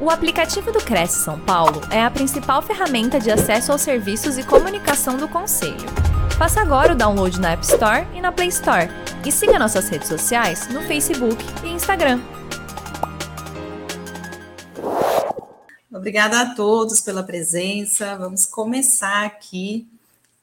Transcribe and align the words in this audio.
O 0.00 0.10
aplicativo 0.10 0.70
do 0.70 0.78
Cresce 0.78 1.24
São 1.24 1.40
Paulo 1.40 1.80
é 1.90 2.00
a 2.00 2.08
principal 2.08 2.62
ferramenta 2.62 3.18
de 3.18 3.32
acesso 3.32 3.72
aos 3.72 3.82
serviços 3.82 4.38
e 4.38 4.44
comunicação 4.44 5.16
do 5.16 5.26
Conselho. 5.26 5.74
Faça 6.38 6.60
agora 6.60 6.92
o 6.92 6.96
download 6.96 7.40
na 7.40 7.50
App 7.50 7.64
Store 7.64 8.06
e 8.14 8.20
na 8.20 8.30
Play 8.30 8.46
Store. 8.46 8.88
E 9.26 9.32
siga 9.32 9.58
nossas 9.58 9.88
redes 9.88 10.06
sociais 10.06 10.68
no 10.68 10.82
Facebook 10.82 11.44
e 11.64 11.70
Instagram. 11.70 12.20
Obrigada 15.92 16.42
a 16.42 16.54
todos 16.54 17.00
pela 17.00 17.24
presença. 17.24 18.16
Vamos 18.16 18.46
começar 18.46 19.26
aqui. 19.26 19.88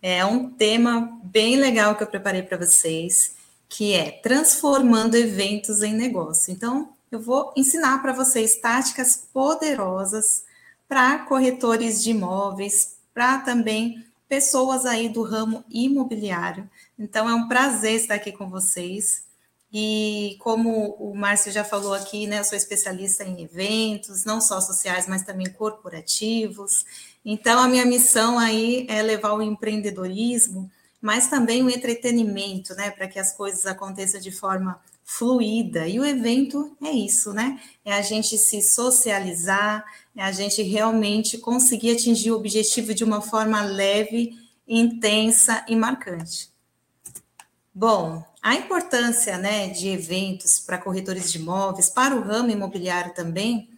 É 0.02 0.26
um 0.26 0.50
tema 0.50 1.18
bem 1.24 1.56
legal 1.56 1.96
que 1.96 2.04
eu 2.04 2.08
preparei 2.08 2.44
para 2.44 2.58
vocês, 2.58 3.38
que 3.70 3.94
é 3.94 4.12
transformando 4.12 5.16
eventos 5.16 5.82
em 5.82 5.94
negócio. 5.94 6.52
Então, 6.52 6.90
eu 7.12 7.20
vou 7.20 7.54
ensinar 7.56 8.02
para 8.02 8.14
vocês 8.14 8.56
táticas 8.58 9.28
poderosas 9.34 10.44
para 10.88 11.20
corretores 11.20 12.04
de 12.04 12.12
imóveis, 12.12 12.98
para 13.14 13.40
também 13.40 14.06
pessoas 14.28 14.86
aí 14.86 15.10
do 15.10 15.24
ramo 15.24 15.64
imobiliário. 15.70 16.70
Então, 16.98 17.30
é 17.30 17.34
um 17.34 17.48
prazer 17.48 17.94
estar 17.94 18.16
aqui 18.16 18.32
com 18.32 18.50
vocês. 18.50 19.24
E 19.72 20.38
como 20.40 20.96
o 21.00 21.14
Márcio 21.16 21.52
já 21.52 21.64
falou 21.64 21.94
aqui, 21.94 22.28
né, 22.28 22.40
eu 22.40 22.44
sou 22.44 22.58
especialista 22.58 23.24
em 23.24 23.44
eventos, 23.44 24.24
não 24.24 24.40
só 24.40 24.62
sociais, 24.62 25.08
mas 25.08 25.24
também 25.24 25.50
corporativos. 25.50 26.86
Então, 27.24 27.60
a 27.60 27.68
minha 27.68 27.86
missão 27.86 28.40
aí 28.40 28.86
é 28.90 29.02
levar 29.02 29.34
o 29.34 29.42
empreendedorismo, 29.42 30.72
mas 31.02 31.28
também 31.28 31.62
o 31.62 31.70
entretenimento, 31.70 32.74
né, 32.76 32.90
para 32.90 33.08
que 33.08 33.20
as 33.20 33.34
coisas 33.34 33.66
aconteçam 33.66 34.20
de 34.20 34.32
forma 34.32 34.80
fluida. 35.06 35.88
E 35.88 36.00
o 36.00 36.06
evento 36.06 36.76
é 36.84 36.90
isso, 36.90 37.32
né? 37.32 37.62
É 37.86 37.94
a 37.94 38.02
gente 38.02 38.38
se 38.40 38.62
socializar, 38.62 39.86
é 40.16 40.24
a 40.24 40.32
gente 40.32 40.64
realmente 40.64 41.38
conseguir 41.38 41.92
atingir 41.92 42.32
o 42.32 42.36
objetivo 42.36 42.94
de 42.94 43.04
uma 43.04 43.22
forma 43.22 43.62
leve, 43.62 44.38
intensa 44.68 45.64
e 45.70 45.76
marcante. 45.76 46.50
Bom, 47.74 48.26
a 48.42 48.56
importância 48.56 49.38
né, 49.38 49.68
de 49.70 49.90
eventos 49.90 50.60
para 50.60 50.80
corretores 50.80 51.32
de 51.32 51.38
imóveis, 51.38 51.90
para 51.90 52.16
o 52.16 52.22
ramo 52.22 52.50
imobiliário 52.50 53.14
também, 53.14 53.70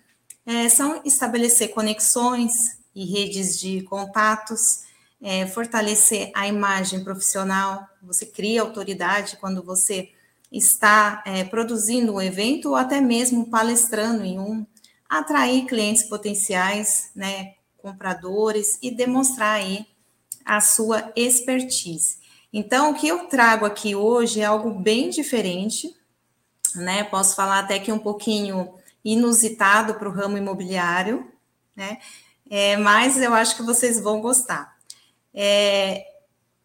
é, 0.45 0.69
são 0.69 1.02
estabelecer 1.03 1.69
conexões 1.69 2.78
e 2.95 3.06
redes 3.06 3.59
de 3.59 3.81
contatos, 3.81 4.84
é, 5.22 5.45
fortalecer 5.47 6.31
a 6.34 6.47
imagem 6.47 7.03
profissional. 7.03 7.86
Você 8.02 8.25
cria 8.25 8.62
autoridade 8.62 9.36
quando 9.38 9.62
você 9.62 10.12
está 10.52 11.23
é, 11.26 11.44
produzindo 11.44 12.14
um 12.14 12.22
evento 12.22 12.70
ou 12.70 12.76
até 12.76 13.02
mesmo 13.02 13.50
palestrando 13.50 14.23
em 14.23 14.40
um, 14.40 14.66
atrair 15.09 15.66
clientes 15.66 16.03
potenciais, 16.03 17.12
né, 17.16 17.53
compradores 17.78 18.78
e 18.81 18.92
demonstrar 18.92 19.56
aí 19.56 19.86
a 20.45 20.62
sua 20.62 21.12
expertise. 21.16 22.18
Então, 22.52 22.92
o 22.92 22.94
que 22.94 23.08
eu 23.08 23.28
trago 23.28 23.66
aqui 23.66 23.95
hoje 23.95 24.42
é 24.42 24.45
algo 24.45 24.72
bem 24.72 25.09
diferente, 25.09 25.94
né? 26.75 27.03
Posso 27.03 27.36
falar 27.36 27.59
até 27.59 27.78
que 27.78 27.92
um 27.92 28.00
pouquinho 28.00 28.73
inusitado 29.03 29.95
para 29.95 30.08
o 30.08 30.12
ramo 30.12 30.38
imobiliário, 30.38 31.30
né? 31.75 32.00
É, 32.50 32.78
mas 32.78 33.18
eu 33.18 33.34
acho 33.34 33.56
que 33.58 33.64
vocês 33.64 34.00
vão 34.00 34.22
gostar. 34.22 34.78
É, 35.34 36.06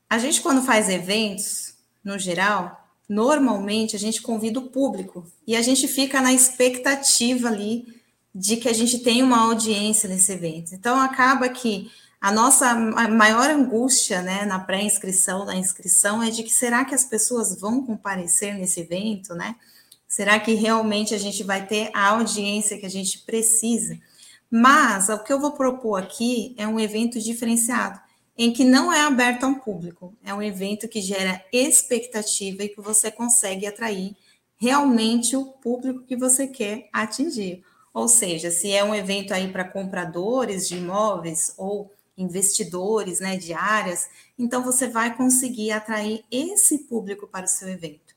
a 0.09 0.19
gente, 0.19 0.41
quando 0.41 0.63
faz 0.63 0.89
eventos, 0.89 1.75
no 2.05 2.19
geral, 2.19 2.82
normalmente 3.09 3.97
a 3.97 3.99
gente 3.99 4.23
convida 4.23 4.59
o 4.59 4.69
público 4.69 5.27
e 5.47 5.57
a 5.57 5.63
gente 5.63 5.87
fica 5.89 6.21
na 6.21 6.33
expectativa 6.33 7.49
ali 7.49 7.87
de 8.35 8.57
que 8.57 8.69
a 8.69 8.73
gente 8.73 8.99
tenha 9.01 9.25
uma 9.25 9.43
audiência 9.43 10.09
nesse 10.09 10.33
evento. 10.33 10.75
Então 10.75 10.99
acaba 10.99 11.49
que 11.49 11.91
a 12.21 12.31
nossa 12.31 12.75
maior 12.75 13.51
angústia, 13.51 14.23
né, 14.23 14.45
na 14.45 14.59
pré-inscrição, 14.59 15.45
na 15.45 15.57
inscrição, 15.57 16.23
é 16.23 16.31
de 16.31 16.43
que 16.45 16.53
será 16.53 16.85
que 16.85 16.95
as 16.95 17.05
pessoas 17.05 17.59
vão 17.59 17.85
comparecer 17.85 18.55
nesse 18.55 18.81
evento, 18.81 19.35
né? 19.35 19.57
Será 20.07 20.39
que 20.39 20.55
realmente 20.55 21.15
a 21.15 21.19
gente 21.19 21.43
vai 21.43 21.67
ter 21.67 21.91
a 21.93 22.11
audiência 22.11 22.79
que 22.79 22.87
a 22.87 22.91
gente 22.91 23.19
precisa? 23.21 23.99
Mas 24.51 25.09
o 25.09 25.19
que 25.19 25.33
eu 25.33 25.41
vou 25.41 25.53
propor 25.53 25.97
aqui 26.01 26.55
é 26.57 26.69
um 26.69 26.79
evento 26.79 27.19
diferenciado 27.19 27.99
em 28.43 28.53
que 28.53 28.65
não 28.65 28.93
é 28.93 29.03
aberto 29.03 29.45
ao 29.45 29.55
público. 29.55 30.13
É 30.25 30.35
um 30.35 30.43
evento 30.43 30.89
que 30.89 31.01
gera 31.01 31.41
expectativa 31.53 32.65
e 32.65 32.69
que 32.69 32.81
você 32.81 33.09
consegue 33.09 33.69
atrair 33.69 34.17
realmente 34.57 35.37
o 35.37 35.45
público 35.45 36.03
que 36.03 36.17
você 36.17 36.49
quer 36.49 36.89
atingir. 36.93 37.63
Ou 37.95 38.09
seja, 38.09 38.51
se 38.51 38.73
é 38.73 38.83
um 38.83 38.93
evento 38.93 39.33
aí 39.33 39.53
para 39.53 39.63
compradores 39.63 40.67
de 40.67 40.77
imóveis 40.77 41.55
ou 41.57 41.93
investidores, 42.19 43.21
né, 43.21 43.37
de 43.37 43.53
áreas, 43.53 44.09
então 44.37 44.65
você 44.65 44.89
vai 44.89 45.17
conseguir 45.17 45.71
atrair 45.71 46.25
esse 46.29 46.79
público 46.79 47.29
para 47.29 47.45
o 47.45 47.49
seu 47.49 47.69
evento. 47.69 48.13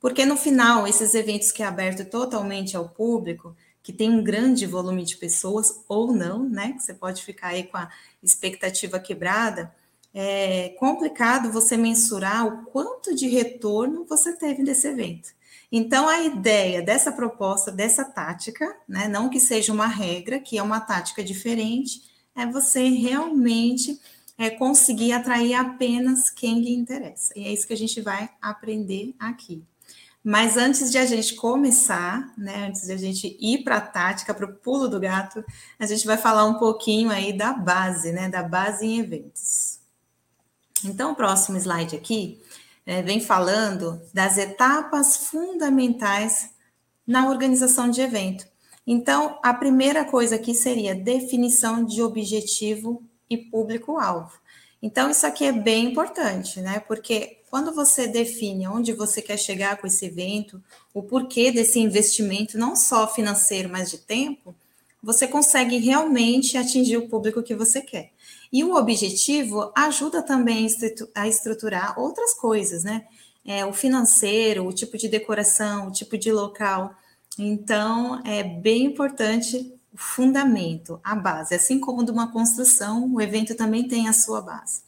Porque 0.00 0.24
no 0.24 0.38
final, 0.38 0.86
esses 0.86 1.14
eventos 1.14 1.52
que 1.52 1.62
é 1.62 1.66
aberto 1.66 2.08
totalmente 2.08 2.78
ao 2.78 2.88
público, 2.88 3.54
que 3.86 3.92
tem 3.92 4.10
um 4.10 4.24
grande 4.24 4.66
volume 4.66 5.04
de 5.04 5.16
pessoas, 5.16 5.84
ou 5.86 6.12
não, 6.12 6.48
né? 6.48 6.72
Que 6.72 6.82
você 6.82 6.92
pode 6.92 7.22
ficar 7.22 7.48
aí 7.48 7.62
com 7.62 7.76
a 7.76 7.88
expectativa 8.26 8.98
quebrada. 8.98 9.74
É 10.12 10.70
complicado 10.78 11.52
você 11.52 11.76
mensurar 11.76 12.46
o 12.46 12.66
quanto 12.66 13.14
de 13.14 13.28
retorno 13.28 14.04
você 14.04 14.32
teve 14.32 14.62
desse 14.62 14.88
evento. 14.88 15.34
Então, 15.70 16.08
a 16.08 16.22
ideia 16.22 16.80
dessa 16.80 17.12
proposta, 17.12 17.72
dessa 17.72 18.04
tática, 18.04 18.76
né, 18.88 19.08
não 19.08 19.28
que 19.28 19.40
seja 19.40 19.72
uma 19.72 19.86
regra, 19.86 20.38
que 20.38 20.56
é 20.56 20.62
uma 20.62 20.80
tática 20.80 21.22
diferente, 21.22 22.02
é 22.34 22.46
você 22.46 22.88
realmente 22.88 24.00
é, 24.38 24.50
conseguir 24.50 25.12
atrair 25.12 25.54
apenas 25.54 26.30
quem 26.30 26.60
lhe 26.60 26.74
interessa. 26.74 27.32
E 27.36 27.44
é 27.44 27.52
isso 27.52 27.66
que 27.66 27.72
a 27.72 27.78
gente 27.78 28.00
vai 28.00 28.28
aprender 28.40 29.14
aqui. 29.18 29.62
Mas 30.28 30.56
antes 30.56 30.90
de 30.90 30.98
a 30.98 31.06
gente 31.06 31.36
começar, 31.36 32.34
né, 32.36 32.66
antes 32.66 32.86
de 32.86 32.92
a 32.92 32.96
gente 32.96 33.36
ir 33.40 33.62
para 33.62 33.76
a 33.76 33.80
tática, 33.80 34.34
para 34.34 34.44
o 34.44 34.54
pulo 34.54 34.88
do 34.88 34.98
gato, 34.98 35.44
a 35.78 35.86
gente 35.86 36.04
vai 36.04 36.16
falar 36.16 36.44
um 36.46 36.54
pouquinho 36.54 37.10
aí 37.10 37.32
da 37.32 37.52
base, 37.52 38.10
né, 38.10 38.28
da 38.28 38.42
base 38.42 38.84
em 38.84 38.98
eventos. 38.98 39.78
Então, 40.84 41.12
o 41.12 41.14
próximo 41.14 41.56
slide 41.56 41.94
aqui 41.94 42.42
é, 42.84 43.02
vem 43.02 43.20
falando 43.20 44.02
das 44.12 44.36
etapas 44.36 45.28
fundamentais 45.28 46.50
na 47.06 47.30
organização 47.30 47.88
de 47.88 48.00
evento. 48.00 48.48
Então, 48.84 49.38
a 49.44 49.54
primeira 49.54 50.04
coisa 50.04 50.34
aqui 50.34 50.56
seria 50.56 50.92
definição 50.92 51.84
de 51.84 52.02
objetivo 52.02 53.00
e 53.30 53.36
público-alvo. 53.36 54.32
Então, 54.82 55.08
isso 55.08 55.24
aqui 55.24 55.44
é 55.44 55.52
bem 55.52 55.92
importante, 55.92 56.60
né? 56.60 56.80
Porque 56.80 57.35
quando 57.50 57.72
você 57.72 58.06
define 58.06 58.66
onde 58.66 58.92
você 58.92 59.22
quer 59.22 59.38
chegar 59.38 59.76
com 59.76 59.86
esse 59.86 60.04
evento, 60.04 60.62
o 60.92 61.02
porquê 61.02 61.50
desse 61.50 61.78
investimento, 61.78 62.58
não 62.58 62.74
só 62.74 63.06
financeiro, 63.06 63.68
mas 63.68 63.90
de 63.90 63.98
tempo, 63.98 64.54
você 65.02 65.28
consegue 65.28 65.78
realmente 65.78 66.58
atingir 66.58 66.96
o 66.96 67.08
público 67.08 67.42
que 67.42 67.54
você 67.54 67.80
quer. 67.80 68.10
E 68.52 68.64
o 68.64 68.74
objetivo 68.74 69.70
ajuda 69.74 70.22
também 70.22 70.66
a 71.14 71.28
estruturar 71.28 71.98
outras 71.98 72.34
coisas, 72.34 72.84
né? 72.84 73.06
É, 73.44 73.64
o 73.64 73.72
financeiro, 73.72 74.66
o 74.66 74.72
tipo 74.72 74.98
de 74.98 75.08
decoração, 75.08 75.88
o 75.88 75.92
tipo 75.92 76.18
de 76.18 76.32
local. 76.32 76.94
Então, 77.38 78.20
é 78.24 78.42
bem 78.42 78.84
importante 78.84 79.72
o 79.92 79.96
fundamento, 79.96 80.98
a 81.04 81.14
base. 81.14 81.54
Assim 81.54 81.78
como 81.78 82.04
de 82.04 82.10
uma 82.10 82.32
construção, 82.32 83.08
o 83.14 83.20
evento 83.20 83.54
também 83.54 83.86
tem 83.86 84.08
a 84.08 84.12
sua 84.12 84.40
base. 84.40 84.85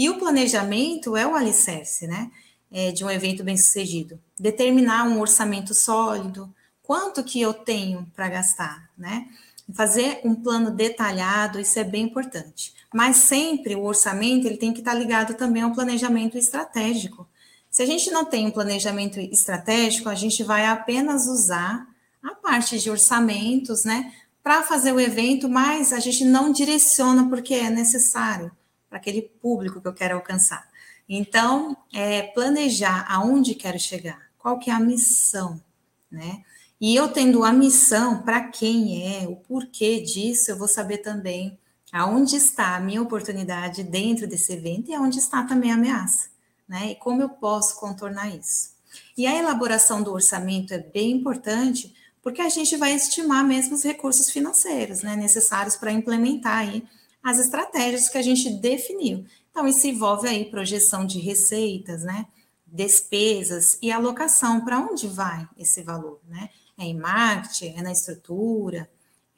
E 0.00 0.08
o 0.08 0.16
planejamento 0.18 1.14
é 1.14 1.26
o 1.26 1.34
alicerce, 1.34 2.06
né? 2.06 2.30
É, 2.72 2.90
de 2.90 3.04
um 3.04 3.10
evento 3.10 3.44
bem 3.44 3.54
sucedido. 3.58 4.18
Determinar 4.38 5.04
um 5.04 5.20
orçamento 5.20 5.74
sólido, 5.74 6.50
quanto 6.82 7.22
que 7.22 7.38
eu 7.38 7.52
tenho 7.52 8.10
para 8.16 8.30
gastar, 8.30 8.88
né? 8.96 9.26
Fazer 9.74 10.22
um 10.24 10.34
plano 10.34 10.70
detalhado, 10.70 11.60
isso 11.60 11.78
é 11.78 11.84
bem 11.84 12.04
importante. 12.04 12.72
Mas 12.94 13.18
sempre 13.18 13.76
o 13.76 13.84
orçamento 13.84 14.46
ele 14.46 14.56
tem 14.56 14.72
que 14.72 14.78
estar 14.78 14.94
ligado 14.94 15.34
também 15.34 15.62
ao 15.62 15.74
planejamento 15.74 16.38
estratégico. 16.38 17.28
Se 17.70 17.82
a 17.82 17.86
gente 17.86 18.10
não 18.10 18.24
tem 18.24 18.46
um 18.46 18.50
planejamento 18.50 19.20
estratégico, 19.20 20.08
a 20.08 20.14
gente 20.14 20.42
vai 20.42 20.64
apenas 20.64 21.26
usar 21.26 21.86
a 22.22 22.34
parte 22.36 22.78
de 22.78 22.90
orçamentos, 22.90 23.84
né, 23.84 24.14
para 24.42 24.62
fazer 24.62 24.92
o 24.92 25.00
evento, 25.00 25.46
mas 25.46 25.92
a 25.92 26.00
gente 26.00 26.24
não 26.24 26.50
direciona 26.52 27.28
porque 27.28 27.52
é 27.52 27.68
necessário 27.68 28.50
para 28.90 28.98
aquele 28.98 29.22
público 29.22 29.80
que 29.80 29.88
eu 29.88 29.94
quero 29.94 30.16
alcançar. 30.16 30.68
Então, 31.08 31.76
é 31.94 32.22
planejar 32.22 33.06
aonde 33.08 33.54
quero 33.54 33.78
chegar, 33.78 34.30
qual 34.36 34.58
que 34.58 34.68
é 34.68 34.74
a 34.74 34.80
missão, 34.80 35.62
né? 36.10 36.42
E 36.80 36.96
eu 36.96 37.08
tendo 37.08 37.44
a 37.44 37.52
missão, 37.52 38.22
para 38.22 38.48
quem 38.48 39.22
é, 39.22 39.28
o 39.28 39.36
porquê 39.36 40.00
disso, 40.00 40.50
eu 40.50 40.56
vou 40.56 40.68
saber 40.68 40.98
também 40.98 41.58
aonde 41.92 42.36
está 42.36 42.76
a 42.76 42.80
minha 42.80 43.02
oportunidade 43.02 43.82
dentro 43.82 44.26
desse 44.26 44.52
evento 44.52 44.90
e 44.90 44.94
aonde 44.94 45.18
está 45.18 45.42
também 45.42 45.70
a 45.70 45.74
ameaça, 45.74 46.30
né? 46.68 46.92
E 46.92 46.94
como 46.96 47.22
eu 47.22 47.28
posso 47.28 47.78
contornar 47.78 48.34
isso. 48.34 48.70
E 49.16 49.26
a 49.26 49.36
elaboração 49.36 50.02
do 50.02 50.12
orçamento 50.12 50.72
é 50.72 50.78
bem 50.78 51.12
importante, 51.12 51.94
porque 52.22 52.40
a 52.40 52.48
gente 52.48 52.76
vai 52.76 52.94
estimar 52.94 53.44
mesmo 53.44 53.74
os 53.74 53.82
recursos 53.82 54.30
financeiros 54.30 55.02
né, 55.02 55.16
necessários 55.16 55.76
para 55.76 55.92
implementar 55.92 56.58
aí 56.58 56.84
as 57.22 57.38
estratégias 57.38 58.08
que 58.08 58.18
a 58.18 58.22
gente 58.22 58.50
definiu. 58.50 59.24
Então, 59.50 59.66
isso 59.66 59.86
envolve 59.86 60.28
aí 60.28 60.44
projeção 60.50 61.06
de 61.06 61.18
receitas, 61.18 62.02
né, 62.02 62.26
despesas 62.66 63.78
e 63.82 63.90
alocação, 63.90 64.64
para 64.64 64.78
onde 64.78 65.06
vai 65.08 65.46
esse 65.58 65.82
valor, 65.82 66.20
né? 66.28 66.48
É 66.78 66.84
em 66.84 66.96
marketing, 66.96 67.74
é 67.76 67.82
na 67.82 67.92
estrutura. 67.92 68.88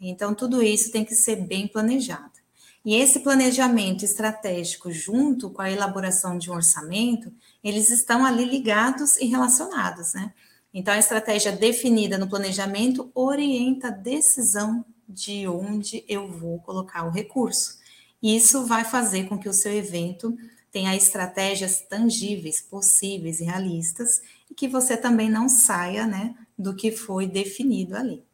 Então, 0.00 0.34
tudo 0.34 0.62
isso 0.62 0.92
tem 0.92 1.04
que 1.04 1.14
ser 1.14 1.36
bem 1.36 1.66
planejado. 1.66 2.30
E 2.84 2.96
esse 2.96 3.20
planejamento 3.20 4.04
estratégico, 4.04 4.90
junto 4.90 5.50
com 5.50 5.62
a 5.62 5.70
elaboração 5.70 6.36
de 6.36 6.50
um 6.50 6.54
orçamento, 6.54 7.32
eles 7.62 7.90
estão 7.90 8.24
ali 8.24 8.44
ligados 8.44 9.16
e 9.16 9.26
relacionados, 9.26 10.14
né? 10.14 10.32
Então, 10.74 10.92
a 10.92 10.98
estratégia 10.98 11.52
definida 11.52 12.18
no 12.18 12.28
planejamento 12.28 13.10
orienta 13.14 13.88
a 13.88 13.90
decisão 13.90 14.84
de 15.12 15.46
onde 15.46 16.04
eu 16.08 16.28
vou 16.28 16.58
colocar 16.60 17.04
o 17.04 17.10
recurso. 17.10 17.78
Isso 18.22 18.66
vai 18.66 18.84
fazer 18.84 19.28
com 19.28 19.38
que 19.38 19.48
o 19.48 19.52
seu 19.52 19.72
evento 19.72 20.36
tenha 20.70 20.96
estratégias 20.96 21.82
tangíveis, 21.82 22.60
possíveis 22.60 23.40
e 23.40 23.44
realistas, 23.44 24.22
e 24.50 24.54
que 24.54 24.66
você 24.66 24.96
também 24.96 25.28
não 25.28 25.48
saia 25.48 26.06
né, 26.06 26.34
do 26.56 26.74
que 26.74 26.90
foi 26.90 27.26
definido 27.26 27.96
ali. 27.96 28.24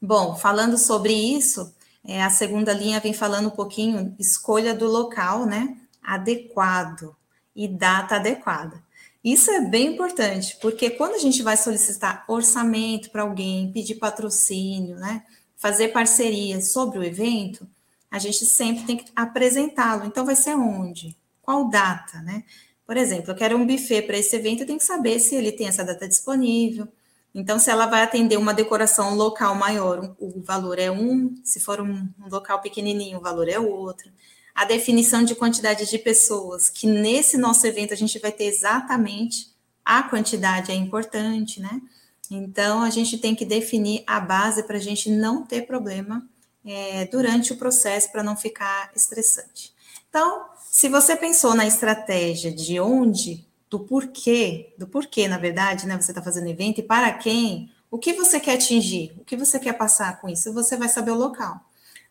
Bom, 0.00 0.36
falando 0.36 0.76
sobre 0.76 1.14
isso, 1.14 1.72
é, 2.04 2.22
a 2.22 2.28
segunda 2.28 2.74
linha 2.74 3.00
vem 3.00 3.14
falando 3.14 3.46
um 3.46 3.56
pouquinho 3.56 4.14
escolha 4.18 4.74
do 4.74 4.86
local, 4.86 5.46
né? 5.46 5.78
Adequado 6.02 7.16
e 7.56 7.66
data 7.66 8.16
adequada. 8.16 8.82
Isso 9.24 9.50
é 9.50 9.62
bem 9.62 9.94
importante, 9.94 10.58
porque 10.60 10.90
quando 10.90 11.14
a 11.14 11.18
gente 11.18 11.42
vai 11.42 11.56
solicitar 11.56 12.24
orçamento 12.28 13.10
para 13.10 13.22
alguém, 13.22 13.72
pedir 13.72 13.94
patrocínio, 13.94 14.96
né, 14.96 15.24
fazer 15.56 15.88
parceria 15.88 16.60
sobre 16.60 16.98
o 16.98 17.04
evento, 17.04 17.66
a 18.10 18.18
gente 18.18 18.44
sempre 18.44 18.84
tem 18.84 18.96
que 18.96 19.10
apresentá-lo. 19.14 20.04
Então, 20.04 20.24
vai 20.24 20.36
ser 20.36 20.54
onde? 20.54 21.16
Qual 21.42 21.68
data, 21.68 22.20
né? 22.22 22.44
Por 22.86 22.96
exemplo, 22.96 23.30
eu 23.30 23.34
quero 23.34 23.56
um 23.56 23.66
buffet 23.66 24.02
para 24.02 24.18
esse 24.18 24.36
evento, 24.36 24.60
eu 24.60 24.66
tenho 24.66 24.78
que 24.78 24.84
saber 24.84 25.18
se 25.18 25.34
ele 25.34 25.52
tem 25.52 25.66
essa 25.66 25.84
data 25.84 26.06
disponível. 26.06 26.86
Então, 27.34 27.58
se 27.58 27.70
ela 27.70 27.86
vai 27.86 28.02
atender 28.02 28.36
uma 28.36 28.54
decoração 28.54 29.14
local 29.14 29.54
maior, 29.54 30.14
o 30.20 30.40
valor 30.42 30.78
é 30.78 30.90
um, 30.90 31.34
se 31.42 31.58
for 31.58 31.80
um, 31.80 32.08
um 32.20 32.28
local 32.30 32.60
pequenininho, 32.60 33.18
o 33.18 33.22
valor 33.22 33.48
é 33.48 33.58
outro 33.58 34.10
a 34.54 34.64
definição 34.64 35.24
de 35.24 35.34
quantidade 35.34 35.90
de 35.90 35.98
pessoas, 35.98 36.68
que 36.68 36.86
nesse 36.86 37.36
nosso 37.36 37.66
evento 37.66 37.92
a 37.92 37.96
gente 37.96 38.18
vai 38.20 38.30
ter 38.30 38.44
exatamente 38.44 39.52
a 39.84 40.04
quantidade 40.04 40.70
é 40.70 40.74
importante, 40.74 41.60
né? 41.60 41.82
Então 42.30 42.82
a 42.82 42.90
gente 42.90 43.18
tem 43.18 43.34
que 43.34 43.44
definir 43.44 44.02
a 44.06 44.20
base 44.20 44.62
para 44.62 44.76
a 44.76 44.80
gente 44.80 45.10
não 45.10 45.44
ter 45.44 45.66
problema 45.66 46.26
é, 46.64 47.04
durante 47.06 47.52
o 47.52 47.56
processo, 47.56 48.10
para 48.10 48.22
não 48.22 48.36
ficar 48.36 48.90
estressante. 48.94 49.72
Então, 50.08 50.46
se 50.70 50.88
você 50.88 51.14
pensou 51.16 51.54
na 51.54 51.66
estratégia 51.66 52.52
de 52.52 52.80
onde, 52.80 53.46
do 53.68 53.80
porquê, 53.80 54.72
do 54.78 54.86
porquê, 54.86 55.28
na 55.28 55.38
verdade, 55.38 55.86
né? 55.86 56.00
Você 56.00 56.12
está 56.12 56.22
fazendo 56.22 56.48
evento 56.48 56.78
e 56.78 56.82
para 56.82 57.12
quem, 57.12 57.70
o 57.90 57.98
que 57.98 58.12
você 58.12 58.40
quer 58.40 58.54
atingir, 58.54 59.12
o 59.18 59.24
que 59.24 59.36
você 59.36 59.58
quer 59.58 59.72
passar 59.74 60.20
com 60.20 60.28
isso, 60.28 60.52
você 60.52 60.76
vai 60.76 60.88
saber 60.88 61.10
o 61.10 61.16
local. 61.16 61.60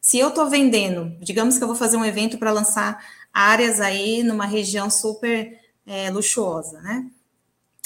Se 0.02 0.20
eu 0.20 0.30
estou 0.30 0.50
vendendo, 0.50 1.16
digamos 1.22 1.58
que 1.58 1.64
eu 1.64 1.68
vou 1.68 1.78
fazer 1.78 1.96
um 1.96 2.04
evento 2.04 2.38
para 2.38 2.52
lançar 2.52 3.02
áreas 3.34 3.80
aí 3.80 4.22
numa 4.22 4.46
região 4.46 4.90
super 4.90 5.58
é, 5.88 6.10
luxuosa, 6.10 6.82
né? 6.82 7.10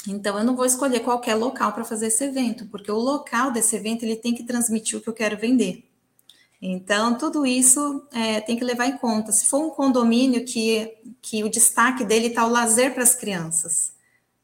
Então 0.08 0.38
eu 0.38 0.44
não 0.44 0.56
vou 0.56 0.64
escolher 0.64 1.00
qualquer 1.00 1.34
local 1.34 1.72
para 1.72 1.84
fazer 1.84 2.06
esse 2.06 2.24
evento, 2.24 2.66
porque 2.66 2.90
o 2.90 2.98
local 2.98 3.50
desse 3.50 3.76
evento 3.76 4.04
ele 4.04 4.16
tem 4.16 4.34
que 4.34 4.42
transmitir 4.42 4.98
o 4.98 5.02
que 5.02 5.08
eu 5.08 5.14
quero 5.14 5.36
vender. 5.36 5.84
Então, 6.60 7.16
tudo 7.16 7.46
isso 7.46 8.04
é, 8.12 8.40
tem 8.40 8.56
que 8.56 8.64
levar 8.64 8.86
em 8.86 8.96
conta. 8.98 9.30
Se 9.30 9.46
for 9.46 9.58
um 9.60 9.70
condomínio 9.70 10.44
que, 10.44 10.92
que 11.22 11.44
o 11.44 11.48
destaque 11.48 12.04
dele 12.04 12.28
está 12.28 12.44
o 12.44 12.50
lazer 12.50 12.94
para 12.94 13.02
as 13.04 13.14
crianças, 13.14 13.92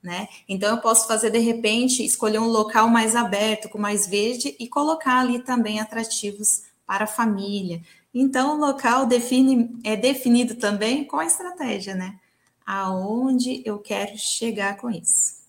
né? 0.00 0.28
Então, 0.48 0.70
eu 0.70 0.80
posso 0.80 1.08
fazer, 1.08 1.30
de 1.30 1.40
repente, 1.40 2.04
escolher 2.04 2.38
um 2.38 2.46
local 2.46 2.88
mais 2.88 3.16
aberto, 3.16 3.68
com 3.68 3.78
mais 3.78 4.06
verde, 4.06 4.54
e 4.60 4.68
colocar 4.68 5.18
ali 5.18 5.40
também 5.40 5.80
atrativos 5.80 6.62
para 6.86 7.04
a 7.04 7.08
família. 7.08 7.82
Então, 8.14 8.54
o 8.54 8.60
local 8.60 9.06
define, 9.06 9.76
é 9.82 9.96
definido 9.96 10.54
também 10.54 11.04
com 11.04 11.16
a 11.16 11.26
estratégia, 11.26 11.96
né? 11.96 12.20
Aonde 12.64 13.60
eu 13.64 13.78
quero 13.80 14.16
chegar 14.16 14.76
com 14.76 14.88
isso. 14.88 15.43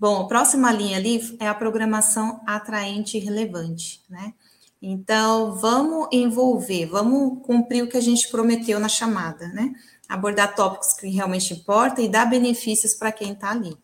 Bom, 0.00 0.22
a 0.22 0.26
próxima 0.26 0.72
linha 0.72 0.96
ali 0.96 1.36
é 1.38 1.46
a 1.46 1.54
programação 1.54 2.40
atraente 2.46 3.18
e 3.18 3.20
relevante, 3.20 4.00
né? 4.08 4.32
Então, 4.80 5.56
vamos 5.56 6.08
envolver, 6.10 6.86
vamos 6.86 7.44
cumprir 7.44 7.84
o 7.84 7.86
que 7.86 7.98
a 7.98 8.00
gente 8.00 8.30
prometeu 8.30 8.80
na 8.80 8.88
chamada, 8.88 9.48
né? 9.48 9.74
Abordar 10.08 10.54
tópicos 10.54 10.94
que 10.94 11.06
realmente 11.10 11.52
importam 11.52 12.02
e 12.02 12.08
dar 12.08 12.24
benefícios 12.24 12.94
para 12.94 13.12
quem 13.12 13.32
está 13.32 13.50
ali. 13.50 13.76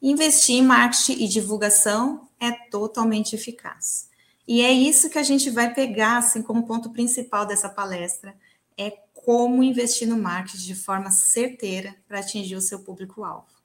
Investir 0.00 0.54
em 0.54 0.62
marketing 0.62 1.24
e 1.24 1.26
divulgação 1.26 2.28
é 2.38 2.52
totalmente 2.70 3.34
eficaz. 3.34 4.08
E 4.46 4.62
é 4.62 4.72
isso 4.72 5.10
que 5.10 5.18
a 5.18 5.24
gente 5.24 5.50
vai 5.50 5.74
pegar 5.74 6.18
assim 6.18 6.40
como 6.40 6.68
ponto 6.68 6.90
principal 6.90 7.44
dessa 7.44 7.68
palestra, 7.68 8.32
é 8.76 8.92
como 9.12 9.64
investir 9.64 10.06
no 10.06 10.16
marketing 10.16 10.66
de 10.66 10.74
forma 10.76 11.10
certeira 11.10 11.96
para 12.06 12.20
atingir 12.20 12.54
o 12.54 12.60
seu 12.60 12.78
público-alvo. 12.78 13.57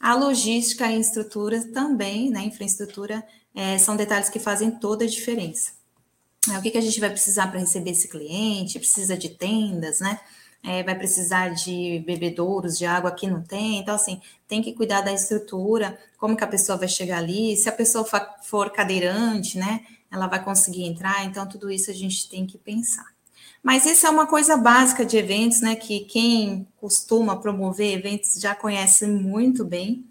A 0.00 0.14
logística 0.14 0.86
e 0.86 0.94
a 0.94 0.98
estrutura 0.98 1.62
também, 1.72 2.30
né, 2.30 2.44
infraestrutura, 2.44 3.24
é, 3.54 3.78
são 3.78 3.96
detalhes 3.96 4.28
que 4.28 4.38
fazem 4.38 4.70
toda 4.70 5.04
a 5.04 5.08
diferença. 5.08 5.72
É, 6.52 6.58
o 6.58 6.62
que, 6.62 6.70
que 6.70 6.78
a 6.78 6.82
gente 6.82 7.00
vai 7.00 7.10
precisar 7.10 7.48
para 7.48 7.60
receber 7.60 7.90
esse 7.90 8.08
cliente? 8.08 8.78
Precisa 8.78 9.16
de 9.16 9.30
tendas, 9.30 10.00
né? 10.00 10.20
É, 10.62 10.82
vai 10.82 10.96
precisar 10.96 11.50
de 11.50 12.02
bebedouros 12.06 12.78
de 12.78 12.84
água 12.84 13.10
que 13.12 13.26
não 13.26 13.42
tem. 13.42 13.78
Então, 13.78 13.94
assim, 13.94 14.20
tem 14.46 14.62
que 14.62 14.72
cuidar 14.72 15.02
da 15.02 15.12
estrutura, 15.12 15.98
como 16.16 16.36
que 16.36 16.44
a 16.44 16.48
pessoa 16.48 16.78
vai 16.78 16.88
chegar 16.88 17.18
ali, 17.18 17.56
se 17.56 17.68
a 17.68 17.72
pessoa 17.72 18.06
for 18.42 18.70
cadeirante, 18.70 19.58
né? 19.58 19.84
ela 20.10 20.26
vai 20.26 20.42
conseguir 20.42 20.84
entrar, 20.84 21.24
então 21.24 21.46
tudo 21.46 21.70
isso 21.70 21.90
a 21.90 21.94
gente 21.94 22.28
tem 22.28 22.46
que 22.46 22.58
pensar. 22.58 23.06
Mas 23.62 23.86
isso 23.86 24.06
é 24.06 24.10
uma 24.10 24.26
coisa 24.26 24.56
básica 24.56 25.04
de 25.04 25.16
eventos, 25.16 25.60
né, 25.60 25.74
que 25.74 26.00
quem 26.00 26.66
costuma 26.80 27.36
promover 27.36 27.98
eventos 27.98 28.40
já 28.40 28.54
conhece 28.54 29.06
muito 29.06 29.64
bem. 29.64 30.04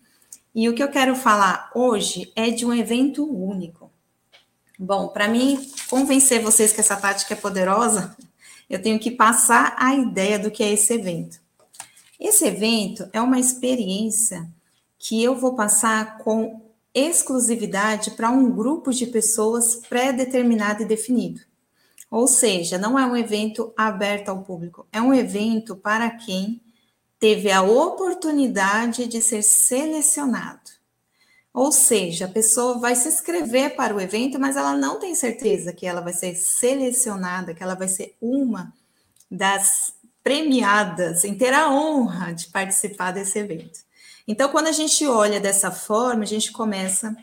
E 0.54 0.68
o 0.68 0.74
que 0.74 0.84
eu 0.84 0.90
quero 0.90 1.16
falar 1.16 1.72
hoje 1.74 2.32
é 2.36 2.50
de 2.50 2.66
um 2.66 2.74
evento 2.74 3.24
único. 3.24 3.92
Bom, 4.78 5.08
para 5.08 5.28
mim 5.28 5.70
convencer 5.90 6.42
vocês 6.42 6.72
que 6.72 6.82
essa 6.82 6.96
tática 6.96 7.34
é 7.34 7.38
poderosa, 7.38 8.16
eu 8.70 8.82
tenho 8.82 9.00
que 9.00 9.12
passar 9.12 9.76
a 9.78 9.96
ideia 9.96 10.38
do 10.38 10.52
que 10.52 10.64
é 10.64 10.72
esse 10.72 10.94
evento. 10.94 11.40
Esse 12.20 12.46
evento 12.46 13.08
é 13.14 13.22
uma 13.22 13.40
experiência 13.40 14.48
que 14.98 15.24
eu 15.24 15.36
vou 15.36 15.56
passar 15.56 16.18
com 16.20 16.68
exclusividade 16.94 18.12
para 18.12 18.32
um 18.32 18.52
grupo 18.52 18.92
de 18.92 19.06
pessoas 19.06 19.76
pré-determinado 19.76 20.82
e 20.82 20.86
definido. 20.86 21.42
Ou 22.10 22.28
seja, 22.28 22.78
não 22.78 22.98
é 22.98 23.06
um 23.06 23.16
evento 23.16 23.74
aberto 23.76 24.30
ao 24.30 24.44
público, 24.44 24.88
é 24.92 25.02
um 25.02 25.14
evento 25.14 25.76
para 25.76 26.10
quem 26.10 26.62
teve 27.20 27.52
a 27.52 27.62
oportunidade 27.62 29.08
de 29.08 29.22
ser 29.22 29.42
selecionado. 29.42 30.78
Ou 31.54 31.72
seja, 31.72 32.26
a 32.26 32.30
pessoa 32.30 32.78
vai 32.78 32.96
se 32.96 33.08
inscrever 33.08 33.76
para 33.76 33.96
o 33.96 34.00
evento, 34.00 34.40
mas 34.40 34.56
ela 34.56 34.78
não 34.78 35.00
tem 35.00 35.16
certeza 35.16 35.74
que 35.74 35.88
ela 35.88 36.02
vai 36.02 36.14
ser 36.14 36.36
selecionada, 36.36 37.54
que 37.54 37.64
ela 37.64 37.74
vai 37.74 37.88
ser 37.88 38.16
uma 38.22 38.72
das 39.30 39.94
premiadas 40.24 41.24
em 41.24 41.36
ter 41.36 41.54
a 41.54 41.72
honra 41.72 42.32
de 42.34 42.48
participar 42.50 43.12
desse 43.12 43.40
evento. 43.40 43.80
Então, 44.28 44.50
quando 44.50 44.68
a 44.68 44.72
gente 44.72 45.06
olha 45.08 45.40
dessa 45.40 45.72
forma, 45.72 46.24
a 46.24 46.28
gente 46.28 46.52
começa 46.52 47.16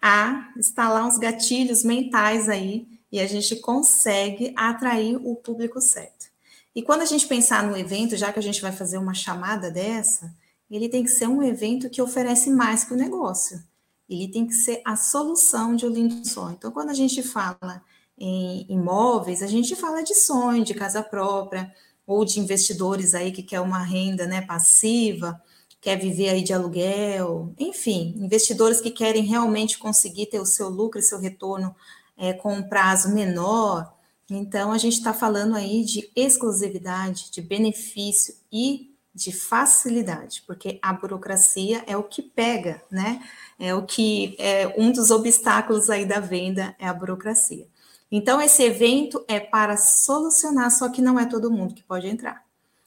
a 0.00 0.52
instalar 0.56 1.04
uns 1.04 1.18
gatilhos 1.18 1.82
mentais 1.82 2.48
aí 2.48 2.86
e 3.12 3.20
a 3.20 3.26
gente 3.26 3.56
consegue 3.56 4.54
atrair 4.56 5.16
o 5.16 5.36
público 5.36 5.80
certo. 5.80 6.32
E 6.74 6.82
quando 6.82 7.02
a 7.02 7.04
gente 7.04 7.26
pensar 7.26 7.62
no 7.62 7.76
evento, 7.76 8.16
já 8.16 8.32
que 8.32 8.38
a 8.38 8.42
gente 8.42 8.62
vai 8.62 8.72
fazer 8.72 8.96
uma 8.96 9.12
chamada 9.12 9.70
dessa, 9.70 10.34
ele 10.70 10.88
tem 10.88 11.04
que 11.04 11.10
ser 11.10 11.26
um 11.26 11.42
evento 11.42 11.90
que 11.90 12.00
oferece 12.00 12.48
mais 12.48 12.82
que 12.82 12.94
o 12.94 12.96
negócio. 12.96 13.62
Ele 14.08 14.26
tem 14.28 14.46
que 14.46 14.54
ser 14.54 14.80
a 14.84 14.96
solução 14.96 15.76
de 15.76 15.84
um 15.84 15.90
lindo 15.90 16.26
sonho. 16.26 16.56
Então, 16.58 16.72
quando 16.72 16.88
a 16.88 16.94
gente 16.94 17.22
fala 17.22 17.82
em 18.18 18.64
imóveis, 18.70 19.42
a 19.42 19.46
gente 19.46 19.76
fala 19.76 20.02
de 20.02 20.14
sonho, 20.14 20.64
de 20.64 20.72
casa 20.72 21.02
própria, 21.02 21.70
ou 22.06 22.24
de 22.24 22.40
investidores 22.40 23.14
aí 23.14 23.30
que 23.30 23.42
quer 23.42 23.60
uma 23.60 23.82
renda 23.82 24.26
né, 24.26 24.40
passiva, 24.40 25.40
quer 25.80 25.96
viver 25.96 26.30
aí 26.30 26.42
de 26.42 26.52
aluguel, 26.52 27.52
enfim, 27.58 28.14
investidores 28.16 28.80
que 28.80 28.90
querem 28.90 29.24
realmente 29.24 29.78
conseguir 29.78 30.26
ter 30.26 30.40
o 30.40 30.46
seu 30.46 30.68
lucro 30.68 31.00
e 31.00 31.02
seu 31.02 31.18
retorno 31.18 31.74
é, 32.22 32.32
com 32.32 32.54
um 32.54 32.62
prazo 32.62 33.12
menor. 33.12 33.92
Então, 34.30 34.70
a 34.70 34.78
gente 34.78 34.92
está 34.92 35.12
falando 35.12 35.56
aí 35.56 35.84
de 35.84 36.08
exclusividade, 36.14 37.32
de 37.32 37.42
benefício 37.42 38.36
e 38.50 38.94
de 39.12 39.32
facilidade, 39.32 40.44
porque 40.46 40.78
a 40.80 40.92
burocracia 40.92 41.82
é 41.84 41.96
o 41.96 42.04
que 42.04 42.22
pega, 42.22 42.80
né? 42.88 43.20
É 43.58 43.74
o 43.74 43.84
que 43.84 44.36
é 44.38 44.72
um 44.78 44.92
dos 44.92 45.10
obstáculos 45.10 45.90
aí 45.90 46.06
da 46.06 46.20
venda 46.20 46.76
é 46.78 46.86
a 46.86 46.94
burocracia. 46.94 47.66
Então 48.10 48.40
esse 48.40 48.62
evento 48.62 49.22
é 49.26 49.40
para 49.40 49.76
solucionar, 49.76 50.70
só 50.70 50.88
que 50.88 51.02
não 51.02 51.18
é 51.18 51.26
todo 51.26 51.50
mundo 51.50 51.74
que 51.74 51.82
pode 51.82 52.06
entrar. 52.06 52.42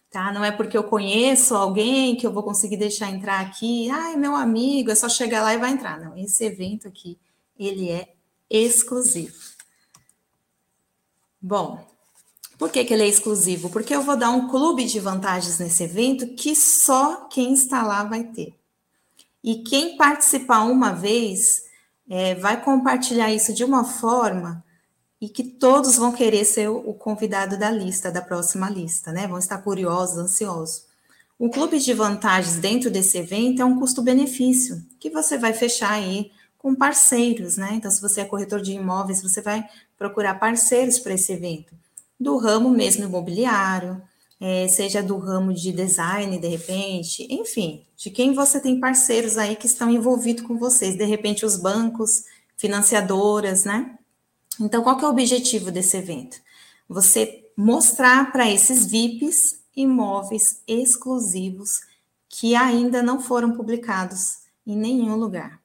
Tá? 0.10 0.32
Não 0.32 0.44
é 0.44 0.51
porque 0.51 0.77
eu 0.77 0.84
conheço 0.84 1.56
alguém 1.56 2.15
que 2.15 2.25
eu 2.25 2.32
vou 2.32 2.42
conseguir 2.42 2.77
deixar 2.77 3.12
entrar 3.12 3.42
aqui, 3.42 3.92
ah, 3.92 4.13
é 4.13 4.15
meu 4.15 4.36
amigo, 4.36 4.89
é 4.89 4.96
só 4.96 5.10
chegar 5.10 5.44
lá 5.44 5.54
e 5.54 5.60
vai 5.60 5.72
entrar. 5.72 6.00
Não, 6.00 6.18
esse 6.18 6.44
evento 6.44 6.88
aqui, 6.88 7.20
ele 7.60 7.89
é 7.89 8.15
exclusivo. 8.50 9.36
Bom, 11.42 11.86
por 12.58 12.70
que, 12.70 12.84
que 12.86 12.94
ele 12.94 13.04
é 13.04 13.08
exclusivo? 13.08 13.70
Porque 13.70 13.96
eu 13.96 14.02
vou 14.02 14.16
dar 14.16 14.30
um 14.30 14.48
clube 14.48 14.86
de 14.86 15.00
vantagens 15.00 15.60
nesse 15.60 15.84
evento 15.84 16.36
que 16.36 16.56
só 16.56 17.28
quem 17.28 17.54
está 17.54 17.84
lá 17.84 18.04
vai 18.04 18.24
ter. 18.24 18.56
E 19.44 19.64
quem 19.64 19.98
participar 19.98 20.64
uma 20.64 20.92
vez 20.92 21.64
é, 22.10 22.34
vai 22.36 22.64
compartilhar 22.64 23.32
isso 23.32 23.54
de 23.54 23.64
uma 23.64 23.84
forma 23.84 24.64
e 25.20 25.30
que 25.30 25.44
todos 25.44 25.96
vão 25.98 26.12
querer 26.12 26.46
ser 26.46 26.70
o 26.70 26.94
convidado 26.94 27.58
da 27.58 27.70
lista, 27.70 28.12
da 28.12 28.22
próxima 28.22 28.70
lista, 28.70 29.12
né? 29.12 29.28
Vão 29.28 29.38
estar 29.38 29.60
curiosos, 29.60 30.18
ansiosos. 30.18 30.86
O 31.38 31.50
clube 31.50 31.80
de 31.80 31.94
vantagens 31.94 32.58
dentro 32.58 32.90
desse 32.90 33.18
evento 33.18 33.62
é 33.62 33.66
um 33.66 33.78
custo-benefício 33.78 34.84
que 35.00 35.10
você 35.10 35.38
vai 35.38 35.54
fechar 35.54 35.92
aí 35.92 36.32
com 36.66 36.74
parceiros, 36.74 37.58
né? 37.58 37.74
Então, 37.74 37.92
se 37.92 38.02
você 38.02 38.22
é 38.22 38.26
corretor 38.26 38.60
de 38.60 38.72
imóveis, 38.72 39.22
você 39.22 39.40
vai 39.40 39.64
procurar 39.96 40.40
parceiros 40.40 40.98
para 40.98 41.14
esse 41.14 41.32
evento 41.32 41.76
do 42.20 42.38
ramo 42.38 42.72
mesmo 42.72 43.04
imobiliário, 43.04 44.02
é, 44.42 44.68
seja 44.68 45.04
do 45.04 45.16
ramo 45.20 45.54
de 45.54 45.72
design, 45.72 46.40
de 46.40 46.48
repente, 46.48 47.28
enfim, 47.30 47.86
de 47.96 48.10
quem 48.10 48.34
você 48.34 48.60
tem 48.60 48.80
parceiros 48.80 49.38
aí 49.38 49.56
que 49.56 49.68
estão 49.68 49.92
envolvidos 49.92 50.44
com 50.44 50.58
vocês, 50.58 50.98
de 50.98 51.06
repente 51.06 51.46
os 51.46 51.56
bancos, 51.56 52.24
financiadoras, 52.58 53.64
né? 53.64 54.00
Então, 54.60 54.82
qual 54.82 54.98
que 54.98 55.06
é 55.06 55.08
o 55.08 55.12
objetivo 55.12 55.70
desse 55.70 55.98
evento? 55.98 56.38
Você 56.90 57.48
mostrar 57.56 58.32
para 58.32 58.50
esses 58.50 58.88
VIPs 58.88 59.60
imóveis 59.76 60.64
exclusivos 60.68 61.82
que 62.28 62.56
ainda 62.56 63.04
não 63.04 63.22
foram 63.22 63.52
publicados 63.52 64.40
em 64.66 64.76
nenhum 64.76 65.16
lugar. 65.16 65.64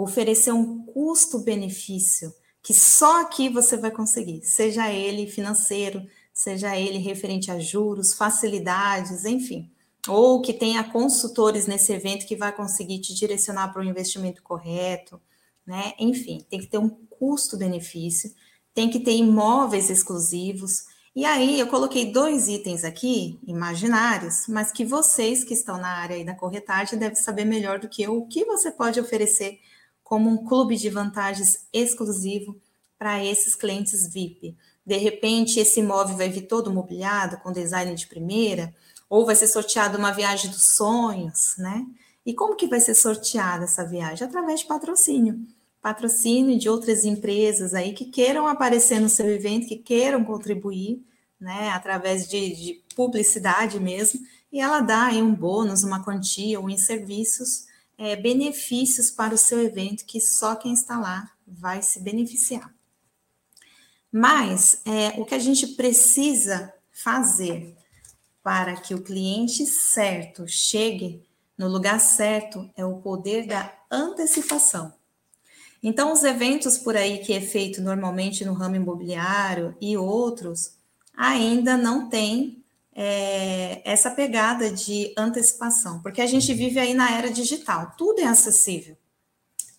Oferecer 0.00 0.52
um 0.52 0.84
custo-benefício 0.84 2.32
que 2.62 2.72
só 2.72 3.22
aqui 3.22 3.48
você 3.48 3.76
vai 3.76 3.90
conseguir, 3.90 4.44
seja 4.44 4.92
ele 4.92 5.26
financeiro, 5.26 6.06
seja 6.32 6.76
ele 6.78 6.98
referente 6.98 7.50
a 7.50 7.58
juros, 7.58 8.14
facilidades, 8.14 9.24
enfim, 9.24 9.68
ou 10.06 10.40
que 10.40 10.52
tenha 10.52 10.84
consultores 10.84 11.66
nesse 11.66 11.92
evento 11.92 12.26
que 12.28 12.36
vai 12.36 12.52
conseguir 12.54 13.00
te 13.00 13.12
direcionar 13.12 13.72
para 13.72 13.82
o 13.82 13.84
investimento 13.84 14.40
correto, 14.40 15.20
né? 15.66 15.94
Enfim, 15.98 16.46
tem 16.48 16.60
que 16.60 16.68
ter 16.68 16.78
um 16.78 16.88
custo-benefício, 16.88 18.32
tem 18.72 18.88
que 18.88 19.00
ter 19.00 19.16
imóveis 19.16 19.90
exclusivos. 19.90 20.84
E 21.12 21.24
aí 21.24 21.58
eu 21.58 21.66
coloquei 21.66 22.12
dois 22.12 22.46
itens 22.46 22.84
aqui, 22.84 23.36
imaginários, 23.44 24.46
mas 24.46 24.70
que 24.70 24.84
vocês 24.84 25.42
que 25.42 25.54
estão 25.54 25.76
na 25.76 25.88
área 25.88 26.24
da 26.24 26.36
corretagem 26.36 26.96
devem 26.96 27.16
saber 27.16 27.44
melhor 27.44 27.80
do 27.80 27.88
que 27.88 28.02
eu 28.02 28.16
o 28.16 28.28
que 28.28 28.44
você 28.44 28.70
pode 28.70 29.00
oferecer 29.00 29.58
como 30.08 30.30
um 30.30 30.42
clube 30.42 30.74
de 30.74 30.88
vantagens 30.88 31.66
exclusivo 31.70 32.58
para 32.98 33.22
esses 33.22 33.54
clientes 33.54 34.10
VIP. 34.10 34.56
De 34.84 34.96
repente, 34.96 35.60
esse 35.60 35.80
imóvel 35.80 36.16
vai 36.16 36.30
vir 36.30 36.46
todo 36.46 36.72
mobiliado, 36.72 37.36
com 37.36 37.52
design 37.52 37.94
de 37.94 38.06
primeira, 38.06 38.74
ou 39.06 39.26
vai 39.26 39.36
ser 39.36 39.48
sorteado 39.48 39.98
uma 39.98 40.10
viagem 40.10 40.50
dos 40.50 40.76
sonhos, 40.76 41.56
né? 41.58 41.84
E 42.24 42.32
como 42.32 42.56
que 42.56 42.66
vai 42.66 42.80
ser 42.80 42.94
sorteada 42.94 43.64
essa 43.64 43.84
viagem? 43.84 44.26
Através 44.26 44.60
de 44.60 44.66
patrocínio. 44.66 45.46
Patrocínio 45.82 46.58
de 46.58 46.70
outras 46.70 47.04
empresas 47.04 47.74
aí 47.74 47.92
que 47.92 48.06
queiram 48.06 48.46
aparecer 48.48 49.00
no 49.00 49.10
seu 49.10 49.30
evento, 49.30 49.68
que 49.68 49.76
queiram 49.76 50.24
contribuir, 50.24 51.04
né? 51.38 51.68
Através 51.68 52.26
de, 52.26 52.56
de 52.56 52.82
publicidade 52.96 53.78
mesmo. 53.78 54.20
E 54.50 54.58
ela 54.58 54.80
dá 54.80 55.08
aí 55.08 55.20
um 55.20 55.34
bônus, 55.34 55.84
uma 55.84 56.02
quantia, 56.02 56.58
ou 56.58 56.70
em 56.70 56.78
serviços 56.78 57.67
é, 57.98 58.14
benefícios 58.14 59.10
para 59.10 59.34
o 59.34 59.38
seu 59.38 59.60
evento 59.60 60.06
que 60.06 60.20
só 60.20 60.54
quem 60.54 60.72
está 60.72 60.98
lá 60.98 61.30
vai 61.46 61.82
se 61.82 62.00
beneficiar. 62.00 62.72
Mas 64.10 64.80
é, 64.86 65.20
o 65.20 65.24
que 65.24 65.34
a 65.34 65.38
gente 65.38 65.66
precisa 65.68 66.72
fazer 66.90 67.76
para 68.42 68.76
que 68.76 68.94
o 68.94 69.02
cliente 69.02 69.66
certo 69.66 70.46
chegue 70.46 71.26
no 71.56 71.68
lugar 71.68 72.00
certo 72.00 72.70
é 72.76 72.84
o 72.84 73.00
poder 73.00 73.46
da 73.46 73.76
antecipação. 73.90 74.94
Então, 75.82 76.12
os 76.12 76.24
eventos 76.24 76.78
por 76.78 76.96
aí 76.96 77.18
que 77.18 77.32
é 77.32 77.40
feito 77.40 77.82
normalmente 77.82 78.44
no 78.44 78.52
ramo 78.52 78.76
imobiliário 78.76 79.76
e 79.80 79.96
outros 79.96 80.76
ainda 81.16 81.76
não 81.76 82.08
têm 82.08 82.64
é, 83.00 83.80
essa 83.84 84.10
pegada 84.10 84.72
de 84.72 85.14
antecipação, 85.16 86.02
porque 86.02 86.20
a 86.20 86.26
gente 86.26 86.52
vive 86.52 86.80
aí 86.80 86.94
na 86.94 87.16
era 87.16 87.30
digital, 87.30 87.94
tudo 87.96 88.20
é 88.20 88.24
acessível, 88.24 88.96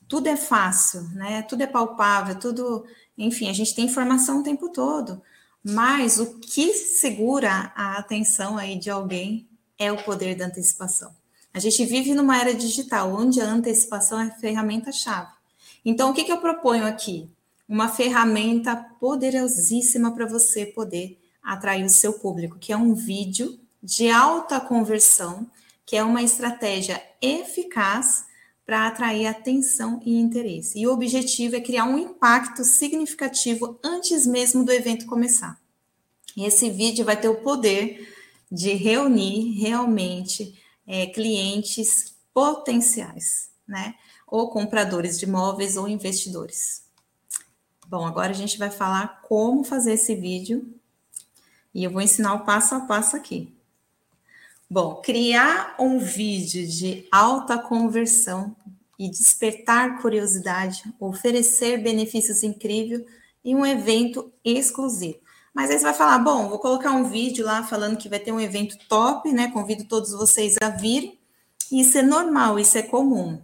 tudo 0.07 0.27
é 0.27 0.38
fácil, 0.38 1.01
né? 1.09 1.41
Tudo 1.41 1.63
é 1.63 1.67
palpável, 1.67 2.39
tudo, 2.39 2.85
enfim, 3.17 3.49
a 3.49 3.53
gente 3.53 3.75
tem 3.75 3.83
informação 3.83 4.39
o 4.39 4.43
tempo 4.43 4.69
todo, 4.69 5.21
mas 5.61 6.17
o 6.17 6.39
que 6.39 6.73
segura 6.73 7.73
a 7.75 7.97
atenção 7.97 8.57
aí 8.57 8.79
de 8.79 8.89
alguém 8.89 9.49
é 9.77 9.91
o 9.91 10.01
poder 10.01 10.35
da 10.35 10.45
antecipação. 10.45 11.13
A 11.53 11.59
gente 11.59 11.83
vive 11.83 12.13
numa 12.13 12.39
era 12.39 12.53
digital, 12.53 13.13
onde 13.13 13.41
a 13.41 13.45
antecipação 13.45 14.21
é 14.21 14.27
a 14.27 14.35
ferramenta-chave. 14.35 15.33
Então, 15.83 16.11
o 16.11 16.13
que, 16.13 16.23
que 16.23 16.31
eu 16.31 16.39
proponho 16.39 16.85
aqui? 16.85 17.29
Uma 17.67 17.89
ferramenta 17.89 18.77
poderosíssima 18.77 20.13
para 20.13 20.25
você 20.25 20.65
poder 20.65 21.18
atrair 21.43 21.84
o 21.84 21.89
seu 21.89 22.13
público, 22.13 22.58
que 22.60 22.72
é 22.72 22.77
um 22.77 22.93
vídeo 22.93 23.60
de 23.81 24.10
alta 24.10 24.60
conversão, 24.60 25.50
que 25.86 25.96
é 25.96 26.03
uma 26.03 26.22
estratégia 26.22 27.01
eficaz 27.22 28.25
para 28.65 28.88
atrair 28.88 29.25
atenção 29.25 30.00
e 30.05 30.19
interesse. 30.19 30.79
E 30.79 30.86
o 30.86 30.93
objetivo 30.93 31.55
é 31.55 31.62
criar 31.62 31.86
um 31.86 31.98
impacto 31.98 32.63
significativo 32.63 33.79
antes 33.84 34.27
mesmo 34.27 34.63
do 34.63 34.72
evento 34.72 35.08
começar. 35.08 35.60
E 36.38 36.46
esse 36.46 36.69
vídeo 36.69 37.03
vai 37.03 37.19
ter 37.19 37.29
o 37.29 37.41
poder 37.41 38.15
de 38.51 38.74
reunir 38.74 39.60
realmente 39.60 40.55
é, 40.86 41.08
clientes 41.08 42.15
potenciais, 42.34 43.50
né? 43.67 43.96
Ou 44.27 44.50
compradores 44.50 45.17
de 45.17 45.25
imóveis 45.25 45.75
ou 45.75 45.88
investidores. 45.88 46.84
Bom, 47.88 48.05
agora 48.05 48.29
a 48.29 48.36
gente 48.36 48.60
vai 48.60 48.69
falar 48.69 49.22
como 49.24 49.63
fazer 49.63 49.93
esse 49.93 50.13
vídeo 50.13 50.78
e 51.73 51.83
eu 51.83 51.91
vou 51.91 52.01
ensinar 52.01 52.33
o 52.33 52.45
passo 52.45 52.75
a 52.75 52.81
passo 52.81 53.15
aqui. 53.15 53.53
Bom, 54.69 54.95
criar 54.95 55.75
um 55.79 55.97
vídeo 55.99 56.67
de 56.67 57.07
alta 57.11 57.57
conversão 57.57 58.55
e 58.99 59.09
despertar 59.09 60.01
curiosidade, 60.01 60.83
oferecer 60.99 61.81
benefícios 61.81 62.43
incríveis 62.43 63.03
em 63.43 63.55
um 63.55 63.65
evento 63.65 64.31
exclusivo. 64.43 65.17
Mas 65.53 65.71
aí 65.71 65.79
você 65.79 65.85
vai 65.85 65.93
falar, 65.93 66.19
bom, 66.19 66.49
vou 66.49 66.59
colocar 66.59 66.91
um 66.91 67.05
vídeo 67.05 67.45
lá 67.45 67.63
falando 67.63 67.97
que 67.97 68.09
vai 68.09 68.19
ter 68.19 68.31
um 68.31 68.39
evento 68.39 68.77
top, 68.88 69.31
né? 69.31 69.49
Convido 69.51 69.85
todos 69.85 70.11
vocês 70.11 70.55
a 70.61 70.69
virem. 70.69 71.17
Isso 71.71 71.97
é 71.97 72.01
normal, 72.01 72.59
isso 72.59 72.77
é 72.77 72.83
comum. 72.83 73.41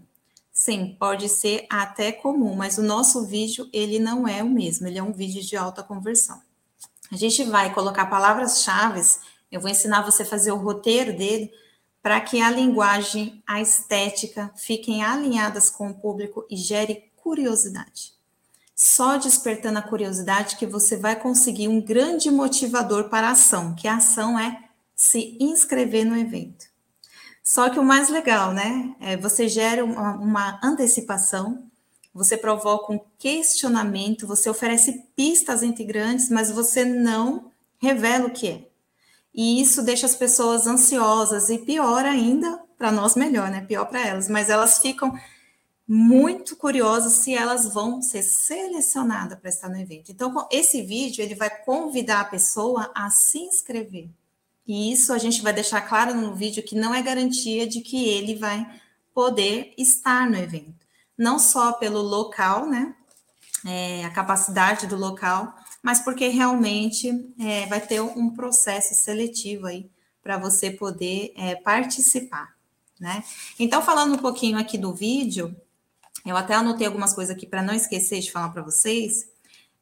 Sim, 0.53 0.96
pode 1.00 1.27
ser 1.27 1.65
até 1.70 2.12
comum, 2.12 2.55
mas 2.55 2.77
o 2.77 2.84
nosso 2.84 3.25
vídeo, 3.25 3.67
ele 3.74 4.00
não 4.00 4.27
é 4.27 4.41
o 4.41 4.50
mesmo, 4.50 4.88
ele 4.88 4.98
é 4.98 5.03
um 5.03 5.12
vídeo 5.12 5.41
de 5.41 5.58
alta 5.58 5.84
conversão. 5.84 6.41
A 7.12 7.16
gente 7.16 7.44
vai 7.44 7.74
colocar 7.74 8.06
palavras-chave, 8.08 9.02
eu 9.52 9.62
vou 9.62 9.70
ensinar 9.70 10.02
você 10.02 10.24
a 10.24 10.26
fazer 10.26 10.52
o 10.52 10.58
roteiro 10.58 11.16
dele, 11.16 11.52
para 12.02 12.22
que 12.22 12.42
a 12.42 12.52
linguagem, 12.52 13.44
a 13.48 13.62
estética 13.62 14.52
fiquem 14.56 15.04
alinhadas 15.04 15.70
com 15.70 15.90
o 15.90 15.94
público 15.94 16.46
e 16.50 16.56
gere 16.56 17.12
curiosidade. 17.16 18.14
Só 18.76 19.18
despertando 19.18 19.80
a 19.80 19.82
curiosidade 19.82 20.58
que 20.58 20.66
você 20.66 20.98
vai 20.98 21.16
conseguir 21.16 21.68
um 21.68 21.82
grande 21.82 22.30
motivador 22.30 23.10
para 23.10 23.30
a 23.30 23.32
ação, 23.32 23.74
que 23.74 23.88
a 23.88 23.96
ação 23.96 24.38
é 24.38 24.66
se 24.96 25.38
inscrever 25.40 26.06
no 26.06 26.16
evento. 26.16 26.66
Só 27.44 27.70
que 27.70 27.80
o 27.80 27.84
mais 27.84 28.10
legal, 28.10 28.54
né? 28.54 28.96
É 29.00 29.16
você 29.16 29.48
gera 29.48 29.86
uma, 29.86 30.16
uma 30.16 30.60
antecipação 30.64 31.70
você 32.16 32.38
provoca 32.38 32.94
um 32.94 33.00
questionamento, 33.20 34.26
você 34.26 34.50
oferece 34.50 35.04
pistas 35.18 35.62
integrantes, 35.62 36.30
mas 36.30 36.50
você 36.50 36.86
não 36.86 37.52
revela 37.78 38.28
o 38.28 38.32
que 38.32 38.48
é. 38.48 38.68
E 39.34 39.62
isso 39.62 39.84
deixa 39.84 40.06
as 40.06 40.16
pessoas 40.16 40.66
ansiosas 40.66 41.50
e 41.50 41.58
pior 41.58 42.06
ainda, 42.06 42.58
para 42.78 42.90
nós 42.90 43.16
melhor, 43.16 43.52
né? 43.52 43.66
Pior 43.68 43.84
para 43.84 44.08
elas, 44.08 44.30
mas 44.30 44.50
elas 44.50 44.80
ficam 44.80 45.14
muito 45.86 46.56
curiosas 46.56 47.14
se 47.14 47.36
elas 47.36 47.72
vão 47.74 48.02
ser 48.02 48.24
selecionadas 48.24 49.38
para 49.38 49.50
estar 49.50 49.68
no 49.68 49.78
evento. 49.78 50.10
Então, 50.10 50.48
esse 50.50 50.82
vídeo 50.82 51.22
ele 51.22 51.36
vai 51.36 51.50
convidar 51.50 52.22
a 52.22 52.26
pessoa 52.26 52.90
a 52.96 53.10
se 53.10 53.40
inscrever. 53.40 54.10
E 54.66 54.92
isso 54.92 55.12
a 55.12 55.18
gente 55.18 55.42
vai 55.42 55.52
deixar 55.52 55.82
claro 55.82 56.16
no 56.16 56.34
vídeo 56.34 56.64
que 56.64 56.76
não 56.76 56.96
é 56.96 57.02
garantia 57.02 57.68
de 57.68 57.82
que 57.82 58.08
ele 58.08 58.36
vai 58.36 58.66
poder 59.14 59.74
estar 59.78 60.30
no 60.30 60.38
evento. 60.38 60.85
Não 61.18 61.40
só 61.40 61.74
pelo 61.74 62.02
local, 62.02 62.68
né? 62.68 62.96
É, 63.66 64.06
a 64.06 64.12
capacidade 64.12 64.86
do 64.86 64.96
local, 64.96 65.56
mas 65.82 66.00
porque 66.00 66.28
realmente 66.28 67.12
é, 67.40 67.66
vai 67.66 67.82
ter 67.82 68.02
um 68.02 68.30
processo 68.32 68.94
seletivo 68.94 69.66
aí 69.66 69.90
para 70.22 70.38
você 70.38 70.72
poder 70.72 71.34
é, 71.38 71.56
participar, 71.56 72.56
né? 73.00 73.24
Então, 73.60 73.82
falando 73.82 74.16
um 74.16 74.20
pouquinho 74.20 74.58
aqui 74.58 74.78
do 74.78 74.94
vídeo, 74.94 75.56
eu 76.26 76.36
até 76.36 76.56
anotei 76.56 76.88
algumas 76.88 77.14
coisas 77.14 77.36
aqui 77.36 77.46
para 77.46 77.62
não 77.62 77.74
esquecer 77.74 78.20
de 78.20 78.32
falar 78.32 78.50
para 78.50 78.64
vocês. 78.64 79.30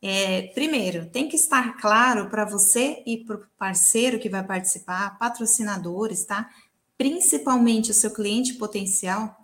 É, 0.02 0.42
primeiro, 0.54 1.06
tem 1.06 1.30
que 1.30 1.38
estar 1.38 1.78
claro 1.78 2.30
para 2.30 2.44
você 2.44 3.02
e 3.06 3.24
para 3.24 3.38
o 3.38 3.46
parceiro 3.58 4.20
que 4.20 4.28
vai 4.28 4.44
participar, 4.44 5.18
patrocinadores, 5.18 6.26
tá? 6.26 6.50
Principalmente 6.98 7.92
o 7.92 7.94
seu 7.94 8.12
cliente 8.12 8.56
potencial, 8.56 9.42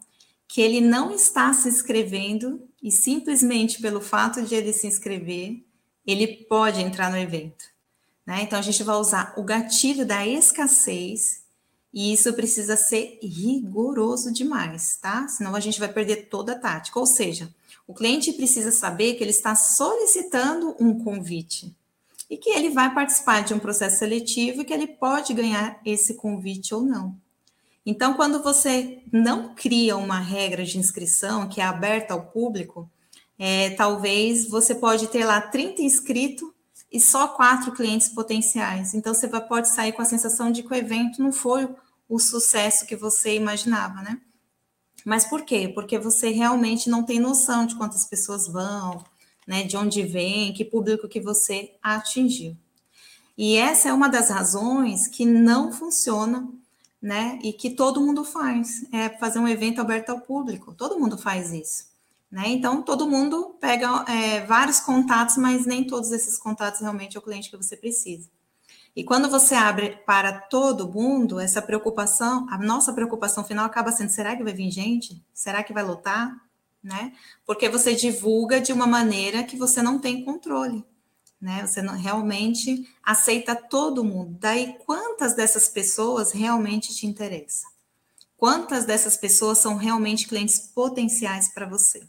que 0.49 0.61
ele 0.61 0.81
não 0.81 1.11
está 1.11 1.53
se 1.53 1.69
inscrevendo 1.69 2.67
e 2.81 2.91
simplesmente 2.91 3.79
pelo 3.79 4.01
fato 4.01 4.41
de 4.41 4.55
ele 4.55 4.73
se 4.73 4.87
inscrever, 4.87 5.63
ele 6.05 6.27
pode 6.49 6.81
entrar 6.81 7.11
no 7.11 7.17
evento. 7.17 7.65
Né? 8.25 8.41
Então, 8.41 8.57
a 8.57 8.61
gente 8.63 8.83
vai 8.83 8.95
usar 8.95 9.31
o 9.37 9.43
gatilho 9.43 10.07
da 10.07 10.25
escassez 10.25 11.43
e 11.93 12.11
isso 12.11 12.33
precisa 12.33 12.75
ser 12.75 13.19
rigoroso 13.21 14.33
demais, 14.33 14.97
tá? 14.99 15.27
Senão 15.27 15.55
a 15.55 15.59
gente 15.59 15.79
vai 15.79 15.91
perder 15.91 16.29
toda 16.29 16.53
a 16.53 16.59
tática. 16.59 16.99
Ou 16.99 17.05
seja, 17.05 17.53
o 17.87 17.93
cliente 17.93 18.33
precisa 18.33 18.71
saber 18.71 19.13
que 19.15 19.23
ele 19.23 19.31
está 19.31 19.53
solicitando 19.53 20.75
um 20.79 21.03
convite 21.03 21.75
e 22.27 22.37
que 22.37 22.49
ele 22.49 22.71
vai 22.71 22.91
participar 22.91 23.43
de 23.43 23.53
um 23.53 23.59
processo 23.59 23.99
seletivo 23.99 24.61
e 24.61 24.65
que 24.65 24.73
ele 24.73 24.87
pode 24.87 25.31
ganhar 25.31 25.79
esse 25.85 26.15
convite 26.15 26.73
ou 26.73 26.81
não. 26.81 27.15
Então, 27.89 28.13
quando 28.13 28.43
você 28.43 29.01
não 29.11 29.55
cria 29.55 29.97
uma 29.97 30.19
regra 30.19 30.63
de 30.63 30.77
inscrição 30.77 31.49
que 31.49 31.59
é 31.59 31.63
aberta 31.63 32.13
ao 32.13 32.27
público, 32.27 32.87
é, 33.35 33.71
talvez 33.71 34.47
você 34.47 34.75
pode 34.75 35.07
ter 35.07 35.25
lá 35.25 35.41
30 35.41 35.81
inscritos 35.81 36.47
e 36.91 36.99
só 36.99 37.29
quatro 37.29 37.71
clientes 37.71 38.07
potenciais. 38.07 38.93
Então, 38.93 39.11
você 39.11 39.27
pode 39.27 39.69
sair 39.69 39.91
com 39.91 40.03
a 40.03 40.05
sensação 40.05 40.51
de 40.51 40.61
que 40.61 40.71
o 40.71 40.75
evento 40.75 41.19
não 41.19 41.31
foi 41.31 41.67
o 42.07 42.19
sucesso 42.19 42.85
que 42.85 42.95
você 42.95 43.33
imaginava, 43.33 44.03
né? 44.03 44.21
Mas 45.03 45.25
por 45.25 45.41
quê? 45.41 45.67
Porque 45.67 45.97
você 45.97 46.29
realmente 46.29 46.91
não 46.91 47.01
tem 47.01 47.19
noção 47.19 47.65
de 47.65 47.73
quantas 47.73 48.05
pessoas 48.05 48.47
vão, 48.47 49.03
né? 49.47 49.63
De 49.63 49.75
onde 49.75 50.03
vem, 50.03 50.53
que 50.53 50.63
público 50.63 51.09
que 51.09 51.19
você 51.19 51.73
atingiu. 51.81 52.55
E 53.35 53.55
essa 53.55 53.89
é 53.89 53.93
uma 53.93 54.09
das 54.09 54.29
razões 54.29 55.07
que 55.07 55.25
não 55.25 55.71
funciona, 55.71 56.47
né? 57.01 57.39
E 57.41 57.53
que 57.53 57.69
todo 57.69 58.01
mundo 58.01 58.23
faz, 58.23 58.85
é 58.91 59.09
fazer 59.09 59.39
um 59.39 59.47
evento 59.47 59.79
aberto 59.79 60.09
ao 60.09 60.21
público. 60.21 60.73
Todo 60.73 60.99
mundo 60.99 61.17
faz 61.17 61.53
isso. 61.53 61.89
Né? 62.31 62.43
Então, 62.47 62.83
todo 62.83 63.09
mundo 63.09 63.55
pega 63.59 64.05
é, 64.07 64.45
vários 64.45 64.79
contatos, 64.79 65.37
mas 65.37 65.65
nem 65.65 65.83
todos 65.85 66.11
esses 66.11 66.37
contatos 66.37 66.81
realmente 66.81 67.17
é 67.17 67.19
o 67.19 67.23
cliente 67.23 67.49
que 67.49 67.57
você 67.57 67.75
precisa. 67.75 68.29
E 68.95 69.03
quando 69.03 69.29
você 69.29 69.55
abre 69.55 69.97
para 70.05 70.33
todo 70.33 70.91
mundo, 70.91 71.39
essa 71.39 71.61
preocupação, 71.61 72.45
a 72.49 72.57
nossa 72.57 72.93
preocupação 72.93 73.43
final 73.43 73.65
acaba 73.65 73.91
sendo: 73.91 74.09
será 74.09 74.35
que 74.35 74.43
vai 74.43 74.53
vir 74.53 74.69
gente? 74.71 75.23
Será 75.33 75.63
que 75.63 75.73
vai 75.73 75.83
lotar? 75.83 76.35
Né? 76.83 77.13
Porque 77.45 77.67
você 77.67 77.93
divulga 77.93 78.59
de 78.59 78.71
uma 78.71 78.87
maneira 78.87 79.43
que 79.43 79.57
você 79.57 79.81
não 79.81 79.99
tem 79.99 80.23
controle. 80.23 80.85
Né? 81.41 81.65
Você 81.65 81.81
não, 81.81 81.95
realmente 81.95 82.87
aceita 83.03 83.55
todo 83.55 84.03
mundo. 84.03 84.37
Daí, 84.39 84.75
quantas 84.85 85.33
dessas 85.33 85.69
pessoas 85.69 86.31
realmente 86.31 86.93
te 86.93 87.07
interessam? 87.07 87.69
Quantas 88.35 88.85
dessas 88.85 89.17
pessoas 89.17 89.57
são 89.57 89.75
realmente 89.75 90.27
clientes 90.27 90.59
potenciais 90.73 91.49
para 91.53 91.65
você? 91.65 92.03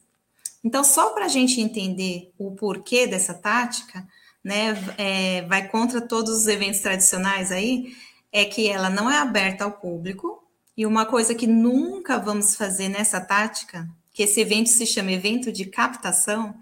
Então, 0.62 0.84
só 0.84 1.10
para 1.10 1.24
a 1.24 1.28
gente 1.28 1.60
entender 1.60 2.32
o 2.38 2.52
porquê 2.52 3.06
dessa 3.06 3.34
tática, 3.34 4.06
né, 4.42 4.74
é, 4.98 5.42
vai 5.42 5.68
contra 5.68 6.00
todos 6.00 6.32
os 6.32 6.46
eventos 6.46 6.80
tradicionais 6.80 7.50
aí, 7.50 7.94
é 8.32 8.44
que 8.44 8.68
ela 8.68 8.90
não 8.90 9.10
é 9.10 9.18
aberta 9.18 9.64
ao 9.64 9.72
público. 9.72 10.44
E 10.76 10.86
uma 10.86 11.04
coisa 11.04 11.34
que 11.34 11.46
nunca 11.46 12.18
vamos 12.18 12.54
fazer 12.54 12.88
nessa 12.88 13.20
tática, 13.20 13.88
que 14.12 14.22
esse 14.22 14.40
evento 14.40 14.68
se 14.68 14.86
chama 14.86 15.12
evento 15.12 15.50
de 15.52 15.64
captação, 15.64 16.54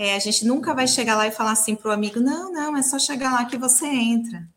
é, 0.00 0.14
a 0.14 0.18
gente 0.20 0.46
nunca 0.46 0.72
vai 0.72 0.86
chegar 0.86 1.16
lá 1.16 1.26
e 1.26 1.32
falar 1.32 1.50
assim 1.50 1.74
para 1.74 1.88
o 1.88 1.92
amigo: 1.92 2.20
não, 2.20 2.52
não, 2.52 2.76
é 2.76 2.82
só 2.82 3.00
chegar 3.00 3.32
lá 3.32 3.44
que 3.44 3.58
você 3.58 3.84
entra. 3.84 4.48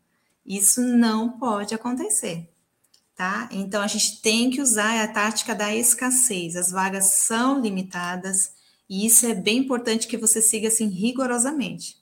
Isso 0.46 0.80
não 0.80 1.30
pode 1.30 1.74
acontecer. 1.74 2.48
Tá? 3.16 3.48
Então 3.50 3.82
a 3.82 3.88
gente 3.88 4.22
tem 4.22 4.50
que 4.50 4.60
usar 4.60 5.02
a 5.02 5.08
tática 5.08 5.52
da 5.52 5.74
escassez. 5.74 6.54
As 6.54 6.70
vagas 6.70 7.14
são 7.14 7.60
limitadas, 7.60 8.52
e 8.88 9.04
isso 9.04 9.26
é 9.26 9.34
bem 9.34 9.58
importante 9.58 10.06
que 10.06 10.16
você 10.16 10.40
siga 10.40 10.68
assim 10.68 10.86
rigorosamente. 10.86 12.00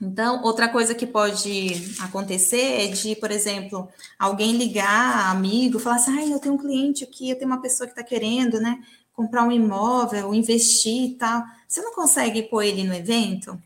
Então, 0.00 0.42
outra 0.42 0.68
coisa 0.68 0.94
que 0.94 1.06
pode 1.06 1.96
acontecer 2.00 2.82
é 2.82 2.86
de, 2.86 3.16
por 3.16 3.32
exemplo, 3.32 3.88
alguém 4.16 4.56
ligar, 4.56 5.28
amigo, 5.28 5.80
falar 5.80 5.96
assim: 5.96 6.18
ah, 6.18 6.26
eu 6.26 6.38
tenho 6.38 6.54
um 6.54 6.58
cliente 6.58 7.02
aqui, 7.02 7.30
eu 7.30 7.36
tenho 7.36 7.50
uma 7.50 7.60
pessoa 7.60 7.86
que 7.86 7.92
está 7.92 8.04
querendo, 8.04 8.60
né, 8.60 8.80
comprar 9.14 9.44
um 9.44 9.52
imóvel, 9.52 10.34
investir 10.34 11.12
e 11.12 11.14
tal. 11.14 11.42
Você 11.66 11.80
não 11.80 11.94
consegue 11.94 12.42
pôr 12.42 12.62
ele 12.62 12.84
no 12.84 12.92
evento? 12.92 13.58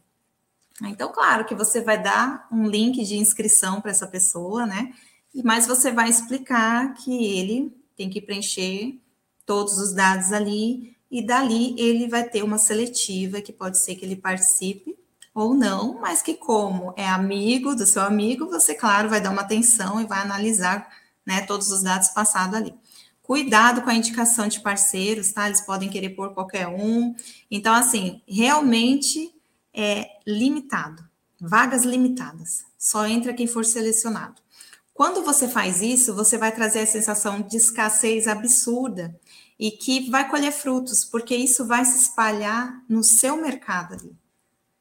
Então, 0.83 1.11
claro 1.11 1.45
que 1.45 1.55
você 1.55 1.81
vai 1.81 2.01
dar 2.01 2.47
um 2.53 2.69
link 2.69 3.05
de 3.05 3.17
inscrição 3.17 3.81
para 3.81 3.91
essa 3.91 4.07
pessoa, 4.07 4.65
né? 4.65 4.93
Mas 5.43 5.67
você 5.67 5.91
vai 5.91 6.09
explicar 6.09 6.95
que 6.95 7.39
ele 7.39 7.75
tem 7.97 8.09
que 8.09 8.21
preencher 8.21 8.97
todos 9.45 9.79
os 9.79 9.93
dados 9.93 10.33
ali 10.33 10.97
e 11.11 11.25
dali 11.27 11.75
ele 11.79 12.07
vai 12.07 12.23
ter 12.23 12.43
uma 12.43 12.59
seletiva 12.59 13.41
que 13.41 13.53
pode 13.53 13.79
ser 13.79 13.97
que 13.97 14.05
ele 14.05 14.15
participe 14.15 14.97
ou 15.35 15.55
não, 15.55 15.99
mas 16.01 16.21
que 16.21 16.35
como 16.35 16.93
é 16.97 17.09
amigo 17.09 17.75
do 17.75 17.87
seu 17.87 18.03
amigo, 18.03 18.47
você 18.47 18.75
claro 18.75 19.09
vai 19.09 19.21
dar 19.21 19.31
uma 19.31 19.43
atenção 19.43 20.01
e 20.01 20.07
vai 20.07 20.21
analisar, 20.21 20.89
né, 21.25 21.43
todos 21.43 21.71
os 21.71 21.83
dados 21.83 22.09
passados 22.09 22.55
ali. 22.55 22.75
Cuidado 23.29 23.83
com 23.83 23.91
a 23.91 23.95
indicação 23.95 24.49
de 24.49 24.59
parceiros, 24.59 25.33
tá? 25.33 25.47
Eles 25.47 25.61
podem 25.61 25.91
querer 25.91 26.09
pôr 26.17 26.33
qualquer 26.33 26.67
um. 26.67 27.15
Então, 27.51 27.75
assim, 27.75 28.23
realmente 28.27 29.31
é 29.71 30.09
limitado, 30.27 31.07
vagas 31.39 31.85
limitadas. 31.85 32.65
Só 32.79 33.07
entra 33.07 33.35
quem 33.35 33.47
for 33.47 33.67
selecionado. 33.67 34.41
Quando 34.95 35.23
você 35.23 35.47
faz 35.47 35.83
isso, 35.83 36.15
você 36.15 36.39
vai 36.39 36.53
trazer 36.53 36.79
a 36.79 36.87
sensação 36.87 37.43
de 37.43 37.59
escassez 37.59 38.27
absurda 38.27 39.15
e 39.59 39.73
que 39.73 40.09
vai 40.09 40.27
colher 40.31 40.51
frutos, 40.51 41.05
porque 41.05 41.37
isso 41.37 41.67
vai 41.67 41.85
se 41.85 41.99
espalhar 41.99 42.83
no 42.89 43.05
seu 43.05 43.37
mercado 43.37 43.93
ali. 43.93 44.17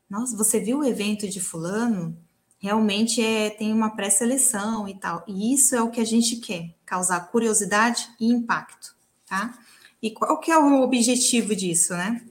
Nossa, 0.10 0.38
você 0.38 0.58
viu 0.58 0.80
o 0.80 0.86
evento 0.86 1.28
de 1.28 1.42
fulano? 1.42 2.18
Realmente 2.60 3.24
é, 3.24 3.50
tem 3.50 3.72
uma 3.72 3.96
pré-seleção 3.96 4.88
e 4.88 4.96
tal. 4.96 5.24
E 5.28 5.54
isso 5.54 5.76
é 5.76 5.82
o 5.82 5.92
que 5.92 6.02
a 6.02 6.06
gente 6.06 6.38
quer, 6.38 6.74
causar 6.86 7.32
curiosidade 7.32 8.10
e 8.20 8.28
impacto, 8.28 8.96
tá? 9.26 9.58
E 10.02 10.12
qual 10.12 10.40
que 10.40 10.52
é 10.52 10.58
o 10.58 10.82
objetivo 10.82 11.56
disso, 11.56 11.94
né? 11.94 12.22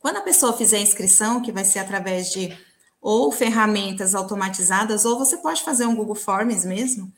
Quando 0.00 0.16
a 0.16 0.22
pessoa 0.22 0.56
fizer 0.56 0.78
a 0.78 0.82
inscrição, 0.82 1.42
que 1.42 1.52
vai 1.52 1.64
ser 1.64 1.78
através 1.80 2.30
de 2.30 2.56
ou 3.00 3.32
ferramentas 3.32 4.14
automatizadas, 4.14 5.04
ou 5.04 5.18
você 5.18 5.36
pode 5.38 5.62
fazer 5.62 5.86
um 5.86 5.96
Google 5.96 6.14
Forms 6.14 6.64
mesmo, 6.64 7.10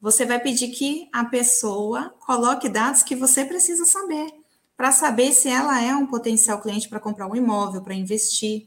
você 0.00 0.26
vai 0.26 0.40
pedir 0.40 0.68
que 0.68 1.08
a 1.12 1.24
pessoa 1.24 2.12
coloque 2.20 2.68
dados 2.68 3.04
que 3.04 3.14
você 3.14 3.44
precisa 3.44 3.84
saber, 3.84 4.32
para 4.76 4.90
saber 4.90 5.32
se 5.32 5.48
ela 5.48 5.80
é 5.80 5.94
um 5.94 6.06
potencial 6.06 6.60
cliente 6.60 6.88
para 6.88 6.98
comprar 6.98 7.28
um 7.28 7.36
imóvel, 7.36 7.82
para 7.82 7.94
investir, 7.94 8.66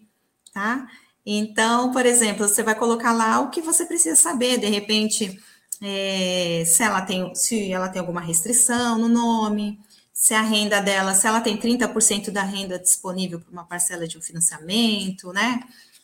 tá? 0.54 0.88
Então, 1.26 1.92
por 1.92 2.06
exemplo, 2.06 2.48
você 2.48 2.62
vai 2.62 2.76
colocar 2.76 3.12
lá 3.12 3.40
o 3.40 3.50
que 3.50 3.62
você 3.62 3.86
precisa 3.86 4.16
saber, 4.16 4.60
de 4.60 4.68
repente, 4.68 5.40
é, 5.82 6.64
se 6.66 6.84
ela 6.84 7.02
tem, 7.02 7.34
se 7.34 7.72
ela 7.72 7.90
tem 7.90 8.00
alguma 8.00 8.22
restrição 8.22 8.98
no 8.98 9.08
nome, 9.08 9.80
se 10.14 10.34
a 10.34 10.42
renda 10.42 10.82
dela, 10.82 11.14
se 11.14 11.28
ela 11.28 11.42
tem 11.42 11.58
30% 11.58 12.32
da 12.32 12.44
renda 12.44 12.80
disponível 12.80 13.40
para 13.40 13.52
uma 13.52 13.66
parcela 13.66 14.08
de 14.08 14.18
um 14.18 14.22
financiamento, 14.22 15.34
né? 15.34 15.62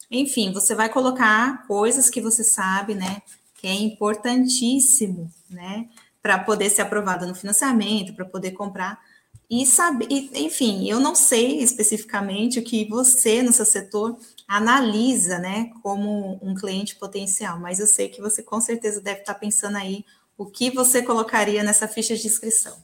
Enfim, 0.10 0.52
você 0.52 0.76
vai 0.76 0.90
colocar 0.90 1.66
coisas 1.68 2.10
que 2.10 2.20
você 2.20 2.44
sabe, 2.44 2.96
né? 2.96 3.22
que 3.62 3.68
é 3.68 3.74
importantíssimo, 3.76 5.32
né, 5.48 5.88
para 6.20 6.40
poder 6.40 6.70
ser 6.72 6.82
aprovada 6.82 7.28
no 7.28 7.36
financiamento, 7.36 8.14
para 8.16 8.26
poder 8.26 8.52
comprar 8.52 9.00
e 9.48 9.68
saber, 9.68 10.08
enfim, 10.10 10.90
eu 10.90 11.00
não 11.00 11.14
sei 11.14 11.60
especificamente 11.60 12.58
o 12.58 12.64
que 12.64 12.86
você 12.86 13.44
no 13.44 13.52
seu 13.52 13.66
setor 13.66 14.18
analisa, 14.52 15.40
né, 15.40 15.72
como 15.82 16.38
um 16.42 16.54
cliente 16.54 16.98
potencial, 16.98 17.58
mas 17.58 17.80
eu 17.80 17.88
sei 17.88 18.10
que 18.10 18.20
você 18.20 18.44
com 18.44 18.60
certeza 18.60 19.00
deve 19.00 19.22
estar 19.22 19.36
pensando 19.36 19.78
aí 19.78 20.04
o 20.38 20.46
que 20.46 20.70
você 20.70 21.02
colocaria 21.02 21.64
nessa 21.64 21.88
ficha 21.88 22.18
de 22.18 22.28
inscrição. 22.28 22.78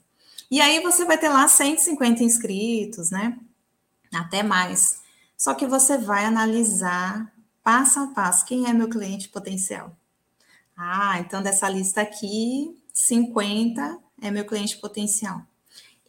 E 0.49 0.61
aí 0.61 0.79
você 0.79 1.03
vai 1.03 1.17
ter 1.17 1.27
lá 1.27 1.45
150 1.45 2.23
inscritos, 2.23 3.11
né? 3.11 3.37
Até 4.13 4.43
mais. 4.43 5.01
Só 5.35 5.53
que 5.53 5.67
você 5.67 5.97
vai 5.97 6.23
analisar 6.23 7.33
passo 7.61 7.99
a 7.99 8.07
passo 8.07 8.45
quem 8.45 8.69
é 8.69 8.73
meu 8.73 8.87
cliente 8.87 9.27
potencial. 9.27 9.93
Ah, 10.77 11.19
então 11.19 11.43
dessa 11.43 11.67
lista 11.67 11.99
aqui, 11.99 12.81
50 12.93 13.99
é 14.21 14.31
meu 14.31 14.45
cliente 14.45 14.77
potencial. 14.77 15.41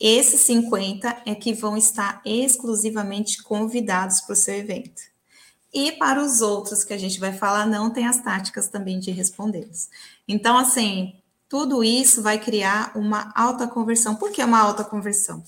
Esses 0.00 0.42
50 0.42 1.22
é 1.26 1.34
que 1.34 1.52
vão 1.52 1.76
estar 1.76 2.22
exclusivamente 2.24 3.42
convidados 3.42 4.20
para 4.20 4.34
o 4.34 4.36
seu 4.36 4.54
evento. 4.54 5.17
E 5.72 5.92
para 5.92 6.22
os 6.22 6.40
outros 6.40 6.84
que 6.84 6.94
a 6.94 6.98
gente 6.98 7.20
vai 7.20 7.32
falar, 7.32 7.66
não 7.66 7.90
tem 7.90 8.06
as 8.06 8.22
táticas 8.22 8.68
também 8.68 8.98
de 8.98 9.10
respondê-los. 9.10 9.88
Então, 10.26 10.56
assim, 10.56 11.14
tudo 11.48 11.84
isso 11.84 12.22
vai 12.22 12.38
criar 12.38 12.92
uma 12.96 13.32
alta 13.34 13.66
conversão. 13.66 14.14
Por 14.14 14.30
que 14.30 14.42
uma 14.42 14.60
alta 14.60 14.84
conversão? 14.84 15.42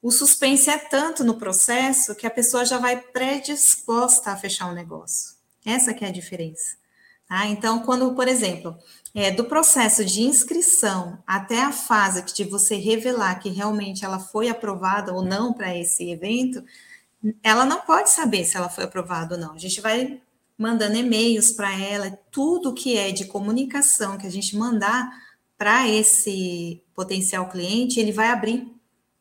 O 0.00 0.10
suspense 0.10 0.70
é 0.70 0.78
tanto 0.78 1.24
no 1.24 1.34
processo 1.34 2.14
que 2.14 2.26
a 2.26 2.30
pessoa 2.30 2.64
já 2.64 2.78
vai 2.78 2.96
predisposta 2.96 4.30
a 4.30 4.36
fechar 4.36 4.68
o 4.68 4.70
um 4.70 4.74
negócio. 4.74 5.34
Essa 5.64 5.92
que 5.92 6.04
é 6.04 6.08
a 6.08 6.12
diferença. 6.12 6.76
Tá? 7.28 7.46
Então, 7.46 7.80
quando, 7.80 8.14
por 8.14 8.28
exemplo, 8.28 8.76
é, 9.12 9.30
do 9.30 9.44
processo 9.44 10.04
de 10.04 10.22
inscrição 10.22 11.18
até 11.26 11.60
a 11.60 11.72
fase 11.72 12.22
de 12.22 12.44
você 12.44 12.76
revelar 12.76 13.40
que 13.40 13.48
realmente 13.48 14.04
ela 14.04 14.20
foi 14.20 14.48
aprovada 14.48 15.12
ou 15.12 15.22
não 15.22 15.52
para 15.52 15.76
esse 15.76 16.08
evento, 16.08 16.62
ela 17.42 17.64
não 17.64 17.80
pode 17.80 18.10
saber 18.10 18.44
se 18.44 18.56
ela 18.56 18.68
foi 18.68 18.84
aprovada 18.84 19.34
ou 19.34 19.40
não. 19.40 19.54
A 19.54 19.58
gente 19.58 19.80
vai 19.80 20.20
mandando 20.58 20.96
e-mails 20.96 21.52
para 21.52 21.78
ela, 21.78 22.10
tudo 22.30 22.74
que 22.74 22.96
é 22.96 23.12
de 23.12 23.26
comunicação 23.26 24.16
que 24.16 24.26
a 24.26 24.30
gente 24.30 24.56
mandar 24.56 25.10
para 25.58 25.88
esse 25.88 26.82
potencial 26.94 27.48
cliente, 27.48 28.00
ele 28.00 28.12
vai 28.12 28.28
abrir, 28.28 28.66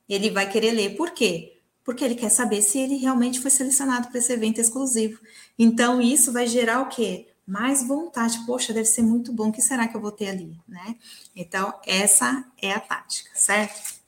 ele 0.07 0.29
vai 0.29 0.49
querer 0.49 0.71
ler. 0.71 0.95
Por 0.95 1.11
quê? 1.11 1.59
Porque 1.83 2.03
ele 2.03 2.15
quer 2.15 2.29
saber 2.29 2.61
se 2.61 2.79
ele 2.79 2.95
realmente 2.95 3.39
foi 3.39 3.51
selecionado 3.51 4.07
para 4.07 4.19
esse 4.19 4.31
evento 4.31 4.59
exclusivo. 4.59 5.19
Então, 5.57 6.01
isso 6.01 6.31
vai 6.31 6.47
gerar 6.47 6.81
o 6.81 6.89
quê? 6.89 7.27
mais 7.45 7.87
vontade. 7.87 8.43
Poxa, 8.45 8.73
deve 8.73 8.85
ser 8.85 9.03
muito 9.03 9.31
bom. 9.31 9.49
O 9.49 9.51
que 9.51 9.61
será 9.61 9.87
que 9.87 9.95
eu 9.95 10.01
vou 10.01 10.11
ter 10.11 10.29
ali, 10.29 10.57
né? 10.67 10.95
Então, 11.35 11.73
essa 11.85 12.43
é 12.61 12.71
a 12.71 12.79
tática, 12.79 13.29
certo? 13.35 13.99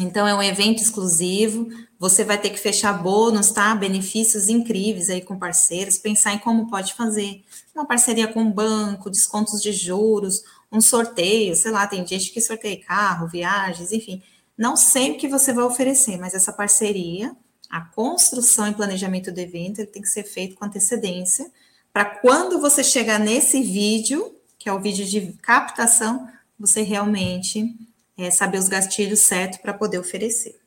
Então, 0.00 0.26
é 0.26 0.34
um 0.34 0.42
evento 0.42 0.82
exclusivo. 0.82 1.68
Você 1.98 2.24
vai 2.24 2.38
ter 2.38 2.50
que 2.50 2.58
fechar 2.58 2.92
bônus, 2.92 3.50
tá? 3.50 3.74
Benefícios 3.74 4.48
incríveis 4.48 5.10
aí 5.10 5.20
com 5.20 5.38
parceiros. 5.38 5.98
Pensar 5.98 6.32
em 6.32 6.38
como 6.38 6.70
pode 6.70 6.94
fazer. 6.94 7.44
Uma 7.74 7.86
parceria 7.86 8.26
com 8.26 8.40
um 8.40 8.50
banco, 8.50 9.10
descontos 9.10 9.60
de 9.60 9.72
juros, 9.72 10.42
um 10.70 10.80
sorteio. 10.80 11.54
Sei 11.54 11.70
lá, 11.70 11.86
tem 11.86 12.06
gente 12.06 12.30
que 12.30 12.40
sorteia 12.40 12.80
carro, 12.84 13.28
viagens, 13.28 13.92
enfim. 13.92 14.22
Não 14.56 14.76
sei 14.76 15.12
o 15.12 15.18
que 15.18 15.28
você 15.28 15.52
vai 15.52 15.64
oferecer, 15.64 16.18
mas 16.18 16.34
essa 16.34 16.52
parceria, 16.52 17.34
a 17.68 17.80
construção 17.80 18.68
e 18.68 18.74
planejamento 18.74 19.32
do 19.32 19.38
evento, 19.38 19.80
ele 19.80 19.86
tem 19.88 20.02
que 20.02 20.08
ser 20.08 20.24
feito 20.24 20.54
com 20.56 20.64
antecedência 20.64 21.50
para 21.92 22.06
quando 22.06 22.58
você 22.58 22.82
chegar 22.82 23.20
nesse 23.20 23.62
vídeo, 23.62 24.34
que 24.58 24.68
é 24.68 24.72
o 24.72 24.80
vídeo 24.80 25.04
de 25.04 25.32
captação, 25.42 26.26
você 26.58 26.82
realmente 26.82 27.76
é, 28.16 28.30
saber 28.30 28.58
os 28.58 28.68
gatilhos 28.68 29.20
certos 29.20 29.58
para 29.58 29.72
poder 29.72 29.98
oferecer. 29.98 30.60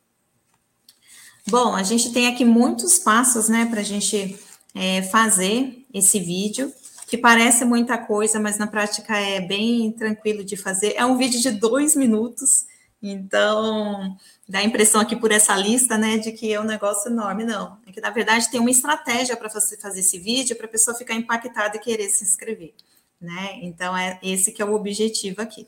Bom, 1.47 1.75
a 1.75 1.83
gente 1.83 2.11
tem 2.11 2.27
aqui 2.27 2.43
muitos 2.43 2.97
passos, 2.97 3.47
né, 3.47 3.67
para 3.67 3.81
a 3.81 3.83
gente 3.83 4.37
é, 4.73 5.03
fazer 5.03 5.85
esse 5.93 6.19
vídeo, 6.19 6.73
que 7.07 7.17
parece 7.17 7.63
muita 7.63 7.97
coisa, 7.97 8.39
mas 8.39 8.57
na 8.57 8.65
prática 8.65 9.15
é 9.15 9.39
bem 9.39 9.91
tranquilo 9.91 10.43
de 10.43 10.57
fazer. 10.57 10.93
É 10.97 11.05
um 11.05 11.17
vídeo 11.17 11.39
de 11.39 11.51
dois 11.51 11.95
minutos, 11.95 12.65
então, 13.01 14.17
dá 14.49 14.59
a 14.59 14.63
impressão 14.63 14.99
aqui 14.99 15.15
por 15.15 15.31
essa 15.31 15.55
lista, 15.55 15.95
né, 15.99 16.17
de 16.17 16.31
que 16.31 16.51
é 16.51 16.59
um 16.59 16.63
negócio 16.63 17.11
enorme. 17.11 17.43
Não, 17.43 17.77
é 17.85 17.91
que 17.91 18.01
na 18.01 18.09
verdade 18.09 18.49
tem 18.49 18.59
uma 18.59 18.71
estratégia 18.71 19.37
para 19.37 19.47
você 19.47 19.77
fazer 19.77 19.99
esse 19.99 20.17
vídeo 20.17 20.55
para 20.55 20.65
a 20.65 20.69
pessoa 20.69 20.97
ficar 20.97 21.13
impactada 21.13 21.77
e 21.77 21.79
querer 21.79 22.09
se 22.09 22.23
inscrever, 22.23 22.73
né? 23.21 23.59
Então, 23.61 23.95
é 23.95 24.19
esse 24.23 24.51
que 24.51 24.61
é 24.61 24.65
o 24.65 24.73
objetivo 24.73 25.43
aqui. 25.43 25.67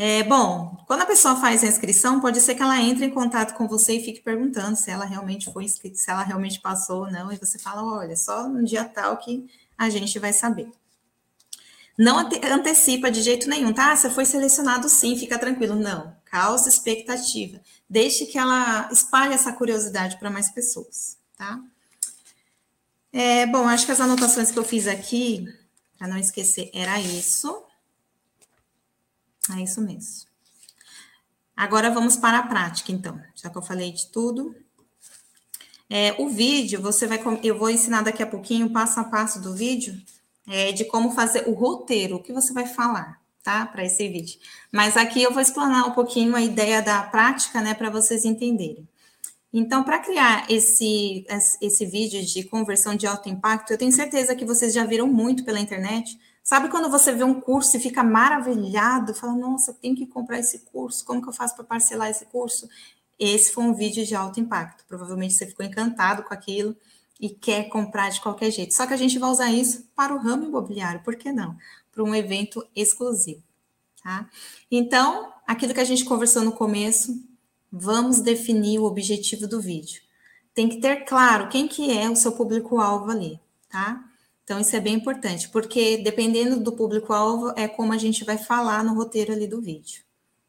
É, 0.00 0.22
bom, 0.22 0.76
quando 0.86 1.02
a 1.02 1.06
pessoa 1.06 1.34
faz 1.34 1.64
a 1.64 1.66
inscrição, 1.66 2.20
pode 2.20 2.40
ser 2.40 2.54
que 2.54 2.62
ela 2.62 2.80
entre 2.80 3.04
em 3.04 3.10
contato 3.10 3.56
com 3.56 3.66
você 3.66 3.94
e 3.94 4.04
fique 4.04 4.20
perguntando 4.20 4.76
se 4.76 4.88
ela 4.92 5.04
realmente 5.04 5.52
foi 5.52 5.64
inscrita, 5.64 5.96
se 5.96 6.08
ela 6.08 6.22
realmente 6.22 6.60
passou 6.60 7.00
ou 7.00 7.10
não, 7.10 7.32
e 7.32 7.36
você 7.36 7.58
fala, 7.58 7.82
olha, 7.82 8.14
só 8.16 8.48
no 8.48 8.64
dia 8.64 8.84
tal 8.84 9.16
que 9.16 9.50
a 9.76 9.90
gente 9.90 10.16
vai 10.20 10.32
saber. 10.32 10.70
Não 11.98 12.16
antecipa 12.16 13.10
de 13.10 13.22
jeito 13.22 13.48
nenhum, 13.48 13.72
tá? 13.72 13.96
Você 13.96 14.08
foi 14.08 14.24
selecionado 14.24 14.88
sim, 14.88 15.18
fica 15.18 15.36
tranquilo. 15.36 15.74
Não, 15.74 16.14
causa 16.26 16.68
expectativa. 16.68 17.60
Deixe 17.90 18.24
que 18.26 18.38
ela 18.38 18.88
espalhe 18.92 19.34
essa 19.34 19.52
curiosidade 19.52 20.16
para 20.16 20.30
mais 20.30 20.48
pessoas, 20.48 21.18
tá? 21.36 21.60
É, 23.12 23.46
bom, 23.46 23.66
acho 23.66 23.84
que 23.84 23.90
as 23.90 24.00
anotações 24.00 24.52
que 24.52 24.58
eu 24.60 24.64
fiz 24.64 24.86
aqui, 24.86 25.52
para 25.98 26.06
não 26.06 26.18
esquecer, 26.18 26.70
era 26.72 27.00
isso. 27.00 27.64
É 29.56 29.62
isso 29.62 29.80
mesmo. 29.80 30.28
Agora 31.56 31.90
vamos 31.90 32.16
para 32.16 32.38
a 32.38 32.46
prática, 32.46 32.92
então. 32.92 33.20
Já 33.34 33.50
que 33.50 33.58
eu 33.58 33.62
falei 33.62 33.92
de 33.92 34.06
tudo. 34.06 34.54
É, 35.90 36.14
o 36.18 36.28
vídeo, 36.28 36.80
você 36.80 37.06
vai. 37.06 37.20
Eu 37.42 37.58
vou 37.58 37.70
ensinar 37.70 38.02
daqui 38.02 38.22
a 38.22 38.26
pouquinho, 38.26 38.70
passo 38.70 39.00
a 39.00 39.04
passo 39.04 39.40
do 39.40 39.54
vídeo 39.54 40.00
é, 40.48 40.72
de 40.72 40.84
como 40.84 41.10
fazer 41.10 41.46
o 41.46 41.52
roteiro, 41.52 42.16
o 42.16 42.22
que 42.22 42.32
você 42.32 42.52
vai 42.52 42.66
falar, 42.66 43.20
tá? 43.42 43.66
Para 43.66 43.84
esse 43.84 44.08
vídeo. 44.08 44.38
Mas 44.72 44.96
aqui 44.96 45.22
eu 45.22 45.32
vou 45.32 45.42
explanar 45.42 45.86
um 45.86 45.92
pouquinho 45.92 46.34
a 46.34 46.42
ideia 46.42 46.80
da 46.80 47.02
prática, 47.02 47.60
né, 47.60 47.74
para 47.74 47.90
vocês 47.90 48.24
entenderem. 48.24 48.88
Então, 49.52 49.82
para 49.82 49.98
criar 49.98 50.50
esse, 50.50 51.26
esse 51.60 51.86
vídeo 51.86 52.24
de 52.24 52.44
conversão 52.44 52.94
de 52.94 53.06
alto 53.06 53.28
impacto, 53.28 53.70
eu 53.70 53.78
tenho 53.78 53.92
certeza 53.92 54.34
que 54.34 54.44
vocês 54.44 54.74
já 54.74 54.84
viram 54.84 55.06
muito 55.06 55.44
pela 55.44 55.60
internet. 55.60 56.18
Sabe 56.48 56.70
quando 56.70 56.88
você 56.88 57.12
vê 57.12 57.22
um 57.22 57.38
curso 57.38 57.76
e 57.76 57.80
fica 57.80 58.02
maravilhado, 58.02 59.12
fala, 59.12 59.34
nossa, 59.34 59.74
tem 59.74 59.94
que 59.94 60.06
comprar 60.06 60.38
esse 60.38 60.60
curso, 60.60 61.04
como 61.04 61.20
que 61.20 61.28
eu 61.28 61.32
faço 61.34 61.54
para 61.54 61.62
parcelar 61.62 62.08
esse 62.08 62.24
curso? 62.24 62.66
Esse 63.18 63.52
foi 63.52 63.64
um 63.64 63.74
vídeo 63.74 64.02
de 64.06 64.14
alto 64.14 64.40
impacto. 64.40 64.82
Provavelmente 64.88 65.34
você 65.34 65.46
ficou 65.46 65.66
encantado 65.66 66.22
com 66.22 66.32
aquilo 66.32 66.74
e 67.20 67.28
quer 67.28 67.68
comprar 67.68 68.08
de 68.08 68.22
qualquer 68.22 68.50
jeito. 68.50 68.72
Só 68.72 68.86
que 68.86 68.94
a 68.94 68.96
gente 68.96 69.18
vai 69.18 69.28
usar 69.28 69.52
isso 69.52 69.90
para 69.94 70.14
o 70.14 70.18
ramo 70.18 70.46
imobiliário, 70.46 71.02
por 71.02 71.16
que 71.16 71.30
não? 71.30 71.54
Para 71.92 72.02
um 72.02 72.14
evento 72.14 72.66
exclusivo, 72.74 73.42
tá? 74.02 74.26
Então, 74.70 75.30
aquilo 75.46 75.74
que 75.74 75.80
a 75.80 75.84
gente 75.84 76.06
conversou 76.06 76.42
no 76.42 76.52
começo, 76.52 77.14
vamos 77.70 78.22
definir 78.22 78.78
o 78.78 78.84
objetivo 78.84 79.46
do 79.46 79.60
vídeo. 79.60 80.00
Tem 80.54 80.66
que 80.66 80.80
ter 80.80 81.04
claro 81.04 81.50
quem 81.50 81.68
que 81.68 81.94
é 81.94 82.08
o 82.08 82.16
seu 82.16 82.32
público-alvo 82.32 83.10
ali, 83.10 83.38
tá? 83.68 84.07
Então, 84.48 84.58
isso 84.58 84.74
é 84.74 84.80
bem 84.80 84.94
importante, 84.94 85.46
porque 85.50 85.98
dependendo 85.98 86.58
do 86.58 86.72
público-alvo, 86.72 87.52
é 87.54 87.68
como 87.68 87.92
a 87.92 87.98
gente 87.98 88.24
vai 88.24 88.38
falar 88.38 88.82
no 88.82 88.94
roteiro 88.94 89.30
ali 89.30 89.46
do 89.46 89.60
vídeo. 89.60 90.02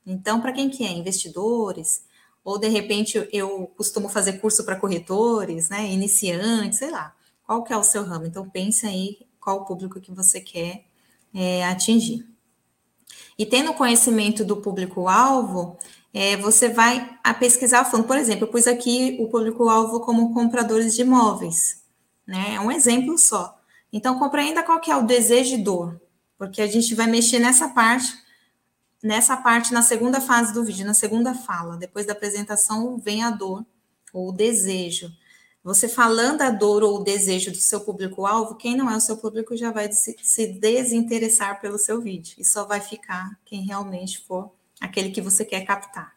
Então, 0.08 0.40
para 0.40 0.54
quem 0.54 0.70
que 0.70 0.86
é? 0.86 0.92
Investidores, 0.94 2.06
ou 2.42 2.58
de 2.58 2.70
repente 2.70 3.28
eu 3.34 3.68
costumo 3.76 4.08
fazer 4.08 4.40
curso 4.40 4.64
para 4.64 4.78
corretores, 4.78 5.68
né, 5.68 5.92
iniciantes, 5.92 6.80
sei 6.80 6.92
lá, 6.92 7.14
qual 7.46 7.62
que 7.62 7.74
é 7.74 7.78
o 7.78 7.84
seu 7.84 8.06
ramo? 8.06 8.26
Então 8.26 8.50
pense 8.50 8.88
aí 8.88 9.28
qual 9.38 9.58
o 9.58 9.66
público 9.66 10.00
que 10.00 10.14
você 10.14 10.40
quer 10.40 10.86
é, 11.34 11.66
atingir. 11.66 12.26
E 13.38 13.46
tendo 13.46 13.74
conhecimento 13.74 14.46
do 14.46 14.62
público-alvo, 14.62 15.78
é, 16.14 16.38
você 16.38 16.70
vai 16.70 17.20
a 17.22 17.34
pesquisar 17.34 17.84
fundo. 17.84 18.06
Por 18.06 18.18
exemplo, 18.18 18.46
eu 18.46 18.50
pus 18.50 18.66
aqui 18.66 19.18
o 19.20 19.28
público-alvo 19.28 20.00
como 20.00 20.34
compradores 20.34 20.96
de 20.96 21.02
imóveis, 21.02 21.84
né? 22.26 22.56
É 22.56 22.62
um 22.62 22.72
exemplo 22.72 23.18
só. 23.18 23.59
Então, 23.92 24.20
compreenda 24.20 24.64
qual 24.64 24.80
que 24.80 24.92
é 24.92 24.96
o 24.96 25.06
desejo 25.06 25.56
e 25.56 25.64
dor, 25.64 26.00
porque 26.38 26.62
a 26.62 26.68
gente 26.68 26.94
vai 26.94 27.08
mexer 27.08 27.40
nessa 27.40 27.70
parte 27.70 28.18
nessa 29.04 29.38
parte, 29.38 29.74
na 29.74 29.82
segunda 29.82 30.20
fase 30.20 30.54
do 30.54 30.64
vídeo, 30.64 30.86
na 30.86 30.94
segunda 30.94 31.34
fala, 31.34 31.78
depois 31.78 32.06
da 32.06 32.14
apresentação, 32.14 32.98
vem 32.98 33.24
a 33.24 33.30
dor 33.30 33.66
ou 34.14 34.30
o 34.30 34.32
desejo. 34.32 35.12
Você 35.64 35.90
falando 35.90 36.42
a 36.42 36.50
dor 36.50 36.84
ou 36.84 37.00
o 37.00 37.04
desejo 37.04 37.52
do 37.52 37.58
seu 37.58 37.82
público-alvo, 37.82 38.56
quem 38.56 38.76
não 38.76 38.90
é 38.90 38.96
o 38.96 39.02
seu 39.02 39.18
público 39.18 39.56
já 39.56 39.72
vai 39.72 39.92
se 39.92 40.48
desinteressar 40.48 41.60
pelo 41.60 41.78
seu 41.78 42.02
vídeo 42.02 42.36
e 42.38 42.46
só 42.46 42.66
vai 42.66 42.80
ficar 42.80 43.38
quem 43.46 43.66
realmente 43.66 44.20
for 44.20 44.52
aquele 44.80 45.12
que 45.12 45.22
você 45.22 45.44
quer 45.44 45.66
captar. 45.66 46.16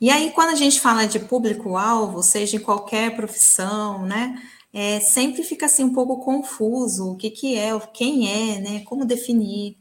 E 0.00 0.10
aí, 0.10 0.30
quando 0.32 0.50
a 0.50 0.54
gente 0.54 0.80
fala 0.80 1.06
de 1.06 1.18
público-alvo, 1.18 2.22
seja 2.22 2.56
em 2.56 2.60
qualquer 2.60 3.16
profissão, 3.16 4.04
né? 4.04 4.42
É, 4.72 5.00
sempre 5.00 5.42
fica 5.42 5.66
assim 5.66 5.84
um 5.84 5.92
pouco 5.92 6.22
confuso 6.24 7.12
o 7.12 7.16
que, 7.16 7.30
que 7.30 7.56
é, 7.56 7.78
quem 7.94 8.28
é, 8.30 8.60
né? 8.60 8.80
Como 8.84 9.04
definir. 9.04 9.76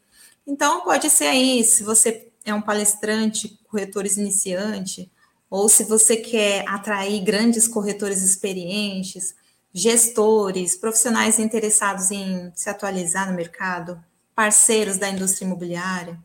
Então, 0.48 0.82
pode 0.82 1.10
ser 1.10 1.26
aí, 1.26 1.64
se 1.64 1.84
você 1.84 2.30
é 2.46 2.54
um 2.54 2.62
palestrante, 2.62 3.60
corretores 3.68 4.18
iniciante, 4.18 5.12
ou 5.50 5.68
se 5.68 5.84
você 5.84 6.18
quer 6.18 6.68
atrair 6.68 7.24
grandes 7.24 7.68
corretores 7.68 8.22
experientes, 8.22 9.36
gestores, 9.74 10.78
profissionais 10.78 11.40
interessados 11.40 12.12
em 12.12 12.52
se 12.56 12.70
atualizar 12.70 13.30
no 13.30 13.36
mercado, 13.36 14.02
parceiros 14.34 14.98
da 14.98 15.10
indústria 15.10 15.46
imobiliária, 15.46 16.18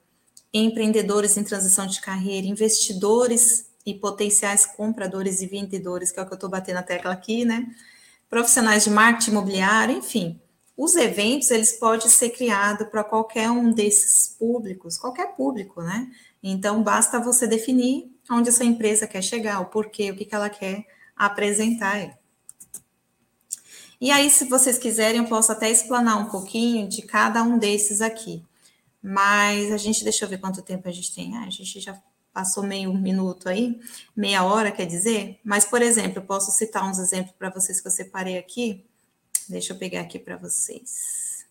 empreendedores 0.52 1.36
em 1.36 1.44
transição 1.44 1.86
de 1.86 2.00
carreira, 2.00 2.46
investidores 2.46 3.66
e 3.84 3.94
potenciais 3.94 4.66
compradores 4.66 5.40
e 5.42 5.46
vendedores, 5.46 6.12
que 6.12 6.20
é 6.20 6.22
o 6.22 6.26
que 6.26 6.32
eu 6.32 6.36
estou 6.36 6.50
batendo 6.50 6.78
a 6.78 6.82
tecla 6.82 7.12
aqui, 7.12 7.44
né? 7.44 7.66
Profissionais 8.30 8.84
de 8.84 8.90
marketing 8.90 9.32
imobiliário, 9.32 9.98
enfim 9.98 10.40
Os 10.76 10.94
eventos, 10.94 11.50
eles 11.50 11.72
podem 11.72 12.08
ser 12.08 12.30
criados 12.30 12.86
para 12.88 13.04
qualquer 13.04 13.50
um 13.50 13.72
desses 13.72 14.36
públicos, 14.38 14.96
qualquer 14.96 15.34
público, 15.34 15.82
né? 15.82 16.08
Então, 16.42 16.82
basta 16.82 17.20
você 17.20 17.46
definir 17.46 18.10
onde 18.30 18.48
essa 18.48 18.64
empresa 18.64 19.06
quer 19.06 19.22
chegar, 19.22 19.60
o 19.60 19.66
porquê, 19.66 20.10
o 20.10 20.16
que, 20.16 20.24
que 20.24 20.34
ela 20.34 20.48
quer 20.48 20.86
apresentar. 21.16 22.16
E 24.00 24.10
aí, 24.10 24.30
se 24.30 24.46
vocês 24.46 24.78
quiserem, 24.78 25.18
eu 25.18 25.26
posso 25.26 25.52
até 25.52 25.68
explanar 25.70 26.16
um 26.16 26.30
pouquinho 26.30 26.88
de 26.88 27.02
cada 27.02 27.42
um 27.42 27.58
desses 27.58 28.00
aqui. 28.00 28.42
Mas 29.02 29.72
a 29.72 29.76
gente, 29.76 30.04
deixa 30.04 30.24
eu 30.24 30.28
ver 30.28 30.38
quanto 30.38 30.62
tempo 30.62 30.88
a 30.88 30.92
gente 30.92 31.14
tem. 31.14 31.36
Ah, 31.36 31.44
a 31.44 31.50
gente 31.50 31.80
já 31.80 32.00
passou 32.32 32.62
meio 32.62 32.92
minuto 32.94 33.48
aí, 33.48 33.80
meia 34.16 34.44
hora, 34.44 34.70
quer 34.70 34.86
dizer. 34.86 35.40
Mas, 35.44 35.64
por 35.64 35.82
exemplo, 35.82 36.18
eu 36.18 36.22
posso 36.22 36.50
citar 36.50 36.88
uns 36.88 36.98
exemplos 36.98 37.34
para 37.38 37.50
vocês 37.50 37.80
que 37.80 37.88
eu 37.88 37.92
separei 37.92 38.38
aqui. 38.38 38.84
Deixa 39.48 39.72
eu 39.72 39.78
pegar 39.78 40.02
aqui 40.02 40.18
para 40.18 40.36
vocês. 40.36 41.44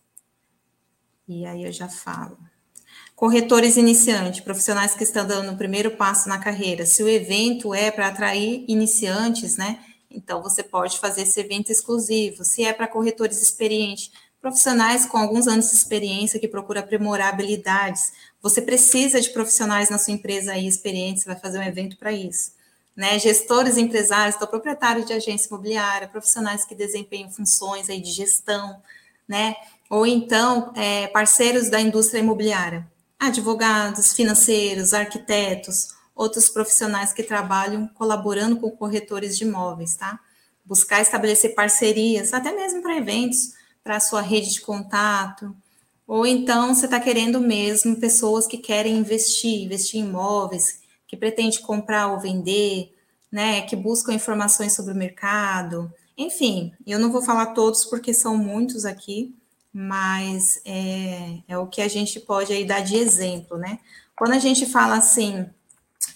E 1.28 1.46
aí 1.46 1.64
eu 1.64 1.72
já 1.72 1.88
falo. 1.88 2.38
Corretores 3.16 3.76
iniciantes, 3.76 4.40
profissionais 4.40 4.94
que 4.94 5.04
estão 5.04 5.28
dando 5.28 5.52
o 5.52 5.58
primeiro 5.58 5.92
passo 5.92 6.30
na 6.30 6.40
carreira. 6.40 6.86
Se 6.86 7.04
o 7.04 7.10
evento 7.10 7.74
é 7.74 7.92
para 7.92 8.08
atrair 8.08 8.64
iniciantes, 8.68 9.58
né? 9.58 9.84
Então, 10.10 10.42
você 10.42 10.64
pode 10.64 10.98
fazer 10.98 11.22
esse 11.22 11.40
evento 11.40 11.72
exclusivo. 11.72 12.44
Se 12.44 12.64
é 12.64 12.74
para 12.74 12.88
corretores 12.88 13.42
experientes, 13.42 14.10
profissionais 14.42 15.06
com 15.06 15.18
alguns 15.18 15.48
anos 15.48 15.70
de 15.70 15.76
experiência 15.76 16.40
que 16.40 16.48
procuram 16.48 16.82
aprimorar 16.82 17.34
habilidades, 17.34 18.14
você 18.42 18.62
precisa 18.62 19.20
de 19.20 19.30
profissionais 19.30 19.90
na 19.90 19.98
sua 19.98 20.14
empresa 20.14 20.54
aí 20.54 20.68
experientes, 20.68 21.26
vai 21.26 21.36
fazer 21.36 21.60
um 21.60 21.64
evento 21.64 21.98
para 21.98 22.12
isso. 22.12 22.54
Né? 22.96 23.18
Gestores 23.20 23.78
empresários, 23.78 24.36
então, 24.36 24.48
proprietários 24.48 25.06
de 25.06 25.14
agência 25.14 25.48
imobiliária, 25.48 26.08
profissionais 26.08 26.66
que 26.66 26.76
desempenham 26.76 27.30
funções 27.30 27.90
aí 27.90 28.02
de 28.02 28.12
gestão, 28.12 28.82
né? 29.28 29.56
Ou 29.90 30.06
então, 30.06 30.74
é, 30.76 31.08
parceiros 31.08 31.70
da 31.70 31.80
indústria 31.80 32.20
imobiliária, 32.20 32.86
advogados, 33.18 34.14
financeiros, 34.14 34.94
arquitetos, 34.94 35.96
outros 36.16 36.50
profissionais 36.50 37.14
que 37.14 37.24
trabalham 37.24 37.88
colaborando 37.88 38.58
com 38.58 38.70
corretores 38.70 39.38
de 39.38 39.46
imóveis, 39.46 39.96
tá? 39.96 40.20
Buscar 40.66 41.02
estabelecer 41.02 41.56
parcerias, 41.56 42.34
até 42.34 42.52
mesmo 42.52 42.82
para 42.82 42.98
eventos, 42.98 43.54
para 43.84 43.96
a 43.96 44.00
sua 44.00 44.22
rede 44.22 44.52
de 44.52 44.62
contato. 44.62 45.56
Ou 46.10 46.26
então 46.26 46.74
você 46.74 46.86
está 46.86 47.00
querendo 47.00 47.40
mesmo 47.40 47.98
pessoas 47.98 48.48
que 48.48 48.58
querem 48.58 48.98
investir, 48.98 49.62
investir 49.62 50.02
em 50.02 50.06
imóveis, 50.06 50.80
que 51.08 51.16
pretende 51.16 51.60
comprar 51.60 52.08
ou 52.08 52.20
vender, 52.20 52.92
né? 53.32 53.62
Que 53.62 53.76
buscam 53.76 54.12
informações 54.16 54.74
sobre 54.74 54.92
o 54.92 54.98
mercado. 54.98 55.94
Enfim, 56.18 56.74
eu 56.88 56.98
não 56.98 57.12
vou 57.12 57.22
falar 57.22 57.54
todos 57.54 57.86
porque 57.86 58.12
são 58.12 58.36
muitos 58.36 58.86
aqui, 58.86 59.36
mas 59.72 60.60
é, 60.66 61.44
é 61.48 61.56
o 61.60 61.68
que 61.68 61.80
a 61.80 61.88
gente 61.88 62.20
pode 62.20 62.52
aí 62.52 62.66
dar 62.66 62.80
de 62.80 62.96
exemplo, 62.96 63.60
né? 63.60 63.78
Quando 64.18 64.32
a 64.32 64.40
gente 64.40 64.66
fala 64.66 64.98
assim, 64.98 65.46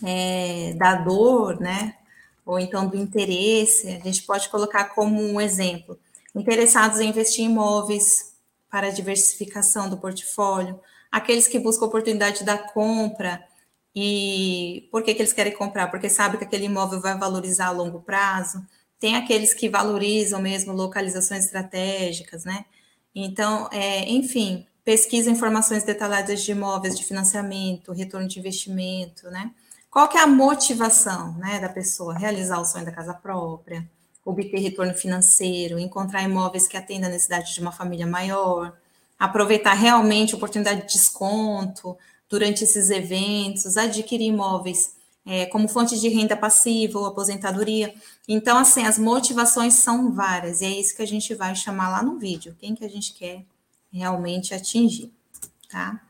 é, 0.04 0.74
da 0.76 0.96
dor, 0.96 1.60
né? 1.60 1.98
Ou 2.44 2.58
então 2.58 2.88
do 2.88 2.98
interesse, 2.98 3.90
a 3.90 4.00
gente 4.00 4.24
pode 4.24 4.50
colocar 4.50 4.86
como 4.86 5.22
um 5.22 5.40
exemplo. 5.40 6.00
Interessados 6.34 7.00
em 7.00 7.10
investir 7.10 7.46
em 7.46 7.52
imóveis 7.52 8.33
para 8.74 8.90
diversificação 8.90 9.88
do 9.88 9.98
portfólio, 9.98 10.80
aqueles 11.12 11.48
que 11.48 11.60
buscam 11.60 11.86
oportunidade 11.86 12.44
da 12.44 12.58
compra 12.58 13.40
e 13.96 14.90
por 14.92 15.04
que, 15.04 15.14
que 15.14 15.22
eles 15.22 15.32
querem 15.32 15.54
comprar? 15.54 15.92
Porque 15.92 16.10
sabe 16.10 16.40
que 16.40 16.44
aquele 16.44 16.66
imóvel 16.66 17.00
vai 17.00 17.16
valorizar 17.16 17.68
a 17.68 17.72
longo 17.72 18.02
prazo. 18.02 18.66
Tem 19.00 19.16
aqueles 19.16 19.54
que 19.54 19.70
valorizam 19.70 20.42
mesmo 20.42 20.74
localizações 20.74 21.46
estratégicas, 21.46 22.46
né? 22.46 22.66
Então, 23.14 23.70
é, 23.72 24.10
enfim, 24.10 24.66
pesquisa 24.84 25.30
informações 25.30 25.84
detalhadas 25.84 26.42
de 26.42 26.52
imóveis, 26.52 26.98
de 26.98 27.06
financiamento, 27.06 27.92
retorno 27.92 28.28
de 28.28 28.40
investimento, 28.40 29.30
né? 29.30 29.52
Qual 29.88 30.08
que 30.08 30.18
é 30.18 30.22
a 30.22 30.26
motivação 30.26 31.38
né, 31.38 31.60
da 31.60 31.70
pessoa? 31.70 32.18
Realizar 32.18 32.60
o 32.60 32.66
sonho 32.66 32.86
da 32.86 32.92
casa 32.92 33.14
própria, 33.14 33.88
obter 34.26 34.60
retorno 34.60 34.94
financeiro, 34.94 35.80
encontrar 35.80 36.24
imóveis 36.24 36.68
que 36.68 36.78
atendam 36.78 37.10
a 37.10 37.12
necessidade 37.12 37.54
de 37.54 37.60
uma 37.60 37.72
família 37.72 38.08
maior, 38.08 38.74
aproveitar 39.20 39.74
realmente 39.74 40.34
a 40.34 40.38
oportunidade 40.38 40.82
de 40.82 40.94
desconto 40.94 41.98
durante 42.30 42.64
esses 42.64 42.90
eventos, 42.90 43.78
adquirir 43.78 44.28
imóveis 44.28 44.96
é, 45.26 45.46
como 45.46 45.68
fonte 45.68 46.00
de 46.00 46.10
renda 46.10 46.36
passiva 46.36 47.00
ou 47.00 47.06
aposentadoria. 47.06 47.94
Então, 48.28 48.58
assim, 48.58 48.86
as 48.86 48.98
motivações 48.98 49.76
são 49.76 50.12
várias, 50.14 50.62
e 50.62 50.66
é 50.66 50.70
isso 50.70 50.96
que 50.96 51.02
a 51.02 51.08
gente 51.08 51.34
vai 51.36 51.56
chamar 51.56 51.90
lá 51.90 52.04
no 52.04 52.18
vídeo, 52.18 52.56
quem 52.60 52.76
que 52.76 52.84
a 52.84 52.90
gente 52.90 53.14
quer 53.14 53.46
realmente 53.92 54.54
atingir, 54.54 55.12
tá? 55.70 56.02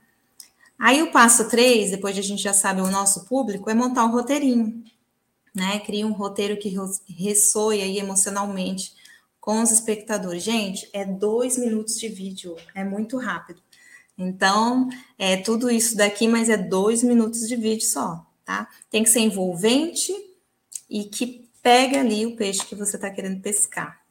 Aí 0.80 1.02
o 1.02 1.12
passo 1.12 1.48
3, 1.48 1.92
depois 1.92 2.16
de 2.16 2.22
a 2.22 2.24
gente 2.24 2.42
já 2.42 2.54
sabe 2.54 2.82
o 2.82 2.90
nosso 2.90 3.26
público, 3.26 3.70
é 3.70 3.74
montar 3.74 4.06
um 4.06 4.12
roteirinho, 4.12 4.84
né? 5.54 5.80
Cria 5.80 6.06
um 6.08 6.12
roteiro 6.12 6.58
que 6.58 6.76
ressoe 7.10 7.82
aí 7.82 8.00
emocionalmente 8.00 8.94
com 9.40 9.62
os 9.62 9.72
espectadores. 9.72 10.44
Gente, 10.44 10.90
é 10.94 11.06
dois 11.06 11.58
minutos 11.58 12.00
de 12.00 12.08
vídeo, 12.08 12.56
é 12.74 12.84
muito 12.84 13.18
rápido. 13.18 13.62
Então, 14.18 14.90
é 15.18 15.38
tudo 15.38 15.70
isso 15.70 15.98
daqui, 15.98 16.28
mas 16.28 16.50
é 16.50 16.58
dois 16.58 17.04
minutos 17.04 17.48
de 17.48 17.56
vídeo 17.56 17.86
só, 17.86 18.26
tá? 18.46 18.68
Tem 18.90 19.04
que 19.04 19.10
ser 19.10 19.20
envolvente 19.20 20.14
e 20.90 21.06
que 21.06 21.50
pegue 21.62 21.98
ali 21.98 22.26
o 22.26 22.36
peixe 22.36 22.66
que 22.66 22.76
você 22.76 22.96
está 22.96 23.10
querendo 23.10 23.42
pescar, 23.42 24.02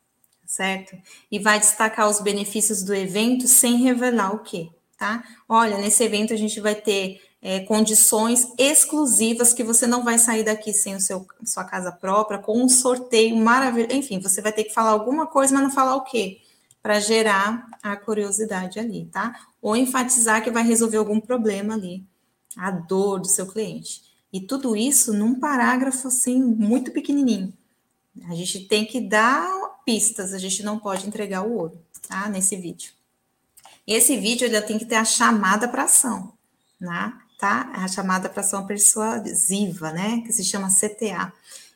certo? 0.45 0.97
E 1.31 1.39
vai 1.39 1.61
destacar 1.61 2.09
os 2.09 2.21
benefícios 2.21 2.83
do 2.83 2.95
evento 2.95 3.47
sem 3.47 3.77
revelar 3.77 4.35
o 4.35 4.41
quê? 4.41 4.71
tá? 5.03 5.25
Olha, 5.49 5.79
nesse 5.79 6.05
evento 6.05 6.33
a 6.33 6.37
gente 6.37 6.61
vai 6.61 6.77
ter 6.77 7.21
é, 7.43 7.59
condições 7.59 8.47
exclusivas 8.57 9.53
que 9.53 9.65
você 9.65 9.85
não 9.85 10.05
vai 10.05 10.17
sair 10.17 10.45
daqui 10.45 10.73
sem 10.73 10.95
o 10.95 11.01
seu 11.01 11.27
sua 11.45 11.65
casa 11.65 11.91
própria, 11.91 12.39
com 12.39 12.63
um 12.63 12.69
sorteio 12.69 13.37
maravilhoso. 13.37 13.97
Enfim, 13.97 14.21
você 14.21 14.41
vai 14.41 14.53
ter 14.53 14.63
que 14.63 14.73
falar 14.73 14.91
alguma 14.91 15.27
coisa, 15.27 15.53
mas 15.53 15.65
não 15.65 15.71
falar 15.71 15.97
o 15.97 16.05
quê? 16.05 16.41
Para 16.81 17.01
gerar 17.01 17.67
a 17.83 17.97
curiosidade 17.97 18.79
ali, 18.79 19.07
tá? 19.07 19.35
Ou 19.61 19.77
enfatizar 19.77 20.43
que 20.43 20.53
vai 20.53 20.63
resolver 20.63 20.99
algum 20.99 21.19
problema 21.19 21.75
ali, 21.75 22.05
a 22.57 22.71
dor 22.71 23.19
do 23.19 23.27
seu 23.27 23.47
cliente. 23.47 24.03
E 24.33 24.41
tudo 24.41 24.77
isso 24.77 25.13
num 25.13 25.39
parágrafo 25.39 26.09
assim 26.09 26.41
muito 26.41 26.93
pequenininho. 26.93 27.53
A 28.29 28.35
gente 28.37 28.67
tem 28.69 28.87
que 28.87 29.01
dar 29.01 29.51
pistas, 29.85 30.33
a 30.33 30.39
gente 30.39 30.63
não 30.63 30.79
pode 30.79 31.09
entregar 31.09 31.43
o 31.43 31.57
ouro, 31.57 31.81
tá? 32.09 32.29
Nesse 32.29 32.57
vídeo. 32.57 32.93
Esse 33.85 34.17
vídeo 34.17 34.45
ele 34.45 34.61
tem 34.63 34.79
que 34.79 34.87
ter 34.87 34.95
a 34.95 35.05
chamada 35.05 35.67
para 35.67 35.85
ação, 35.85 36.33
né? 36.81 37.13
Tá? 37.43 37.73
A 37.75 37.89
chamada 37.89 38.29
para 38.29 38.41
ação 38.41 38.65
persuasiva, 38.65 39.91
né? 39.91 40.23
Que 40.25 40.33
se 40.33 40.45
chama 40.45 40.69
CTA. 40.69 41.33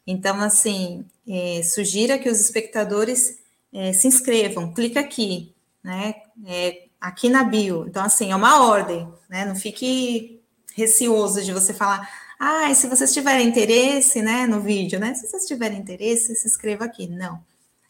Então, 0.07 0.41
assim, 0.41 1.05
é, 1.27 1.61
sugira 1.65 2.21
que 2.21 2.29
os 2.29 2.39
espectadores 2.39 3.41
é, 3.73 3.93
se 3.93 4.07
inscrevam, 4.07 4.73
clica 4.73 5.01
aqui, 5.01 5.53
né? 5.83 6.15
É, 6.47 6.85
aqui 7.01 7.29
na 7.29 7.43
bio. 7.43 7.85
Então, 7.89 8.05
assim, 8.05 8.31
é 8.31 8.37
uma 8.37 8.65
ordem, 8.65 9.13
né? 9.29 9.45
Não 9.45 9.57
fique 9.57 10.41
receoso 10.77 11.43
de 11.43 11.53
você 11.53 11.75
falar, 11.75 12.09
ah, 12.39 12.73
se 12.73 12.87
vocês 12.87 13.13
tiverem 13.13 13.49
interesse, 13.49 14.23
né, 14.23 14.47
no 14.47 14.61
vídeo, 14.61 15.01
né? 15.01 15.15
Se 15.15 15.27
vocês 15.27 15.47
tiverem 15.47 15.81
interesse, 15.81 16.37
se 16.37 16.47
inscreva 16.47 16.85
aqui. 16.85 17.09
Não. 17.09 17.43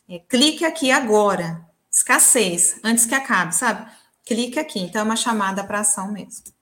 É, 0.09 0.19
clique 0.19 0.65
aqui 0.65 0.91
agora. 0.91 1.61
Escassez, 1.93 2.81
antes 2.83 3.05
que 3.05 3.15
acabe, 3.15 3.55
sabe? 3.55 3.87
clique 4.25 4.59
aqui. 4.59 4.81
Então, 4.81 5.03
é 5.03 5.05
uma 5.05 5.15
chamada 5.17 5.63
para 5.63 5.81
ação 5.81 6.11
mesmo. 6.11 6.56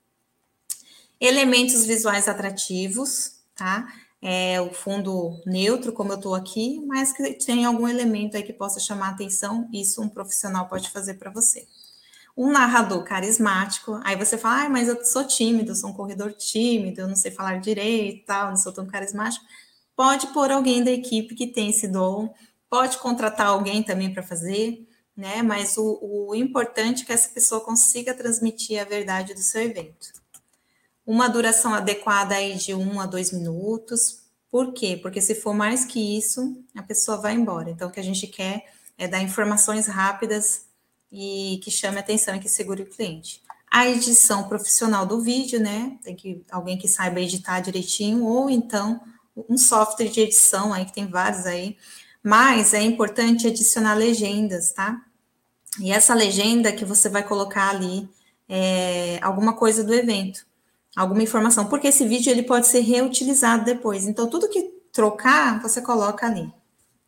Elementos 1.25 1.85
visuais 1.85 2.27
atrativos, 2.27 3.39
tá? 3.55 3.87
É 4.21 4.59
o 4.61 4.73
fundo 4.73 5.41
neutro, 5.45 5.93
como 5.93 6.11
eu 6.11 6.17
estou 6.17 6.35
aqui, 6.35 6.81
mas 6.85 7.13
que 7.13 7.33
tem 7.45 7.65
algum 7.65 7.87
elemento 7.87 8.37
aí 8.37 8.43
que 8.43 8.53
possa 8.53 8.79
chamar 8.79 9.09
atenção, 9.09 9.69
isso 9.71 10.01
um 10.01 10.09
profissional 10.09 10.67
pode 10.67 10.89
fazer 10.89 11.15
para 11.15 11.31
você. 11.31 11.67
Um 12.35 12.51
narrador 12.51 13.03
carismático, 13.03 13.99
aí 14.03 14.15
você 14.15 14.37
fala, 14.37 14.65
ah, 14.65 14.69
mas 14.69 14.87
eu 14.87 15.03
sou 15.05 15.25
tímido, 15.25 15.75
sou 15.75 15.91
um 15.91 15.93
corredor 15.93 16.33
tímido, 16.33 17.01
eu 17.01 17.07
não 17.07 17.15
sei 17.15 17.31
falar 17.31 17.59
direito, 17.59 18.25
tal, 18.25 18.49
não 18.49 18.57
sou 18.57 18.73
tão 18.73 18.85
carismático. 18.85 19.45
Pode 19.95 20.27
pôr 20.27 20.51
alguém 20.51 20.83
da 20.83 20.91
equipe 20.91 21.35
que 21.35 21.47
tem 21.47 21.69
esse 21.69 21.87
dom, 21.87 22.33
pode 22.69 22.97
contratar 22.97 23.47
alguém 23.47 23.83
também 23.83 24.13
para 24.13 24.23
fazer 24.23 24.85
né? 25.15 25.41
Mas 25.41 25.77
o, 25.77 25.99
o 26.01 26.35
importante 26.35 27.03
é 27.03 27.05
que 27.05 27.13
essa 27.13 27.29
pessoa 27.29 27.61
consiga 27.61 28.13
transmitir 28.13 28.81
a 28.81 28.83
verdade 28.83 29.33
do 29.33 29.39
seu 29.39 29.61
evento. 29.61 30.13
Uma 31.05 31.27
duração 31.27 31.73
adequada 31.73 32.35
aí 32.35 32.55
de 32.55 32.73
um 32.73 32.99
a 32.99 33.05
dois 33.05 33.31
minutos. 33.31 34.23
Por 34.49 34.73
quê? 34.73 34.97
Porque 35.01 35.21
se 35.21 35.35
for 35.35 35.53
mais 35.53 35.85
que 35.85 36.17
isso, 36.17 36.57
a 36.75 36.81
pessoa 36.81 37.17
vai 37.17 37.33
embora. 37.33 37.69
Então, 37.69 37.89
o 37.89 37.91
que 37.91 37.99
a 37.99 38.03
gente 38.03 38.25
quer 38.27 38.65
é 38.97 39.07
dar 39.07 39.21
informações 39.21 39.87
rápidas 39.87 40.65
e 41.11 41.59
que 41.63 41.69
chame 41.69 41.99
atenção 41.99 42.35
e 42.35 42.39
que 42.39 42.49
segure 42.49 42.83
o 42.83 42.89
cliente. 42.89 43.41
A 43.69 43.87
edição 43.87 44.47
profissional 44.47 45.05
do 45.05 45.21
vídeo, 45.21 45.59
né? 45.59 45.97
Tem 46.03 46.15
que 46.15 46.43
alguém 46.49 46.77
que 46.77 46.87
saiba 46.87 47.19
editar 47.19 47.59
direitinho, 47.59 48.23
ou 48.23 48.49
então 48.49 49.01
um 49.49 49.57
software 49.57 50.09
de 50.09 50.21
edição 50.21 50.73
aí, 50.73 50.85
que 50.85 50.93
tem 50.93 51.07
vários 51.07 51.45
aí. 51.45 51.77
Mas 52.23 52.73
é 52.73 52.81
importante 52.81 53.47
adicionar 53.47 53.93
legendas, 53.93 54.71
tá? 54.71 55.01
E 55.79 55.91
essa 55.91 56.13
legenda 56.13 56.71
que 56.71 56.85
você 56.85 57.09
vai 57.09 57.23
colocar 57.23 57.69
ali 57.69 58.09
é, 58.47 59.19
alguma 59.21 59.53
coisa 59.53 59.83
do 59.83 59.93
evento, 59.93 60.45
alguma 60.95 61.23
informação, 61.23 61.65
porque 61.65 61.87
esse 61.87 62.07
vídeo 62.07 62.31
ele 62.31 62.43
pode 62.43 62.67
ser 62.67 62.79
reutilizado 62.79 63.65
depois. 63.65 64.07
Então, 64.07 64.27
tudo 64.27 64.49
que 64.49 64.63
trocar, 64.91 65.61
você 65.61 65.81
coloca 65.81 66.25
ali. 66.25 66.51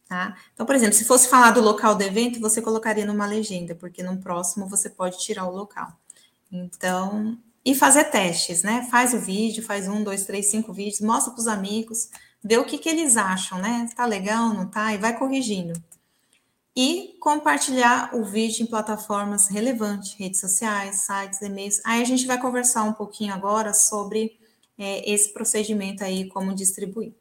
Tá? 0.08 0.38
Então, 0.54 0.66
por 0.66 0.76
exemplo, 0.76 0.96
se 0.96 1.06
fosse 1.06 1.28
falar 1.28 1.52
do 1.52 1.62
local 1.62 1.94
do 1.96 2.02
evento, 2.02 2.40
você 2.40 2.62
colocaria 2.62 3.06
numa 3.06 3.26
legenda, 3.26 3.76
porque 3.76 4.02
no 4.02 4.18
próximo 4.18 4.68
você 4.68 4.90
pode 4.90 5.20
tirar 5.20 5.46
o 5.46 5.56
local. 5.56 5.92
Então, 6.52 7.38
e 7.66 7.76
fazer 7.76 8.06
testes, 8.06 8.64
né? 8.64 8.88
Faz 8.90 9.14
o 9.14 9.20
vídeo, 9.20 9.62
faz 9.62 9.88
um, 9.90 10.02
dois, 10.02 10.26
três, 10.26 10.46
cinco 10.46 10.72
vídeos, 10.72 11.02
mostra 11.02 11.34
para 11.34 11.42
os 11.42 11.48
amigos, 11.48 12.10
vê 12.42 12.58
o 12.58 12.64
que, 12.64 12.78
que 12.78 12.88
eles 12.88 13.18
acham, 13.18 13.60
né? 13.60 13.90
Tá 13.94 14.06
legal, 14.06 14.54
não 14.54 14.66
tá? 14.66 14.94
E 14.94 14.98
vai 14.98 15.18
corrigindo. 15.18 15.74
E 16.80 17.18
compartilhar 17.20 18.14
o 18.14 18.24
vídeo 18.24 18.62
em 18.62 18.68
plataformas 18.68 19.48
relevantes, 19.48 20.14
redes 20.14 20.40
sociais, 20.40 20.98
sites, 20.98 21.42
e-mails. 21.42 21.82
Aí 21.84 22.04
a 22.04 22.06
gente 22.06 22.28
vai 22.28 22.40
conversar 22.40 22.84
um 22.84 22.94
pouquinho 22.94 23.34
agora 23.34 23.74
sobre 23.74 24.40
é, 24.78 25.12
esse 25.12 25.34
procedimento 25.34 26.04
aí, 26.04 26.30
como 26.30 26.54
distribuir. 26.54 27.14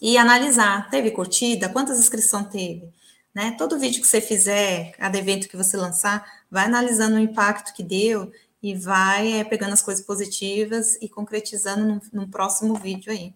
E 0.00 0.16
analisar, 0.16 0.88
teve 0.88 1.10
curtida? 1.10 1.68
Quantas 1.68 1.98
inscrições 1.98 2.48
teve? 2.48 2.88
Né? 3.34 3.54
Todo 3.58 3.78
vídeo 3.78 4.00
que 4.00 4.06
você 4.06 4.18
fizer, 4.18 4.92
cada 4.92 5.18
evento 5.18 5.46
que 5.46 5.58
você 5.58 5.76
lançar, 5.76 6.24
vai 6.50 6.64
analisando 6.64 7.16
o 7.16 7.20
impacto 7.20 7.74
que 7.74 7.82
deu 7.82 8.32
e 8.62 8.74
vai 8.74 9.40
é, 9.40 9.44
pegando 9.44 9.74
as 9.74 9.82
coisas 9.82 10.02
positivas 10.02 10.96
e 11.02 11.06
concretizando 11.06 11.84
no, 11.84 12.22
no 12.22 12.28
próximo 12.28 12.76
vídeo 12.76 13.12
aí, 13.12 13.34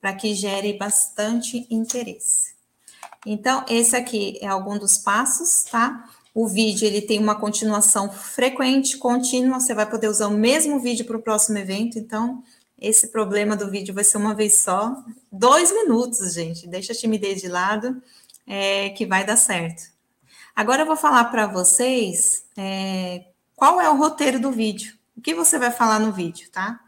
para 0.00 0.14
que 0.14 0.36
gere 0.36 0.72
bastante 0.74 1.66
interesse. 1.68 2.54
Então, 3.26 3.64
esse 3.68 3.96
aqui 3.96 4.38
é 4.40 4.46
algum 4.46 4.78
dos 4.78 4.98
passos, 4.98 5.64
tá? 5.70 6.08
O 6.34 6.48
vídeo 6.48 6.86
ele 6.86 7.00
tem 7.00 7.18
uma 7.18 7.38
continuação 7.38 8.10
frequente, 8.10 8.98
contínua. 8.98 9.60
Você 9.60 9.72
vai 9.72 9.88
poder 9.88 10.08
usar 10.08 10.26
o 10.26 10.32
mesmo 10.32 10.80
vídeo 10.80 11.04
para 11.04 11.16
o 11.16 11.22
próximo 11.22 11.56
evento. 11.58 11.98
Então, 11.98 12.42
esse 12.78 13.08
problema 13.08 13.56
do 13.56 13.70
vídeo 13.70 13.94
vai 13.94 14.04
ser 14.04 14.18
uma 14.18 14.34
vez 14.34 14.62
só. 14.62 14.96
Dois 15.30 15.72
minutos, 15.72 16.34
gente. 16.34 16.66
Deixa 16.66 16.92
a 16.92 16.96
timidez 16.96 17.40
de 17.40 17.48
lado, 17.48 18.02
é, 18.46 18.90
que 18.90 19.06
vai 19.06 19.24
dar 19.24 19.36
certo. 19.36 19.94
Agora 20.54 20.82
eu 20.82 20.86
vou 20.86 20.96
falar 20.96 21.24
para 21.26 21.46
vocês 21.46 22.44
é, 22.56 23.24
qual 23.56 23.80
é 23.80 23.88
o 23.88 23.96
roteiro 23.96 24.38
do 24.38 24.50
vídeo? 24.50 24.94
O 25.16 25.20
que 25.20 25.34
você 25.34 25.58
vai 25.58 25.70
falar 25.70 25.98
no 25.98 26.12
vídeo, 26.12 26.50
tá? 26.50 26.80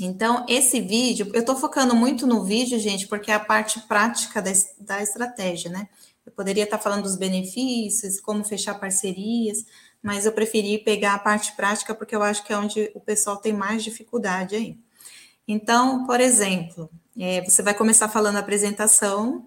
Então, 0.00 0.44
esse 0.48 0.80
vídeo, 0.80 1.30
eu 1.32 1.40
estou 1.40 1.56
focando 1.56 1.94
muito 1.94 2.26
no 2.26 2.42
vídeo, 2.44 2.78
gente, 2.78 3.06
porque 3.06 3.30
é 3.30 3.34
a 3.34 3.40
parte 3.40 3.80
prática 3.80 4.42
da, 4.42 4.50
da 4.80 5.02
estratégia, 5.02 5.70
né? 5.70 5.88
Eu 6.26 6.32
poderia 6.32 6.64
estar 6.64 6.78
tá 6.78 6.82
falando 6.82 7.02
dos 7.02 7.16
benefícios, 7.16 8.20
como 8.20 8.44
fechar 8.44 8.74
parcerias, 8.74 9.64
mas 10.02 10.26
eu 10.26 10.32
preferi 10.32 10.78
pegar 10.78 11.14
a 11.14 11.18
parte 11.18 11.54
prática 11.54 11.94
porque 11.94 12.14
eu 12.14 12.22
acho 12.22 12.44
que 12.44 12.52
é 12.52 12.58
onde 12.58 12.90
o 12.94 13.00
pessoal 13.00 13.36
tem 13.36 13.52
mais 13.52 13.84
dificuldade 13.84 14.56
aí. 14.56 14.78
Então, 15.46 16.04
por 16.06 16.20
exemplo, 16.20 16.90
é, 17.18 17.42
você 17.42 17.62
vai 17.62 17.74
começar 17.74 18.08
falando 18.08 18.36
a 18.36 18.40
apresentação, 18.40 19.46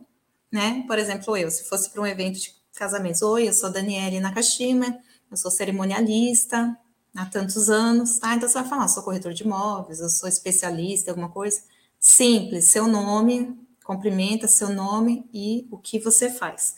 né? 0.51 0.83
Por 0.87 0.97
exemplo, 0.97 1.35
eu, 1.35 1.51
se 1.51 1.67
fosse 1.67 1.89
para 1.89 2.01
um 2.01 2.07
evento 2.07 2.39
de 2.39 2.53
casamento, 2.73 3.25
oi, 3.25 3.49
eu 3.49 3.53
sou 3.53 3.71
Daniele 3.71 4.19
Nakashima, 4.19 4.97
eu 5.29 5.35
sou 5.35 5.51
cerimonialista 5.51 6.77
há 7.17 7.25
tantos 7.25 7.67
anos, 7.67 8.19
tá? 8.19 8.35
Então 8.35 8.47
você 8.47 8.59
vai 8.59 8.69
falar, 8.69 8.87
sou 8.87 9.01
corretor 9.01 9.33
de 9.33 9.43
imóveis, 9.43 9.99
eu 9.99 10.07
sou 10.07 10.29
especialista 10.29 11.09
alguma 11.09 11.29
coisa. 11.29 11.61
Simples, 11.99 12.65
seu 12.65 12.87
nome, 12.87 13.57
cumprimenta 13.83 14.47
seu 14.47 14.69
nome 14.69 15.27
e 15.33 15.67
o 15.71 15.77
que 15.79 15.97
você 15.99 16.29
faz. 16.29 16.75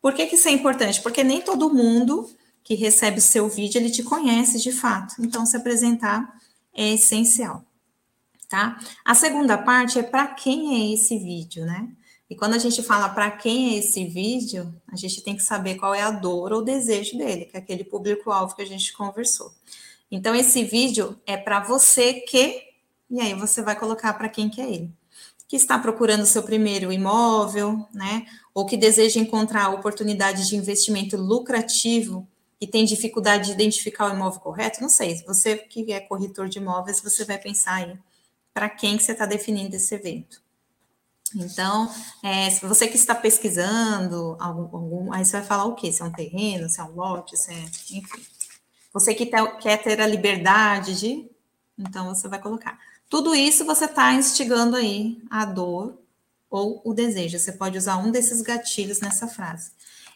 Por 0.00 0.12
que, 0.12 0.26
que 0.26 0.34
isso 0.34 0.46
é 0.46 0.52
importante? 0.52 1.00
Porque 1.00 1.24
nem 1.24 1.40
todo 1.40 1.72
mundo 1.72 2.30
que 2.62 2.74
recebe 2.74 3.18
o 3.18 3.22
seu 3.22 3.48
vídeo, 3.48 3.78
ele 3.78 3.90
te 3.90 4.02
conhece 4.02 4.58
de 4.58 4.72
fato. 4.72 5.14
Então, 5.20 5.46
se 5.46 5.56
apresentar 5.56 6.38
é 6.74 6.92
essencial, 6.92 7.64
tá? 8.46 8.78
A 9.04 9.14
segunda 9.14 9.56
parte 9.56 9.98
é 9.98 10.02
para 10.02 10.26
quem 10.26 10.74
é 10.74 10.94
esse 10.94 11.18
vídeo, 11.18 11.64
né? 11.64 11.88
E 12.30 12.36
quando 12.36 12.54
a 12.54 12.58
gente 12.58 12.82
fala 12.82 13.08
para 13.08 13.30
quem 13.30 13.74
é 13.74 13.78
esse 13.78 14.04
vídeo, 14.04 14.74
a 14.86 14.96
gente 14.96 15.22
tem 15.22 15.34
que 15.34 15.42
saber 15.42 15.76
qual 15.76 15.94
é 15.94 16.02
a 16.02 16.10
dor 16.10 16.52
ou 16.52 16.62
desejo 16.62 17.16
dele, 17.16 17.46
que 17.46 17.56
é 17.56 17.60
aquele 17.60 17.84
público-alvo 17.84 18.54
que 18.54 18.62
a 18.62 18.66
gente 18.66 18.92
conversou. 18.92 19.52
Então, 20.10 20.34
esse 20.34 20.62
vídeo 20.64 21.18
é 21.26 21.36
para 21.36 21.60
você 21.60 22.14
que, 22.14 22.62
e 23.10 23.20
aí 23.20 23.32
você 23.34 23.62
vai 23.62 23.78
colocar 23.78 24.12
para 24.14 24.28
quem 24.28 24.50
que 24.50 24.60
é 24.60 24.70
ele. 24.70 24.92
Que 25.46 25.56
está 25.56 25.78
procurando 25.78 26.26
seu 26.26 26.42
primeiro 26.42 26.92
imóvel, 26.92 27.86
né? 27.94 28.26
Ou 28.52 28.66
que 28.66 28.76
deseja 28.76 29.18
encontrar 29.18 29.70
oportunidade 29.70 30.46
de 30.46 30.56
investimento 30.56 31.16
lucrativo 31.16 32.28
e 32.60 32.66
tem 32.66 32.84
dificuldade 32.84 33.46
de 33.46 33.52
identificar 33.52 34.10
o 34.10 34.14
imóvel 34.14 34.40
correto. 34.40 34.82
Não 34.82 34.90
sei, 34.90 35.16
se 35.16 35.24
você 35.24 35.56
que 35.56 35.90
é 35.92 36.00
corretor 36.00 36.48
de 36.48 36.58
imóveis, 36.58 37.00
você 37.00 37.24
vai 37.24 37.38
pensar 37.38 37.76
aí 37.76 37.98
para 38.52 38.68
quem 38.68 38.98
que 38.98 39.02
você 39.02 39.12
está 39.12 39.24
definindo 39.24 39.76
esse 39.76 39.94
evento. 39.94 40.42
Então, 41.34 41.92
é, 42.22 42.50
se 42.50 42.64
você 42.64 42.88
que 42.88 42.96
está 42.96 43.14
pesquisando 43.14 44.36
algum, 44.40 44.76
algum, 44.76 45.12
aí 45.12 45.24
você 45.24 45.32
vai 45.38 45.46
falar 45.46 45.64
o 45.66 45.74
quê? 45.74 45.92
Se 45.92 46.02
é 46.02 46.04
um 46.04 46.12
terreno, 46.12 46.68
se 46.68 46.80
é 46.80 46.84
um 46.84 46.94
lote, 46.94 47.36
se 47.36 47.50
é, 47.50 47.58
enfim. 47.58 48.02
Você 48.92 49.14
que 49.14 49.26
quer 49.60 49.82
ter 49.82 50.00
a 50.00 50.06
liberdade 50.06 50.98
de, 50.98 51.30
então 51.78 52.06
você 52.06 52.26
vai 52.28 52.40
colocar. 52.40 52.78
Tudo 53.08 53.34
isso 53.34 53.64
você 53.64 53.84
está 53.84 54.12
instigando 54.12 54.76
aí 54.76 55.22
a 55.30 55.44
dor 55.44 55.98
ou 56.50 56.80
o 56.84 56.94
desejo. 56.94 57.38
Você 57.38 57.52
pode 57.52 57.78
usar 57.78 57.96
um 57.96 58.10
desses 58.10 58.40
gatilhos 58.42 59.00
nessa 59.00 59.26
frase. 59.26 59.72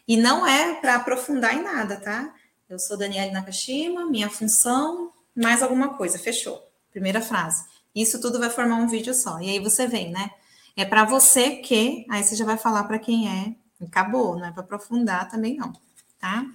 E 0.07 0.17
não 0.17 0.45
é 0.45 0.75
para 0.75 0.95
aprofundar 0.95 1.55
em 1.55 1.63
nada, 1.63 1.97
tá? 1.97 2.33
Eu 2.69 2.77
sou 2.79 2.97
Daniela 2.97 3.31
Nakashima, 3.31 4.05
minha 4.05 4.29
função, 4.29 5.11
mais 5.35 5.61
alguma 5.61 5.95
coisa, 5.95 6.17
fechou. 6.17 6.61
Primeira 6.91 7.21
frase. 7.21 7.65
Isso 7.95 8.19
tudo 8.19 8.39
vai 8.39 8.49
formar 8.49 8.75
um 8.75 8.87
vídeo 8.87 9.13
só. 9.13 9.39
E 9.39 9.49
aí 9.49 9.59
você 9.59 9.87
vem, 9.87 10.11
né? 10.11 10.31
É 10.75 10.85
para 10.85 11.05
você 11.05 11.57
que, 11.57 12.05
aí 12.09 12.23
você 12.23 12.35
já 12.35 12.45
vai 12.45 12.57
falar 12.57 12.83
para 12.85 12.97
quem 12.99 13.29
é, 13.29 13.55
acabou, 13.81 14.37
não 14.37 14.45
é 14.45 14.51
para 14.51 14.63
aprofundar 14.63 15.29
também 15.29 15.55
não, 15.55 15.73
tá? 16.19 16.45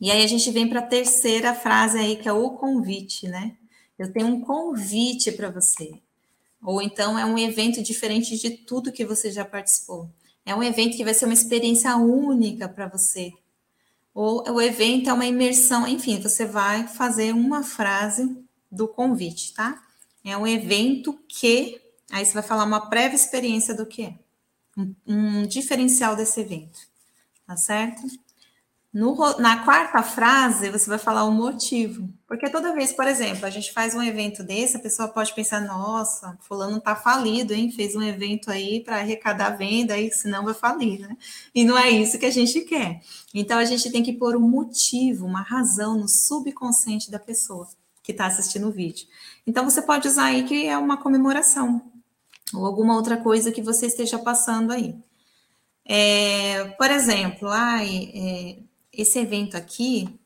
E 0.00 0.10
aí 0.10 0.22
a 0.22 0.26
gente 0.26 0.50
vem 0.50 0.68
para 0.68 0.80
a 0.80 0.86
terceira 0.86 1.54
frase 1.54 1.98
aí, 1.98 2.16
que 2.16 2.28
é 2.28 2.32
o 2.32 2.50
convite, 2.50 3.28
né? 3.28 3.56
Eu 3.98 4.12
tenho 4.12 4.26
um 4.26 4.40
convite 4.40 5.30
para 5.32 5.48
você. 5.48 5.92
Ou 6.62 6.82
então 6.82 7.18
é 7.18 7.24
um 7.24 7.38
evento 7.38 7.82
diferente 7.82 8.36
de 8.36 8.50
tudo 8.50 8.92
que 8.92 9.04
você 9.04 9.30
já 9.30 9.44
participou. 9.44 10.10
É 10.44 10.54
um 10.54 10.62
evento 10.62 10.96
que 10.96 11.04
vai 11.04 11.14
ser 11.14 11.24
uma 11.24 11.34
experiência 11.34 11.96
única 11.96 12.68
para 12.68 12.88
você. 12.88 13.32
Ou 14.14 14.44
o 14.50 14.60
evento 14.60 15.08
é 15.08 15.12
uma 15.12 15.24
imersão, 15.24 15.86
enfim, 15.86 16.20
você 16.20 16.44
vai 16.44 16.86
fazer 16.86 17.32
uma 17.32 17.62
frase 17.62 18.36
do 18.70 18.86
convite, 18.86 19.54
tá? 19.54 19.82
É 20.24 20.36
um 20.36 20.46
evento 20.46 21.18
que 21.26 21.80
Aí 22.12 22.26
você 22.26 22.34
vai 22.34 22.42
falar 22.42 22.64
uma 22.64 22.90
prévia 22.90 23.16
experiência 23.16 23.74
do 23.74 23.86
que 23.86 24.02
é. 24.02 24.14
Um, 24.76 24.94
um 25.06 25.46
diferencial 25.46 26.14
desse 26.14 26.40
evento. 26.40 26.78
Tá 27.46 27.56
certo? 27.56 28.02
No, 28.92 29.16
na 29.38 29.64
quarta 29.64 30.02
frase, 30.02 30.68
você 30.68 30.90
vai 30.90 30.98
falar 30.98 31.24
o 31.24 31.32
motivo. 31.32 32.06
Porque 32.28 32.50
toda 32.50 32.74
vez, 32.74 32.92
por 32.92 33.06
exemplo, 33.06 33.46
a 33.46 33.50
gente 33.50 33.72
faz 33.72 33.94
um 33.94 34.02
evento 34.02 34.42
desse, 34.42 34.76
a 34.76 34.80
pessoa 34.80 35.08
pode 35.08 35.34
pensar, 35.34 35.62
nossa, 35.62 36.36
fulano 36.42 36.78
tá 36.78 36.94
falido, 36.94 37.54
hein? 37.54 37.70
Fez 37.70 37.96
um 37.96 38.02
evento 38.02 38.50
aí 38.50 38.84
para 38.84 38.96
arrecadar 38.96 39.56
venda, 39.56 39.94
aí 39.94 40.12
senão 40.12 40.44
vai 40.44 40.52
falir, 40.52 41.00
né? 41.00 41.16
E 41.54 41.64
não 41.64 41.78
é 41.78 41.88
isso 41.88 42.18
que 42.18 42.26
a 42.26 42.30
gente 42.30 42.60
quer. 42.62 43.00
Então 43.32 43.58
a 43.58 43.64
gente 43.64 43.90
tem 43.90 44.02
que 44.02 44.12
pôr 44.12 44.36
um 44.36 44.46
motivo, 44.46 45.24
uma 45.24 45.40
razão 45.40 45.98
no 45.98 46.06
subconsciente 46.06 47.10
da 47.10 47.18
pessoa 47.18 47.66
que 48.02 48.12
está 48.12 48.26
assistindo 48.26 48.68
o 48.68 48.72
vídeo. 48.72 49.06
Então 49.46 49.64
você 49.64 49.80
pode 49.80 50.06
usar 50.06 50.24
aí 50.24 50.44
que 50.44 50.66
é 50.66 50.76
uma 50.76 50.98
comemoração, 50.98 51.91
ou 52.54 52.66
alguma 52.66 52.96
outra 52.96 53.16
coisa 53.16 53.52
que 53.52 53.62
você 53.62 53.86
esteja 53.86 54.18
passando 54.18 54.72
aí. 54.72 54.94
É, 55.84 56.64
por 56.78 56.90
exemplo, 56.90 57.48
ai, 57.48 58.12
é, 58.14 58.58
esse 58.92 59.18
evento 59.18 59.56
aqui 59.56 60.18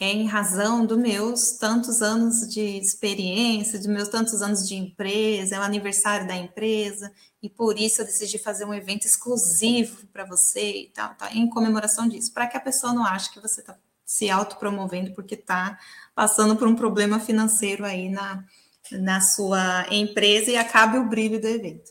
é 0.00 0.12
em 0.12 0.26
razão 0.26 0.86
dos 0.86 0.98
meus 0.98 1.52
tantos 1.52 2.02
anos 2.02 2.48
de 2.48 2.60
experiência, 2.60 3.78
dos 3.78 3.88
meus 3.88 4.08
tantos 4.08 4.42
anos 4.42 4.68
de 4.68 4.76
empresa, 4.76 5.56
é 5.56 5.58
o 5.58 5.62
aniversário 5.62 6.26
da 6.26 6.36
empresa, 6.36 7.12
e 7.42 7.48
por 7.48 7.78
isso 7.78 8.00
eu 8.00 8.06
decidi 8.06 8.38
fazer 8.38 8.64
um 8.64 8.74
evento 8.74 9.06
exclusivo 9.06 10.06
para 10.12 10.24
você 10.24 10.82
e 10.82 10.86
tal, 10.88 11.14
tá, 11.14 11.32
em 11.34 11.48
comemoração 11.48 12.08
disso, 12.08 12.32
para 12.32 12.46
que 12.46 12.56
a 12.56 12.60
pessoa 12.60 12.92
não 12.92 13.04
ache 13.04 13.30
que 13.30 13.40
você 13.40 13.60
está 13.60 13.76
se 14.04 14.30
autopromovendo 14.30 15.12
porque 15.14 15.34
está 15.34 15.78
passando 16.14 16.56
por 16.56 16.66
um 16.66 16.74
problema 16.74 17.20
financeiro 17.20 17.84
aí 17.84 18.08
na, 18.08 18.44
na 18.92 19.20
sua 19.20 19.86
empresa 19.90 20.50
e 20.50 20.56
acabe 20.56 20.98
o 20.98 21.08
brilho 21.08 21.40
do 21.40 21.46
evento. 21.46 21.90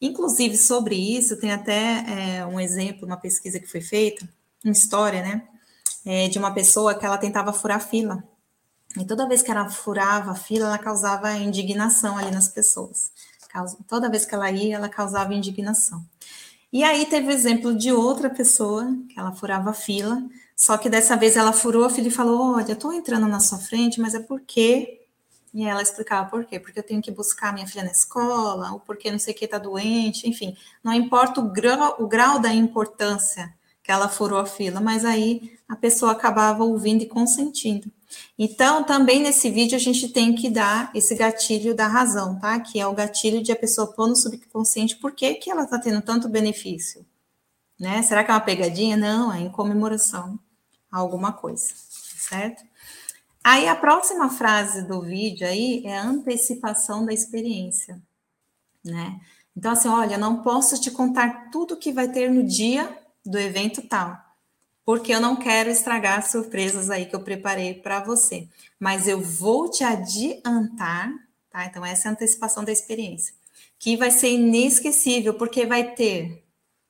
Inclusive, 0.00 0.56
sobre 0.56 0.94
isso, 0.94 1.38
tem 1.38 1.52
até 1.52 2.04
é, 2.38 2.46
um 2.46 2.60
exemplo, 2.60 3.06
uma 3.06 3.16
pesquisa 3.16 3.58
que 3.58 3.66
foi 3.66 3.80
feita, 3.80 4.28
uma 4.64 4.72
história, 4.72 5.22
né? 5.22 5.42
É, 6.04 6.28
de 6.28 6.38
uma 6.38 6.52
pessoa 6.52 6.94
que 6.94 7.04
ela 7.04 7.18
tentava 7.18 7.52
furar 7.52 7.80
fila. 7.80 8.22
E 8.96 9.04
toda 9.04 9.28
vez 9.28 9.42
que 9.42 9.50
ela 9.50 9.68
furava 9.68 10.30
a 10.30 10.34
fila, 10.34 10.66
ela 10.66 10.78
causava 10.78 11.32
indignação 11.34 12.16
ali 12.16 12.30
nas 12.30 12.48
pessoas. 12.48 13.10
Toda 13.86 14.08
vez 14.08 14.24
que 14.24 14.34
ela 14.34 14.50
ia, 14.50 14.76
ela 14.76 14.88
causava 14.88 15.34
indignação. 15.34 16.04
E 16.72 16.84
aí 16.84 17.06
teve 17.06 17.28
o 17.28 17.30
exemplo 17.30 17.74
de 17.74 17.92
outra 17.92 18.28
pessoa, 18.30 18.86
que 19.08 19.18
ela 19.18 19.32
furava 19.32 19.70
a 19.70 19.74
fila, 19.74 20.22
só 20.54 20.76
que 20.76 20.90
dessa 20.90 21.16
vez 21.16 21.36
ela 21.36 21.52
furou 21.52 21.84
a 21.84 21.90
fila 21.90 22.08
e 22.08 22.10
falou: 22.10 22.54
Olha, 22.56 22.72
eu 22.72 22.76
tô 22.76 22.92
entrando 22.92 23.26
na 23.26 23.40
sua 23.40 23.58
frente, 23.58 24.00
mas 24.00 24.14
é 24.14 24.20
porque. 24.20 25.06
E 25.52 25.64
ela 25.64 25.82
explicava 25.82 26.28
por 26.28 26.44
quê, 26.44 26.60
porque 26.60 26.78
eu 26.78 26.82
tenho 26.82 27.02
que 27.02 27.10
buscar 27.10 27.52
minha 27.52 27.66
filha 27.66 27.84
na 27.84 27.90
escola, 27.90 28.72
ou 28.72 28.80
porque 28.80 29.10
não 29.10 29.18
sei 29.18 29.34
o 29.34 29.36
que 29.36 29.48
tá 29.48 29.58
doente, 29.58 30.28
enfim, 30.28 30.56
não 30.84 30.92
importa 30.92 31.40
o 31.40 31.50
grau, 31.50 31.96
o 31.98 32.06
grau 32.06 32.38
da 32.38 32.52
importância 32.52 33.54
que 33.82 33.90
ela 33.90 34.08
furou 34.08 34.38
a 34.38 34.44
fila, 34.44 34.80
mas 34.80 35.04
aí 35.04 35.58
a 35.66 35.74
pessoa 35.74 36.12
acabava 36.12 36.62
ouvindo 36.62 37.02
e 37.02 37.06
consentindo. 37.06 37.90
Então, 38.38 38.84
também 38.84 39.22
nesse 39.22 39.50
vídeo 39.50 39.76
a 39.76 39.78
gente 39.80 40.08
tem 40.10 40.34
que 40.34 40.50
dar 40.50 40.90
esse 40.94 41.14
gatilho 41.14 41.74
da 41.74 41.86
razão, 41.86 42.38
tá? 42.38 42.60
Que 42.60 42.78
é 42.78 42.86
o 42.86 42.92
gatilho 42.92 43.42
de 43.42 43.50
a 43.50 43.56
pessoa 43.56 43.92
pôr 43.92 44.08
no 44.08 44.14
subconsciente 44.16 44.96
por 44.96 45.12
que, 45.12 45.34
que 45.34 45.50
ela 45.50 45.64
está 45.64 45.78
tendo 45.78 46.02
tanto 46.02 46.28
benefício. 46.28 47.04
Né? 47.80 48.02
Será 48.02 48.22
que 48.24 48.30
é 48.30 48.34
uma 48.34 48.40
pegadinha? 48.40 48.96
Não, 48.96 49.32
é 49.32 49.40
em 49.40 49.50
comemoração 49.50 50.38
a 50.90 50.98
alguma 50.98 51.32
coisa, 51.32 51.72
certo? 51.74 52.67
Aí 53.42 53.68
a 53.68 53.74
próxima 53.74 54.28
frase 54.28 54.82
do 54.82 55.00
vídeo 55.00 55.46
aí 55.46 55.82
é 55.84 55.98
a 55.98 56.04
antecipação 56.04 57.04
da 57.04 57.12
experiência, 57.12 58.00
né? 58.84 59.20
Então, 59.56 59.72
assim, 59.72 59.88
olha, 59.88 60.16
não 60.16 60.42
posso 60.42 60.80
te 60.80 60.90
contar 60.90 61.50
tudo 61.50 61.76
que 61.76 61.92
vai 61.92 62.08
ter 62.08 62.30
no 62.30 62.44
dia 62.44 62.96
do 63.26 63.38
evento 63.38 63.82
tal, 63.82 64.16
porque 64.84 65.12
eu 65.12 65.20
não 65.20 65.34
quero 65.34 65.68
estragar 65.68 66.18
as 66.18 66.30
surpresas 66.30 66.90
aí 66.90 67.06
que 67.06 67.16
eu 67.16 67.20
preparei 67.20 67.74
para 67.74 68.00
você. 68.00 68.48
Mas 68.78 69.08
eu 69.08 69.20
vou 69.20 69.68
te 69.68 69.82
adiantar, 69.82 71.12
tá? 71.50 71.66
Então, 71.66 71.84
essa 71.84 72.06
é 72.06 72.10
a 72.10 72.12
antecipação 72.12 72.64
da 72.64 72.70
experiência, 72.70 73.34
que 73.78 73.96
vai 73.96 74.10
ser 74.10 74.30
inesquecível, 74.30 75.34
porque 75.34 75.66
vai 75.66 75.92
ter 75.94 76.44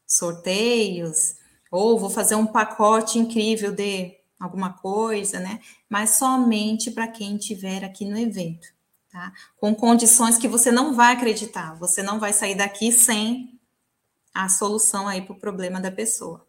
sorteios, 0.07 1.37
ou 1.71 1.99
vou 1.99 2.11
fazer 2.11 2.35
um 2.35 2.47
pacote 2.47 3.19
incrível 3.19 3.73
de 3.73 4.18
alguma 4.39 4.73
coisa, 4.73 5.41
né? 5.41 5.61
Mas 5.89 6.11
somente 6.11 6.91
para 6.91 7.09
quem 7.09 7.37
estiver 7.37 7.85
aqui 7.85 8.05
no 8.05 8.19
evento, 8.19 8.69
tá? 9.11 9.33
Com 9.57 9.75
condições 9.75 10.39
que 10.39 10.49
você 10.49 10.71
não 10.71 10.95
vai 10.95 11.15
acreditar, 11.15 11.75
você 11.75 12.03
não 12.03 12.19
vai 12.19 12.33
sair 12.33 12.55
daqui 12.55 12.93
sem 12.93 13.59
a 14.33 14.49
solução 14.49 15.09
aí 15.09 15.23
para 15.23 15.33
o 15.33 15.39
problema 15.41 15.81
da 15.81 15.91
pessoa. 15.91 16.47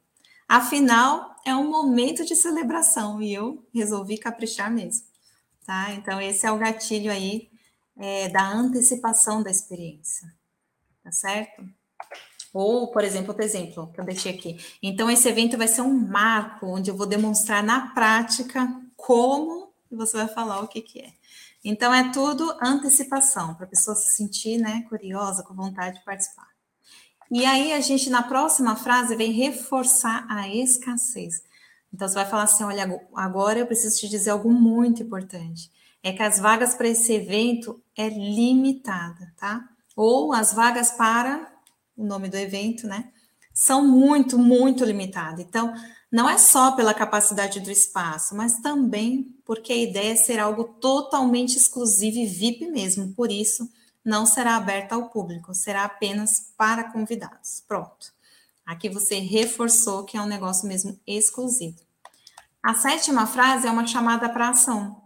Afinal, 0.48 1.36
é 1.46 1.56
um 1.56 1.70
momento 1.70 2.26
de 2.26 2.36
celebração 2.36 3.22
e 3.22 3.34
eu 3.34 3.68
resolvi 3.74 4.18
caprichar 4.18 4.72
mesmo, 4.72 5.06
tá? 5.66 5.92
Então, 5.94 6.20
esse 6.20 6.46
é 6.46 6.52
o 6.52 6.58
gatilho 6.58 7.12
aí 7.12 7.50
é, 7.98 8.30
da 8.30 8.48
antecipação 8.48 9.44
da 9.44 9.52
experiência, 9.52 10.28
tá 11.04 11.12
certo? 11.12 11.64
Ou, 12.54 12.88
por 12.88 13.04
exemplo, 13.04 13.30
outro 13.30 13.44
exemplo 13.44 13.92
que 13.94 14.00
eu 14.00 14.06
deixei 14.06 14.34
aqui. 14.34 14.60
Então, 14.82 15.10
esse 15.10 15.28
evento 15.30 15.58
vai 15.58 15.68
ser 15.68 15.82
um 15.82 15.94
marco 15.94 16.66
onde 16.66 16.90
eu 16.90 16.98
vou 16.98 17.06
demonstrar 17.06 17.64
na 17.64 17.90
prática 17.94 18.68
como 18.96 19.72
você 19.92 20.18
vai 20.18 20.28
falar 20.28 20.62
o 20.62 20.68
que, 20.68 20.82
que 20.82 21.00
é. 21.00 21.14
Então, 21.64 21.94
é 21.94 22.12
tudo 22.12 22.56
antecipação, 22.62 23.54
para 23.56 23.66
a 23.66 23.70
pessoa 23.70 23.96
se 23.96 24.16
sentir 24.16 24.58
né, 24.58 24.86
curiosa, 24.90 25.44
com 25.44 25.54
vontade 25.54 26.00
de 26.00 26.06
participar. 26.06 26.48
E 27.32 27.46
aí 27.46 27.74
a 27.74 27.80
gente, 27.80 28.10
na 28.10 28.24
próxima 28.24 28.76
frase, 28.76 29.16
vem 29.16 29.32
reforçar 29.32 30.26
a 30.30 30.48
escassez. 30.48 31.44
Então, 31.94 32.08
você 32.08 32.16
vai 32.16 32.26
falar 32.26 32.44
assim: 32.44 32.64
olha, 32.64 33.02
agora 33.14 33.60
eu 33.60 33.68
preciso 33.68 34.00
te 34.00 34.10
dizer 34.10 34.32
algo 34.32 34.50
muito 34.50 35.04
importante. 35.04 35.70
É 36.02 36.14
que 36.14 36.24
as 36.24 36.40
vagas 36.40 36.74
para 36.74 36.88
esse 36.88 37.14
evento 37.14 37.82
é 37.96 38.08
limitada, 38.08 39.34
tá? 39.38 39.68
Ou 39.96 40.32
as 40.32 40.54
vagas 40.54 40.92
para 40.92 41.52
o 42.00 42.06
nome 42.06 42.30
do 42.30 42.38
evento, 42.38 42.88
né? 42.88 43.12
São 43.54 43.86
muito, 43.86 44.38
muito 44.38 44.86
limitadas. 44.86 45.46
Então, 45.46 45.74
não 46.12 46.30
é 46.30 46.38
só 46.38 46.72
pela 46.72 46.94
capacidade 46.94 47.60
do 47.60 47.70
espaço, 47.70 48.36
mas 48.36 48.60
também 48.62 49.36
porque 49.46 49.74
a 49.74 49.78
ideia 49.78 50.14
é 50.14 50.16
ser 50.16 50.40
algo 50.40 50.64
totalmente 50.64 51.58
exclusivo 51.58 52.18
e 52.18 52.26
VIP 52.26 52.68
mesmo. 52.68 53.14
Por 53.14 53.32
isso, 53.32 53.70
não 54.04 54.26
será 54.26 54.56
aberta 54.56 54.96
ao 54.96 55.10
público, 55.10 55.54
será 55.54 55.84
apenas 55.84 56.54
para 56.58 56.92
convidados. 56.92 57.64
Pronto. 57.68 58.14
Aqui 58.66 58.90
você 58.90 59.20
reforçou 59.20 60.06
que 60.06 60.18
é 60.18 60.22
um 60.22 60.28
negócio 60.28 60.68
mesmo 60.68 61.00
exclusivo. 61.06 61.80
A 62.64 62.74
sétima 62.74 63.26
frase 63.26 63.68
é 63.68 63.72
uma 63.72 63.88
chamada 63.88 64.30
para 64.30 64.50
ação. 64.50 65.02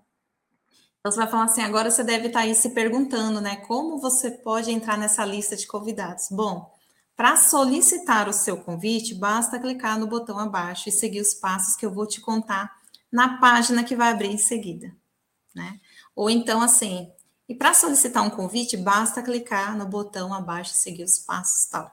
Então, 0.99 1.11
você 1.11 1.17
vai 1.17 1.27
falar 1.29 1.45
assim: 1.45 1.61
agora 1.61 1.91
você 1.91 2.03
deve 2.03 2.27
estar 2.27 2.41
aí 2.41 2.55
se 2.55 2.69
perguntando, 2.69 3.41
né? 3.41 3.57
Como 3.57 3.99
você 3.99 4.31
pode 4.31 4.71
entrar 4.71 4.97
nessa 4.97 5.25
lista 5.25 5.55
de 5.55 5.67
convidados? 5.67 6.27
Bom, 6.31 6.72
para 7.15 7.35
solicitar 7.35 8.27
o 8.27 8.33
seu 8.33 8.57
convite, 8.57 9.13
basta 9.13 9.59
clicar 9.59 9.99
no 9.99 10.07
botão 10.07 10.39
abaixo 10.39 10.89
e 10.89 10.91
seguir 10.91 11.21
os 11.21 11.33
passos 11.33 11.75
que 11.75 11.85
eu 11.85 11.91
vou 11.91 12.07
te 12.07 12.19
contar 12.19 12.71
na 13.11 13.39
página 13.39 13.83
que 13.83 13.95
vai 13.95 14.11
abrir 14.11 14.29
em 14.29 14.37
seguida, 14.37 14.95
né? 15.53 15.79
Ou 16.15 16.29
então, 16.29 16.61
assim, 16.61 17.11
e 17.47 17.53
para 17.53 17.73
solicitar 17.73 18.23
um 18.23 18.29
convite, 18.29 18.77
basta 18.77 19.21
clicar 19.21 19.77
no 19.77 19.85
botão 19.85 20.33
abaixo 20.33 20.73
e 20.73 20.77
seguir 20.77 21.03
os 21.03 21.19
passos 21.19 21.65
tal. 21.67 21.91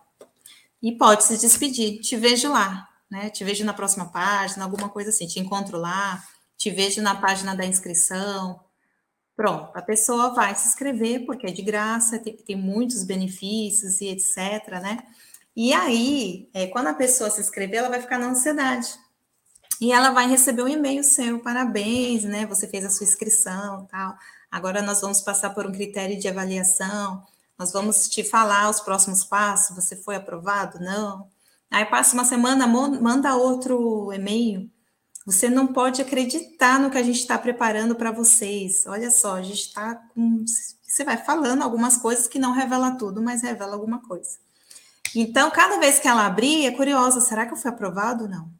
E 0.82 0.92
pode 0.92 1.24
se 1.24 1.36
despedir. 1.36 2.00
Te 2.00 2.16
vejo 2.16 2.50
lá, 2.50 2.88
né? 3.10 3.28
Te 3.28 3.44
vejo 3.44 3.64
na 3.64 3.74
próxima 3.74 4.10
página, 4.10 4.64
alguma 4.64 4.88
coisa 4.88 5.10
assim. 5.10 5.26
Te 5.26 5.40
encontro 5.40 5.76
lá, 5.76 6.22
te 6.56 6.70
vejo 6.70 7.02
na 7.02 7.14
página 7.14 7.54
da 7.54 7.66
inscrição. 7.66 8.60
Pronto, 9.40 9.70
a 9.72 9.80
pessoa 9.80 10.34
vai 10.34 10.54
se 10.54 10.68
inscrever 10.68 11.24
porque 11.24 11.46
é 11.46 11.50
de 11.50 11.62
graça, 11.62 12.18
tem, 12.18 12.36
tem 12.36 12.56
muitos 12.56 13.02
benefícios 13.04 13.98
e 14.02 14.08
etc, 14.08 14.68
né? 14.82 14.98
E 15.56 15.72
aí, 15.72 16.50
é, 16.52 16.66
quando 16.66 16.88
a 16.88 16.92
pessoa 16.92 17.30
se 17.30 17.40
inscrever, 17.40 17.78
ela 17.78 17.88
vai 17.88 18.02
ficar 18.02 18.18
na 18.18 18.26
ansiedade. 18.26 18.94
E 19.80 19.92
ela 19.92 20.10
vai 20.10 20.28
receber 20.28 20.62
um 20.62 20.68
e-mail 20.68 21.02
seu, 21.02 21.38
parabéns, 21.38 22.22
né? 22.22 22.44
Você 22.44 22.68
fez 22.68 22.84
a 22.84 22.90
sua 22.90 23.06
inscrição 23.06 23.86
tal. 23.90 24.14
Agora 24.50 24.82
nós 24.82 25.00
vamos 25.00 25.22
passar 25.22 25.54
por 25.54 25.66
um 25.66 25.72
critério 25.72 26.20
de 26.20 26.28
avaliação, 26.28 27.24
nós 27.58 27.72
vamos 27.72 28.10
te 28.10 28.22
falar 28.22 28.68
os 28.68 28.80
próximos 28.80 29.24
passos, 29.24 29.74
você 29.74 29.96
foi 29.96 30.16
aprovado? 30.16 30.78
Não. 30.80 31.26
Aí 31.70 31.86
passa 31.86 32.12
uma 32.12 32.26
semana, 32.26 32.66
manda 32.66 33.34
outro 33.36 34.12
e-mail. 34.12 34.70
Você 35.26 35.50
não 35.50 35.66
pode 35.66 36.00
acreditar 36.00 36.78
no 36.78 36.90
que 36.90 36.96
a 36.96 37.02
gente 37.02 37.18
está 37.20 37.38
preparando 37.38 37.94
para 37.94 38.10
vocês. 38.10 38.84
Olha 38.86 39.10
só, 39.10 39.36
a 39.36 39.42
gente 39.42 39.66
está 39.66 39.94
com. 39.94 40.44
Você 40.82 41.04
vai 41.04 41.16
falando 41.18 41.62
algumas 41.62 41.96
coisas 41.96 42.26
que 42.26 42.38
não 42.38 42.52
revela 42.52 42.96
tudo, 42.96 43.22
mas 43.22 43.42
revela 43.42 43.74
alguma 43.74 44.00
coisa. 44.00 44.38
Então, 45.14 45.50
cada 45.50 45.78
vez 45.78 45.98
que 45.98 46.08
ela 46.08 46.26
abrir, 46.26 46.66
é 46.66 46.70
curiosa: 46.70 47.20
será 47.20 47.46
que 47.46 47.52
eu 47.52 47.56
fui 47.56 47.70
aprovado 47.70 48.24
ou 48.24 48.30
não? 48.30 48.50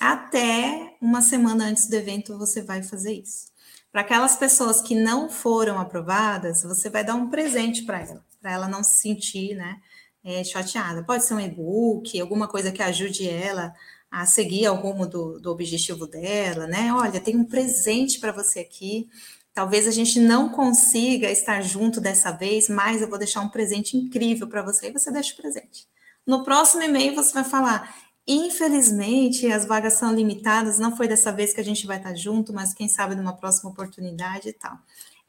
Até 0.00 0.96
uma 1.00 1.20
semana 1.20 1.66
antes 1.66 1.88
do 1.88 1.94
evento, 1.94 2.38
você 2.38 2.62
vai 2.62 2.82
fazer 2.82 3.12
isso. 3.12 3.48
Para 3.90 4.02
aquelas 4.02 4.36
pessoas 4.36 4.80
que 4.80 4.94
não 4.94 5.28
foram 5.28 5.78
aprovadas, 5.78 6.62
você 6.62 6.88
vai 6.88 7.04
dar 7.04 7.14
um 7.14 7.28
presente 7.28 7.82
para 7.82 8.00
ela, 8.00 8.24
para 8.40 8.52
ela 8.52 8.68
não 8.68 8.84
se 8.84 8.98
sentir 8.98 9.54
né, 9.56 9.80
é, 10.24 10.44
chateada. 10.44 11.02
Pode 11.02 11.24
ser 11.24 11.34
um 11.34 11.40
e-book, 11.40 12.20
alguma 12.20 12.46
coisa 12.46 12.70
que 12.70 12.82
ajude 12.82 13.28
ela 13.28 13.74
a 14.10 14.24
seguir 14.26 14.66
ao 14.66 14.76
rumo 14.76 15.06
do, 15.06 15.38
do 15.38 15.50
objetivo 15.50 16.06
dela, 16.06 16.66
né? 16.66 16.92
Olha, 16.92 17.20
tem 17.20 17.36
um 17.36 17.44
presente 17.44 18.18
para 18.18 18.32
você 18.32 18.60
aqui. 18.60 19.08
Talvez 19.52 19.86
a 19.86 19.90
gente 19.90 20.20
não 20.20 20.50
consiga 20.50 21.30
estar 21.30 21.60
junto 21.62 22.00
dessa 22.00 22.30
vez, 22.30 22.68
mas 22.68 23.02
eu 23.02 23.08
vou 23.08 23.18
deixar 23.18 23.40
um 23.40 23.48
presente 23.48 23.96
incrível 23.96 24.46
para 24.46 24.62
você 24.62 24.88
e 24.88 24.92
você 24.92 25.10
deixa 25.10 25.34
o 25.34 25.36
presente. 25.36 25.86
No 26.26 26.44
próximo 26.44 26.82
e-mail 26.82 27.14
você 27.14 27.32
vai 27.32 27.44
falar: 27.44 27.94
Infelizmente, 28.26 29.46
as 29.50 29.64
vagas 29.64 29.94
são 29.94 30.14
limitadas, 30.14 30.78
não 30.78 30.94
foi 30.94 31.08
dessa 31.08 31.32
vez 31.32 31.54
que 31.54 31.60
a 31.62 31.64
gente 31.64 31.86
vai 31.86 31.96
estar 31.96 32.14
junto, 32.14 32.52
mas 32.52 32.74
quem 32.74 32.86
sabe 32.86 33.14
numa 33.14 33.34
próxima 33.34 33.70
oportunidade 33.70 34.50
e 34.50 34.52
tal. 34.52 34.78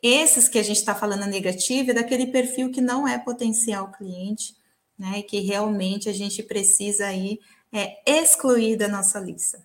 Esses 0.03 0.49
que 0.49 0.59
a 0.59 0.63
gente 0.63 0.77
está 0.77 0.93
falando 0.93 1.25
negativo 1.25 1.91
é 1.91 1.93
daquele 1.93 2.27
perfil 2.27 2.71
que 2.71 2.81
não 2.81 3.07
é 3.07 3.17
potencial 3.17 3.89
cliente, 3.91 4.53
né? 4.97 5.21
Que 5.21 5.39
realmente 5.39 6.09
a 6.09 6.13
gente 6.13 6.43
precisa 6.43 7.07
aí 7.07 7.39
é, 7.71 7.97
excluir 8.05 8.75
da 8.75 8.87
nossa 8.87 9.19
lista. 9.19 9.61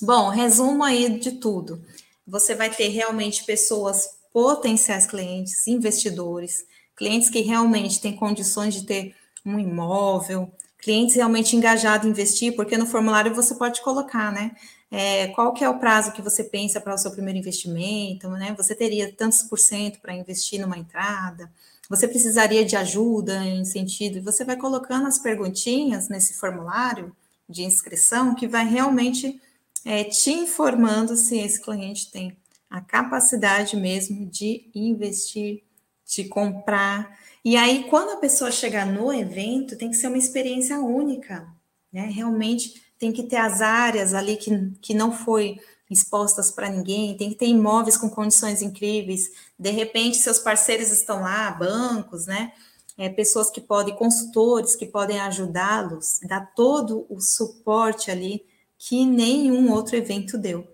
Bom, 0.00 0.28
resumo 0.28 0.84
aí 0.84 1.18
de 1.18 1.32
tudo. 1.32 1.82
Você 2.26 2.54
vai 2.54 2.70
ter 2.70 2.88
realmente 2.88 3.44
pessoas 3.44 4.08
potenciais 4.32 5.06
clientes, 5.06 5.66
investidores, 5.66 6.66
clientes 6.94 7.30
que 7.30 7.40
realmente 7.40 8.00
têm 8.00 8.14
condições 8.14 8.74
de 8.74 8.84
ter 8.84 9.14
um 9.44 9.58
imóvel, 9.58 10.52
clientes 10.78 11.16
realmente 11.16 11.56
engajados 11.56 12.06
em 12.06 12.10
investir, 12.10 12.54
porque 12.54 12.76
no 12.76 12.86
formulário 12.86 13.34
você 13.34 13.54
pode 13.54 13.80
colocar, 13.80 14.32
né? 14.32 14.54
É, 14.90 15.28
qual 15.28 15.52
que 15.52 15.64
é 15.64 15.68
o 15.68 15.78
prazo 15.78 16.12
que 16.12 16.22
você 16.22 16.44
pensa 16.44 16.80
para 16.80 16.94
o 16.94 16.98
seu 16.98 17.10
primeiro 17.10 17.38
investimento, 17.38 18.28
né? 18.30 18.54
Você 18.56 18.74
teria 18.74 19.12
tantos 19.12 19.42
por 19.42 19.58
cento 19.58 20.00
para 20.00 20.14
investir 20.14 20.60
numa 20.60 20.78
entrada, 20.78 21.50
você 21.88 22.08
precisaria 22.08 22.64
de 22.64 22.76
ajuda 22.76 23.44
em 23.44 23.64
sentido, 23.64 24.18
e 24.18 24.20
você 24.20 24.44
vai 24.44 24.56
colocando 24.56 25.06
as 25.06 25.18
perguntinhas 25.18 26.08
nesse 26.08 26.34
formulário 26.34 27.14
de 27.48 27.62
inscrição 27.62 28.34
que 28.34 28.48
vai 28.48 28.66
realmente 28.66 29.40
é, 29.84 30.04
te 30.04 30.30
informando 30.30 31.16
se 31.16 31.38
esse 31.38 31.60
cliente 31.62 32.10
tem 32.10 32.36
a 32.68 32.80
capacidade 32.80 33.76
mesmo 33.76 34.26
de 34.26 34.68
investir 34.74 35.62
de 36.06 36.24
comprar. 36.24 37.18
E 37.44 37.56
aí, 37.56 37.84
quando 37.90 38.10
a 38.10 38.16
pessoa 38.16 38.50
chegar 38.50 38.86
no 38.86 39.12
evento, 39.12 39.76
tem 39.76 39.90
que 39.90 39.96
ser 39.96 40.06
uma 40.06 40.18
experiência 40.18 40.78
única, 40.78 41.46
né? 41.92 42.06
Realmente 42.06 42.82
tem 42.98 43.12
que 43.12 43.24
ter 43.24 43.36
as 43.36 43.60
áreas 43.60 44.14
ali 44.14 44.36
que, 44.36 44.70
que 44.80 44.94
não 44.94 45.12
foi 45.12 45.58
expostas 45.90 46.50
para 46.50 46.68
ninguém, 46.68 47.16
tem 47.16 47.30
que 47.30 47.36
ter 47.36 47.46
imóveis 47.46 47.96
com 47.96 48.08
condições 48.08 48.62
incríveis. 48.62 49.30
De 49.58 49.70
repente, 49.70 50.18
seus 50.18 50.38
parceiros 50.38 50.90
estão 50.90 51.22
lá, 51.22 51.50
bancos, 51.50 52.26
né? 52.26 52.52
É, 52.98 53.08
pessoas 53.08 53.50
que 53.50 53.60
podem, 53.60 53.94
consultores 53.94 54.74
que 54.74 54.86
podem 54.86 55.20
ajudá-los, 55.20 56.20
dar 56.26 56.52
todo 56.54 57.06
o 57.10 57.20
suporte 57.20 58.10
ali 58.10 58.44
que 58.78 59.04
nenhum 59.04 59.72
outro 59.72 59.96
evento 59.96 60.38
deu. 60.38 60.66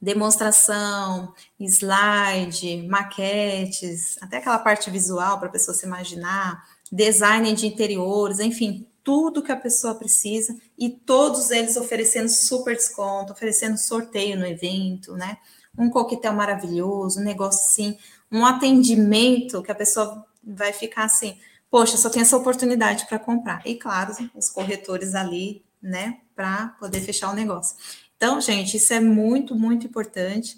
Demonstração, 0.00 1.34
slide, 1.58 2.86
maquetes, 2.86 4.16
até 4.20 4.38
aquela 4.38 4.58
parte 4.58 4.90
visual 4.90 5.38
para 5.38 5.48
a 5.48 5.52
pessoa 5.52 5.74
se 5.74 5.86
imaginar, 5.86 6.62
design 6.92 7.52
de 7.54 7.66
interiores, 7.66 8.38
enfim, 8.38 8.86
tudo 9.02 9.42
que 9.42 9.52
a 9.52 9.56
pessoa 9.56 9.94
precisa 9.94 10.54
e 10.76 10.90
todos 10.90 11.50
eles 11.50 11.76
oferecendo 11.76 12.28
super 12.28 12.74
desconto, 12.74 13.32
oferecendo 13.32 13.78
sorteio 13.78 14.38
no 14.38 14.46
evento, 14.46 15.14
né? 15.14 15.38
Um 15.78 15.90
coquetel 15.90 16.32
maravilhoso, 16.32 17.20
um 17.20 17.24
negócio 17.24 17.62
assim, 17.64 17.98
um 18.30 18.44
atendimento 18.44 19.62
que 19.62 19.70
a 19.70 19.74
pessoa 19.74 20.24
vai 20.42 20.72
ficar 20.72 21.04
assim, 21.04 21.36
poxa, 21.70 21.96
só 21.96 22.08
tem 22.08 22.22
essa 22.22 22.36
oportunidade 22.36 23.06
para 23.06 23.18
comprar. 23.18 23.62
E 23.66 23.74
claro, 23.74 24.14
os 24.34 24.48
corretores 24.48 25.14
ali, 25.14 25.64
né, 25.82 26.18
para 26.34 26.68
poder 26.80 27.00
fechar 27.00 27.30
o 27.30 27.34
negócio. 27.34 27.76
Então, 28.16 28.40
gente, 28.40 28.76
isso 28.76 28.92
é 28.94 29.00
muito, 29.00 29.54
muito 29.54 29.86
importante. 29.86 30.56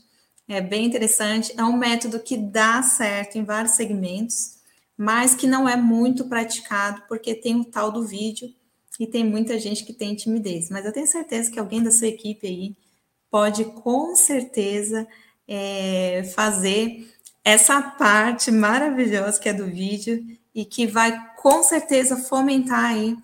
É 0.48 0.60
bem 0.60 0.86
interessante. 0.86 1.52
É 1.56 1.64
um 1.64 1.76
método 1.76 2.20
que 2.20 2.36
dá 2.36 2.82
certo 2.82 3.36
em 3.36 3.44
vários 3.44 3.72
segmentos 3.72 4.58
mas 4.98 5.32
que 5.36 5.46
não 5.46 5.68
é 5.68 5.76
muito 5.76 6.24
praticado, 6.24 7.02
porque 7.08 7.32
tem 7.32 7.54
o 7.54 7.64
tal 7.64 7.92
do 7.92 8.04
vídeo 8.04 8.52
e 8.98 9.06
tem 9.06 9.24
muita 9.24 9.56
gente 9.56 9.84
que 9.84 9.92
tem 9.92 10.16
timidez. 10.16 10.68
Mas 10.70 10.84
eu 10.84 10.92
tenho 10.92 11.06
certeza 11.06 11.48
que 11.48 11.60
alguém 11.60 11.80
da 11.80 11.92
sua 11.92 12.08
equipe 12.08 12.44
aí 12.48 12.76
pode, 13.30 13.64
com 13.64 14.14
certeza, 14.16 15.06
é, 15.46 16.22
fazer 16.34 17.08
essa 17.44 17.80
parte 17.80 18.50
maravilhosa 18.50 19.40
que 19.40 19.48
é 19.48 19.54
do 19.54 19.66
vídeo 19.66 20.24
e 20.54 20.64
que 20.64 20.86
vai, 20.86 21.18
com 21.36 21.62
certeza, 21.62 22.16
fomentar 22.16 22.84
aí 22.84 23.16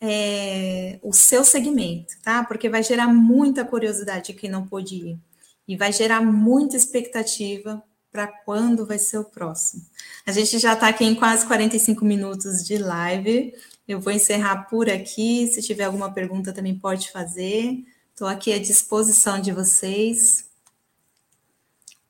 é, 0.00 0.98
o 1.02 1.12
seu 1.12 1.44
segmento, 1.44 2.14
tá? 2.22 2.44
Porque 2.44 2.68
vai 2.68 2.82
gerar 2.82 3.08
muita 3.08 3.64
curiosidade 3.64 4.26
de 4.26 4.34
quem 4.34 4.50
não 4.50 4.66
pôde 4.66 4.96
ir. 4.96 5.18
E 5.66 5.76
vai 5.76 5.92
gerar 5.92 6.20
muita 6.20 6.76
expectativa 6.76 7.82
para 8.10 8.26
quando 8.26 8.84
vai 8.84 8.98
ser 8.98 9.18
o 9.18 9.24
próximo. 9.24 9.82
A 10.26 10.32
gente 10.32 10.58
já 10.58 10.74
está 10.74 10.88
aqui 10.88 11.04
em 11.04 11.14
quase 11.14 11.46
45 11.46 12.04
minutos 12.04 12.64
de 12.64 12.76
live. 12.78 13.54
Eu 13.88 14.00
vou 14.00 14.12
encerrar 14.12 14.68
por 14.68 14.90
aqui. 14.90 15.48
Se 15.48 15.62
tiver 15.62 15.84
alguma 15.84 16.12
pergunta, 16.12 16.52
também 16.52 16.78
pode 16.78 17.10
fazer. 17.10 17.84
Estou 18.12 18.28
aqui 18.28 18.52
à 18.52 18.58
disposição 18.58 19.40
de 19.40 19.52
vocês. 19.52 20.50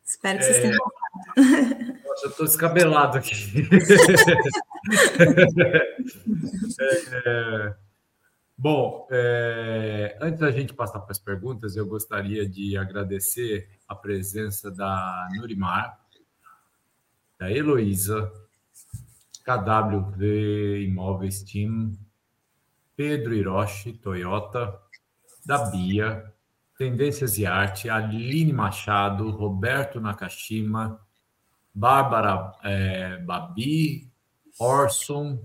Espero 0.05 0.41
que 0.41 0.45
é... 0.45 0.49
vocês 0.49 0.61
tenham 0.63 0.79
gostado. 0.79 2.03
Nossa, 2.05 2.27
eu 2.27 2.31
estou 2.31 2.47
descabelado 2.47 3.19
aqui. 3.19 3.33
é, 6.81 7.23
é... 7.25 7.75
Bom, 8.59 9.07
é, 9.13 10.19
antes 10.21 10.41
da 10.41 10.51
gente 10.51 10.75
passar 10.75 10.99
para 11.01 11.13
as 11.13 11.21
perguntas, 11.21 11.77
eu 11.77 11.87
gostaria 11.87 12.49
de 12.49 12.77
agradecer 12.77 13.69
a 13.87 13.95
presença 13.95 14.73
da 14.73 15.29
Nurimar, 15.37 16.01
da 17.39 17.51
Heloísa, 17.51 18.31
KWV 19.45 20.85
Imóveis 20.85 21.43
Team, 21.45 21.97
Pedro 22.97 23.35
Hiroshi, 23.35 23.93
Toyota, 23.95 24.82
da 25.45 25.71
Bia, 25.71 26.33
Tendências 26.77 27.39
e 27.39 27.47
Arte, 27.47 27.89
Aline 27.89 28.53
Machado, 28.53 29.31
Roberto 29.31 30.01
Nakashima, 30.01 31.01
Bárbara 31.75 32.53
é, 32.63 33.19
Babi, 33.19 34.11
Orson 34.59 35.43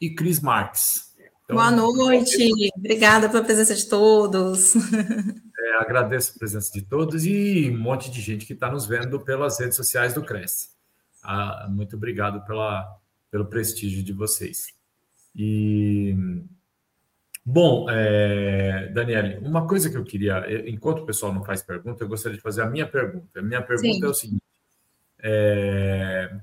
e 0.00 0.10
Cris 0.10 0.40
Marques. 0.40 1.14
Então, 1.44 1.56
Boa 1.56 1.70
noite, 1.70 2.50
obrigada 2.76 3.28
pela 3.28 3.42
presença 3.42 3.74
de 3.74 3.86
todos. 3.86 4.74
É, 5.60 5.82
agradeço 5.82 6.32
a 6.34 6.38
presença 6.38 6.70
de 6.72 6.82
todos 6.82 7.26
e 7.26 7.68
um 7.68 7.78
monte 7.78 8.12
de 8.12 8.20
gente 8.20 8.46
que 8.46 8.52
está 8.52 8.70
nos 8.70 8.86
vendo 8.86 9.18
pelas 9.20 9.58
redes 9.58 9.76
sociais 9.76 10.14
do 10.14 10.22
Cresce. 10.22 10.70
Ah, 11.22 11.66
muito 11.68 11.96
obrigado 11.96 12.46
pela, 12.46 12.96
pelo 13.28 13.44
prestígio 13.44 14.02
de 14.02 14.12
vocês. 14.12 14.68
E 15.34 16.16
bom, 17.50 17.86
é, 17.88 18.90
Daniele, 18.92 19.38
uma 19.38 19.66
coisa 19.66 19.88
que 19.88 19.96
eu 19.96 20.04
queria, 20.04 20.44
enquanto 20.68 21.00
o 21.00 21.06
pessoal 21.06 21.32
não 21.32 21.42
faz 21.42 21.62
pergunta, 21.62 22.04
eu 22.04 22.08
gostaria 22.08 22.36
de 22.36 22.42
fazer 22.42 22.60
a 22.60 22.66
minha 22.66 22.86
pergunta. 22.86 23.40
A 23.40 23.42
minha 23.42 23.62
pergunta 23.62 23.94
Sim. 23.94 24.04
é 24.04 24.06
o 24.06 24.14
seguinte: 24.14 24.42
é, 25.20 26.36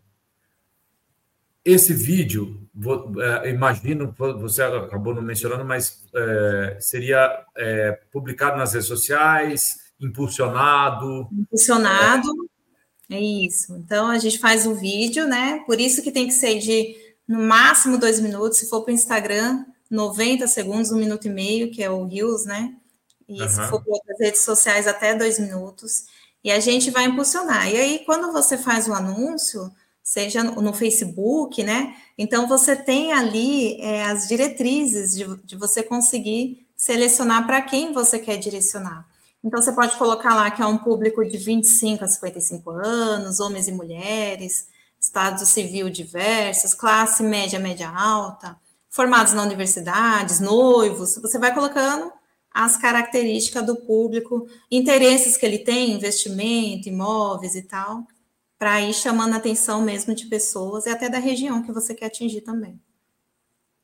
esse 1.64 1.94
vídeo, 1.94 2.68
vou, 2.74 3.22
é, 3.22 3.52
imagino, 3.52 4.16
você 4.18 4.64
acabou 4.64 5.14
não 5.14 5.22
mencionando, 5.22 5.64
mas 5.64 6.04
é, 6.16 6.78
seria 6.80 7.46
publicado 8.12 8.58
nas 8.58 8.74
redes 8.74 8.88
sociais, 8.88 9.92
impulsionado. 10.00 11.30
Impulsionado, 11.32 12.32
é 13.12 13.22
isso. 13.22 13.76
Então 13.76 14.08
a 14.10 14.18
gente 14.18 14.40
faz 14.40 14.66
o 14.66 14.74
vídeo, 14.74 15.28
né? 15.28 15.64
Por 15.68 15.80
isso 15.80 16.02
que 16.02 16.12
tem 16.12 16.26
que 16.26 16.34
ser 16.34 16.58
de 16.58 16.96
no 17.28 17.42
máximo 17.42 18.00
dois 18.00 18.20
minutos. 18.20 18.58
Se 18.58 18.68
for 18.68 18.82
para 18.82 18.92
o 18.92 18.96
Instagram, 18.96 19.66
90 19.90 20.48
segundos, 20.48 20.92
um 20.92 20.98
minuto 20.98 21.26
e 21.26 21.30
meio, 21.30 21.72
que 21.72 21.84
é 21.84 21.90
o 21.90 22.06
Reels, 22.06 22.46
né? 22.46 22.76
E 23.28 23.42
uhum. 23.42 23.50
se 23.50 23.56
for 23.68 23.82
para 23.84 23.94
outras 23.94 24.20
redes 24.20 24.42
sociais, 24.42 24.88
até 24.88 25.16
dois 25.16 25.40
minutos. 25.40 26.06
E 26.44 26.52
a 26.52 26.60
gente 26.60 26.92
vai 26.92 27.06
impulsionar. 27.06 27.72
E 27.72 27.78
aí, 27.78 28.04
quando 28.06 28.32
você 28.32 28.58
faz 28.58 28.88
o 28.88 28.94
anúncio 28.94 29.72
seja 30.06 30.44
no 30.44 30.72
Facebook, 30.72 31.64
né? 31.64 31.96
Então 32.16 32.48
você 32.48 32.76
tem 32.76 33.12
ali 33.12 33.82
é, 33.82 34.06
as 34.06 34.28
diretrizes 34.28 35.16
de, 35.16 35.26
de 35.44 35.56
você 35.56 35.82
conseguir 35.82 36.68
selecionar 36.78 37.48
para 37.48 37.60
quem 37.64 37.92
você 37.92 38.20
quer 38.20 38.38
direcionar. 38.38 39.08
Então 39.44 39.60
você 39.60 39.72
pode 39.72 39.98
colocar 39.98 40.36
lá 40.36 40.52
que 40.52 40.62
é 40.62 40.66
um 40.66 40.78
público 40.78 41.26
de 41.26 41.38
25 41.38 42.04
a 42.04 42.08
55 42.08 42.70
anos, 42.70 43.40
homens 43.40 43.68
e 43.68 43.72
mulheres, 43.72 44.68
estado 45.00 45.44
civil 45.44 45.90
diversos, 45.90 46.76
classe 46.76 47.24
média, 47.24 47.58
média 47.58 47.90
alta, 47.90 48.56
formados 48.96 49.34
na 49.34 49.44
universidade, 49.44 50.42
noivos. 50.42 51.18
Você 51.18 51.38
vai 51.38 51.54
colocando 51.54 52.14
as 52.50 52.78
características 52.78 53.66
do 53.66 53.76
público, 53.76 54.48
interesses 54.72 55.36
que 55.36 55.46
ele 55.46 55.60
tem, 55.60 55.92
investimento, 55.92 56.88
imóveis 56.88 57.56
e 57.56 57.64
tal 57.64 58.08
para 58.58 58.82
ir 58.82 58.94
chamando 58.94 59.34
a 59.34 59.36
atenção 59.36 59.82
mesmo 59.82 60.16
de 60.16 60.28
pessoas 60.28 60.86
e 60.86 60.90
até 60.90 61.10
da 61.10 61.20
região 61.20 61.62
que 61.62 61.74
você 61.74 61.94
quer 61.94 62.06
atingir 62.06 62.40
também. 62.40 62.80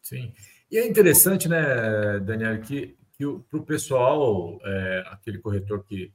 Sim. 0.01 0.33
E 0.71 0.77
é 0.77 0.87
interessante, 0.87 1.49
né, 1.49 2.17
Daniel, 2.21 2.61
que, 2.61 2.95
que 3.11 3.25
para 3.49 3.59
o 3.59 3.65
pessoal, 3.65 4.57
é, 4.63 5.03
aquele 5.07 5.39
corretor 5.39 5.83
que 5.83 6.13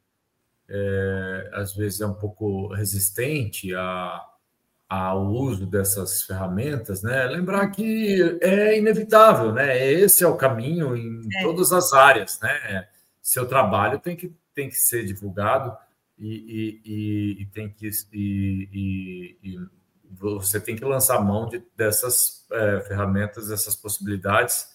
é, 0.71 1.51
às 1.53 1.75
vezes 1.77 2.01
é 2.01 2.07
um 2.07 2.15
pouco 2.15 2.69
resistente 2.69 3.75
a, 3.75 4.25
ao 4.89 5.27
uso 5.27 5.67
dessas 5.67 6.23
ferramentas, 6.23 7.03
né? 7.03 7.25
Lembrar 7.27 7.69
que 7.69 8.39
é 8.41 8.79
inevitável, 8.79 9.53
né? 9.53 9.85
Esse 9.85 10.23
é 10.23 10.29
o 10.29 10.37
caminho 10.37 10.97
em 10.97 11.21
é. 11.37 11.43
todas 11.43 11.73
as 11.73 11.93
áreas, 11.93 12.39
né? 12.41 12.87
Seu 13.21 13.47
trabalho 13.47 13.99
tem 13.99 14.17
que, 14.17 14.33
tem 14.55 14.69
que 14.69 14.77
ser 14.77 15.05
divulgado 15.05 15.77
e, 16.19 16.81
e, 16.85 17.43
e 17.43 17.47
tem 17.47 17.69
que 17.69 17.91
e, 18.13 19.39
e, 19.43 19.59
você 20.19 20.61
tem 20.61 20.77
que 20.77 20.85
lançar 20.85 21.23
mão 21.23 21.49
de, 21.49 21.63
dessas 21.77 22.47
é, 22.53 22.81
ferramentas, 22.81 23.49
dessas 23.49 23.75
possibilidades, 23.75 24.69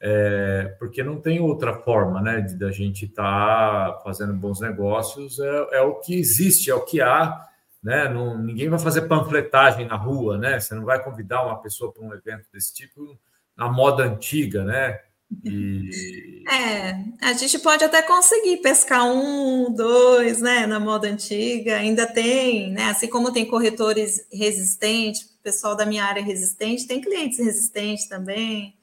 é, 0.00 0.76
porque 0.78 1.02
não 1.02 1.20
tem 1.20 1.40
outra 1.40 1.74
forma, 1.74 2.22
né, 2.22 2.40
de 2.40 2.54
da 2.54 2.70
gente 2.70 3.04
estar 3.04 3.92
tá 3.92 4.00
fazendo 4.04 4.32
bons 4.32 4.60
negócios. 4.60 5.38
É, 5.40 5.78
é, 5.78 5.80
o 5.82 5.96
que 5.96 6.14
existe, 6.14 6.70
é 6.70 6.74
o 6.74 6.84
que 6.84 7.00
há, 7.00 7.48
né? 7.82 8.08
Não, 8.08 8.36
ninguém 8.36 8.68
vai 8.68 8.78
fazer 8.78 9.02
panfletagem 9.02 9.86
na 9.86 9.96
rua, 9.96 10.36
né? 10.36 10.58
Você 10.58 10.74
não 10.74 10.84
vai 10.84 11.02
convidar 11.02 11.44
uma 11.44 11.60
pessoa 11.60 11.92
para 11.92 12.02
um 12.02 12.12
evento 12.12 12.46
desse 12.52 12.74
tipo 12.74 13.18
na 13.56 13.68
moda 13.68 14.04
antiga, 14.04 14.64
né? 14.64 15.00
E... 15.44 16.44
É, 16.50 16.94
a 17.20 17.34
gente 17.34 17.58
pode 17.58 17.84
até 17.84 18.00
conseguir 18.00 18.56
pescar 18.58 19.04
um, 19.04 19.70
dois, 19.70 20.40
né? 20.40 20.66
Na 20.66 20.80
moda 20.80 21.06
antiga, 21.06 21.76
ainda 21.76 22.06
tem, 22.06 22.72
né? 22.72 22.84
Assim 22.84 23.06
como 23.06 23.30
tem 23.30 23.44
corretores 23.44 24.26
resistentes, 24.32 25.24
o 25.24 25.42
pessoal 25.42 25.76
da 25.76 25.84
minha 25.84 26.04
área 26.04 26.20
é 26.20 26.22
resistente, 26.22 26.86
tem 26.86 27.02
clientes 27.02 27.38
resistentes 27.38 28.08
também, 28.08 28.74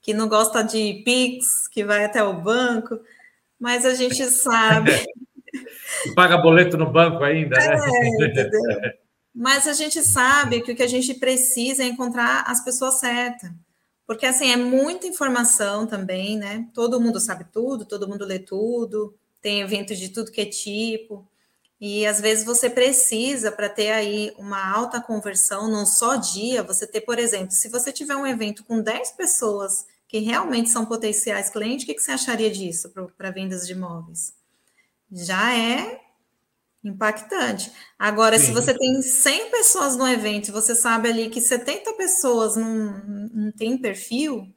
que 0.00 0.14
não 0.14 0.28
gosta 0.28 0.62
de 0.62 1.02
Pix, 1.04 1.68
que 1.68 1.84
vai 1.84 2.06
até 2.06 2.22
o 2.22 2.40
banco, 2.40 2.98
mas 3.58 3.84
a 3.84 3.94
gente 3.94 4.24
sabe. 4.32 4.92
Paga 6.14 6.38
boleto 6.38 6.76
no 6.76 6.90
banco 6.90 7.22
ainda, 7.22 7.56
né? 7.56 7.76
É, 7.76 8.08
entendeu? 8.08 8.50
Mas 9.34 9.66
a 9.66 9.72
gente 9.72 10.02
sabe 10.02 10.60
que 10.60 10.72
o 10.72 10.76
que 10.76 10.82
a 10.82 10.88
gente 10.88 11.14
precisa 11.14 11.82
é 11.82 11.86
encontrar 11.86 12.44
as 12.46 12.64
pessoas 12.64 12.94
certas. 12.94 13.50
Porque, 14.06 14.26
assim, 14.26 14.50
é 14.50 14.56
muita 14.56 15.06
informação 15.06 15.86
também, 15.86 16.36
né? 16.36 16.68
Todo 16.74 17.00
mundo 17.00 17.20
sabe 17.20 17.44
tudo, 17.52 17.84
todo 17.84 18.08
mundo 18.08 18.24
lê 18.24 18.40
tudo, 18.40 19.14
tem 19.40 19.60
evento 19.60 19.94
de 19.94 20.08
tudo 20.08 20.32
que 20.32 20.40
é 20.40 20.46
tipo. 20.46 21.28
E 21.80 22.04
às 22.04 22.20
vezes 22.20 22.44
você 22.44 22.68
precisa, 22.68 23.52
para 23.52 23.68
ter 23.68 23.90
aí 23.90 24.34
uma 24.36 24.70
alta 24.70 25.00
conversão 25.00 25.70
num 25.70 25.86
só 25.86 26.16
dia, 26.16 26.62
você 26.62 26.86
ter, 26.86 27.00
por 27.02 27.18
exemplo, 27.18 27.52
se 27.52 27.68
você 27.68 27.92
tiver 27.92 28.16
um 28.16 28.26
evento 28.26 28.64
com 28.64 28.82
10 28.82 29.12
pessoas 29.12 29.86
que 30.06 30.18
realmente 30.18 30.68
são 30.68 30.84
potenciais 30.84 31.48
clientes, 31.48 31.84
o 31.84 31.86
que, 31.86 31.94
que 31.94 32.02
você 32.02 32.10
acharia 32.10 32.50
disso 32.50 32.92
para 33.16 33.30
vendas 33.30 33.66
de 33.66 33.72
imóveis? 33.72 34.34
Já 35.10 35.54
é 35.56 36.00
Impactante. 36.82 37.70
Agora, 37.98 38.38
Sim. 38.38 38.46
se 38.46 38.52
você 38.52 38.72
tem 38.72 39.02
100 39.02 39.50
pessoas 39.50 39.96
no 39.96 40.08
evento 40.08 40.48
e 40.48 40.52
você 40.52 40.74
sabe 40.74 41.10
ali 41.10 41.28
que 41.28 41.40
70 41.40 41.92
pessoas 41.92 42.56
não, 42.56 43.28
não 43.34 43.52
tem 43.52 43.76
perfil, 43.76 44.48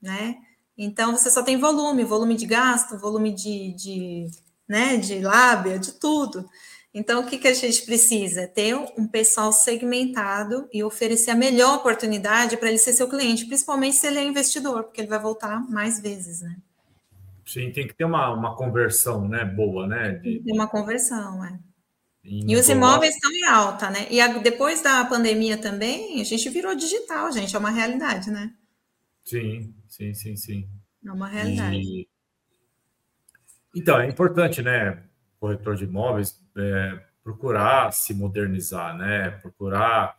né? 0.00 0.36
Então, 0.76 1.16
você 1.16 1.30
só 1.30 1.42
tem 1.42 1.58
volume, 1.58 2.04
volume 2.04 2.36
de 2.36 2.46
gasto, 2.46 2.98
volume 2.98 3.34
de, 3.34 3.74
de, 3.74 4.26
né, 4.66 4.96
de 4.96 5.20
lábia, 5.20 5.78
de 5.78 5.92
tudo. 5.92 6.48
Então, 6.94 7.20
o 7.20 7.26
que, 7.26 7.36
que 7.36 7.48
a 7.48 7.52
gente 7.52 7.82
precisa? 7.82 8.46
Ter 8.46 8.74
um 8.74 9.06
pessoal 9.06 9.52
segmentado 9.52 10.68
e 10.72 10.82
oferecer 10.82 11.32
a 11.32 11.34
melhor 11.34 11.76
oportunidade 11.76 12.56
para 12.56 12.70
ele 12.70 12.78
ser 12.78 12.94
seu 12.94 13.08
cliente, 13.08 13.44
principalmente 13.44 13.96
se 13.96 14.06
ele 14.06 14.18
é 14.18 14.24
investidor, 14.24 14.84
porque 14.84 15.02
ele 15.02 15.08
vai 15.08 15.20
voltar 15.20 15.60
mais 15.68 16.00
vezes, 16.00 16.40
né? 16.40 16.56
Sim, 17.48 17.72
tem 17.72 17.88
que 17.88 17.94
ter 17.94 18.04
uma, 18.04 18.30
uma 18.30 18.54
conversão, 18.54 19.26
né, 19.26 19.42
boa, 19.42 19.86
né? 19.86 20.10
De, 20.12 20.22
tem 20.22 20.38
que 20.38 20.44
ter 20.44 20.52
uma 20.52 20.68
conversão, 20.68 21.42
é. 21.42 21.58
E 22.22 22.54
os 22.54 22.68
imóveis 22.68 23.14
estão 23.14 23.32
em 23.32 23.44
alta, 23.46 23.88
né? 23.88 24.06
E 24.10 24.20
a, 24.20 24.28
depois 24.36 24.82
da 24.82 25.02
pandemia 25.06 25.56
também, 25.56 26.20
a 26.20 26.24
gente 26.24 26.46
virou 26.50 26.74
digital, 26.74 27.32
gente, 27.32 27.56
é 27.56 27.58
uma 27.58 27.70
realidade, 27.70 28.30
né? 28.30 28.52
Sim, 29.24 29.74
sim, 29.88 30.12
sim, 30.12 30.36
sim. 30.36 30.68
É 31.02 31.10
uma 31.10 31.26
realidade. 31.26 31.78
E... 31.78 32.08
Então, 33.74 33.98
é 33.98 34.06
importante, 34.06 34.60
né, 34.60 35.02
corretor 35.40 35.74
de 35.74 35.84
imóveis, 35.84 36.38
é, 36.54 37.02
procurar 37.24 37.94
se 37.94 38.12
modernizar, 38.12 38.94
né? 38.94 39.30
Procurar 39.30 40.18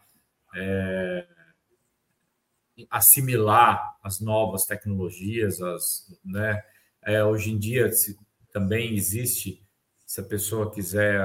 é, 0.56 1.28
assimilar 2.90 4.00
as 4.04 4.20
novas 4.20 4.66
tecnologias, 4.66 5.62
as, 5.62 6.08
né? 6.26 6.64
É, 7.04 7.24
hoje 7.24 7.52
em 7.52 7.58
dia 7.58 7.92
se, 7.92 8.18
também 8.52 8.96
existe, 8.96 9.64
se 10.06 10.20
a 10.20 10.24
pessoa 10.24 10.72
quiser 10.72 11.22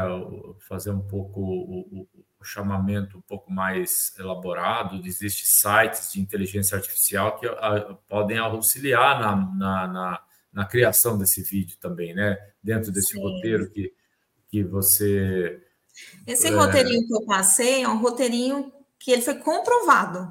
fazer 0.69 0.91
um 0.91 1.01
pouco 1.01 1.41
o, 1.41 2.09
o 2.45 2.45
chamamento 2.45 3.17
um 3.19 3.23
pouco 3.23 3.51
mais 3.51 4.15
elaborado, 4.19 5.01
existem 5.05 5.47
sites 5.47 6.13
de 6.13 6.21
inteligência 6.21 6.77
artificial 6.77 7.39
que 7.39 7.47
a, 7.47 7.53
ah, 7.53 7.95
podem 8.07 8.39
auxiliar 8.39 9.19
na, 9.19 9.37
na, 9.37 9.89
na, 9.89 10.23
na, 10.53 10.65
criação 10.67 11.17
desse 11.17 11.43
vídeo 11.43 11.79
também, 11.81 12.15
né? 12.15 12.37
Dentro 12.63 12.93
desse 12.93 13.15
Sim. 13.15 13.23
roteiro 13.23 13.71
que, 13.71 13.93
que 14.49 14.63
você. 14.63 15.61
Esse 16.27 16.49
é... 16.49 16.51
roteirinho 16.51 17.07
que 17.07 17.15
eu 17.15 17.25
passei 17.25 17.83
é 17.83 17.89
um 17.89 17.99
roteirinho 17.99 18.71
que 18.99 19.11
ele 19.11 19.23
foi 19.23 19.37
comprovado. 19.37 20.31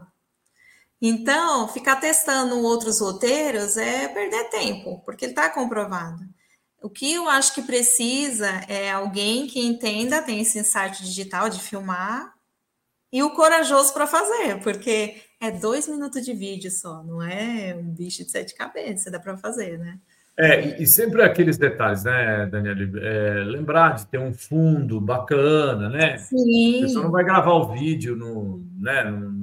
Então, 1.06 1.68
ficar 1.68 1.98
testando 1.98 2.62
outros 2.62 3.02
roteiros 3.02 3.76
é 3.76 4.08
perder 4.08 4.50
tempo, 4.50 5.02
porque 5.04 5.26
ele 5.26 5.34
está 5.34 5.50
comprovado. 5.50 6.24
O 6.82 6.90
que 6.90 7.12
eu 7.12 7.28
acho 7.28 7.54
que 7.54 7.62
precisa 7.62 8.48
é 8.70 8.90
alguém 8.90 9.46
que 9.46 9.60
entenda, 9.60 10.22
tem 10.22 10.40
esse 10.40 10.58
insight 10.58 11.04
digital 11.04 11.50
de 11.50 11.60
filmar 11.60 12.34
e 13.12 13.22
o 13.22 13.32
corajoso 13.32 13.94
para 13.94 14.08
fazer, 14.08 14.62
porque 14.64 15.18
é 15.42 15.52
dois 15.52 15.90
minutos 15.90 16.24
de 16.24 16.34
vídeo 16.34 16.72
só, 16.72 17.04
não 17.04 17.22
é 17.22 17.76
um 17.78 17.94
bicho 17.94 18.24
de 18.24 18.32
sete 18.32 18.56
cabeças, 18.56 19.12
dá 19.12 19.20
para 19.20 19.36
fazer, 19.36 19.78
né? 19.78 20.00
É, 20.40 20.82
e 20.82 20.88
sempre 20.88 21.22
aqueles 21.22 21.58
detalhes, 21.58 22.06
né, 22.06 22.48
Daniela? 22.48 22.80
É, 23.02 23.44
lembrar 23.44 23.96
de 23.96 24.08
ter 24.08 24.18
um 24.18 24.34
fundo 24.34 25.02
bacana, 25.02 25.90
né? 25.90 26.18
Sim. 26.18 26.80
A 26.80 26.82
pessoa 26.84 27.04
não 27.04 27.12
vai 27.12 27.26
gravar 27.26 27.54
o 27.54 27.74
vídeo 27.74 28.16
no, 28.16 28.66
né, 28.80 29.04
no, 29.04 29.43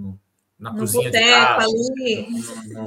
na 0.60 0.72
no 0.72 0.78
cozinha 0.80 1.10
de 1.10 1.18
casa, 1.18 1.66
ali. 1.66 2.28
No, 2.68 2.86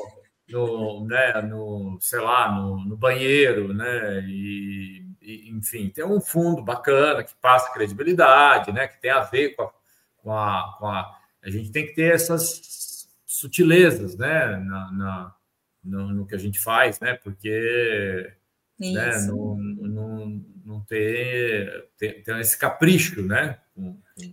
no, 0.49 1.07
né, 1.07 1.41
no, 1.41 1.97
sei 1.99 2.19
lá, 2.19 2.51
no, 2.51 2.85
no 2.85 2.95
banheiro, 2.95 3.73
né? 3.73 4.23
E, 4.27 5.03
e, 5.19 5.49
enfim, 5.49 5.89
tem 5.89 6.05
um 6.05 6.21
fundo 6.21 6.61
bacana 6.61 7.23
que 7.23 7.33
passa 7.41 7.73
credibilidade, 7.73 8.71
né? 8.71 8.87
Que 8.87 9.01
tem 9.01 9.09
a 9.09 9.21
ver 9.21 9.55
com 9.55 9.63
a, 9.63 9.73
com 10.17 10.31
a, 10.31 10.75
com 10.77 10.87
a, 10.87 11.19
a 11.41 11.49
gente 11.49 11.71
tem 11.71 11.87
que 11.87 11.93
ter 11.93 12.13
essas 12.13 13.07
sutilezas, 13.25 14.15
né? 14.15 14.57
Na, 14.57 14.91
na 14.91 15.35
no, 15.83 16.13
no, 16.13 16.27
que 16.27 16.35
a 16.35 16.39
gente 16.39 16.59
faz, 16.59 16.99
né? 16.99 17.15
Porque 17.15 18.31
né, 18.79 19.25
não, 19.27 19.57
não, 19.57 20.45
não 20.63 20.79
ter, 20.81 21.89
ter, 21.97 22.23
ter 22.23 22.39
esse 22.39 22.57
capricho, 22.57 23.23
né? 23.23 23.59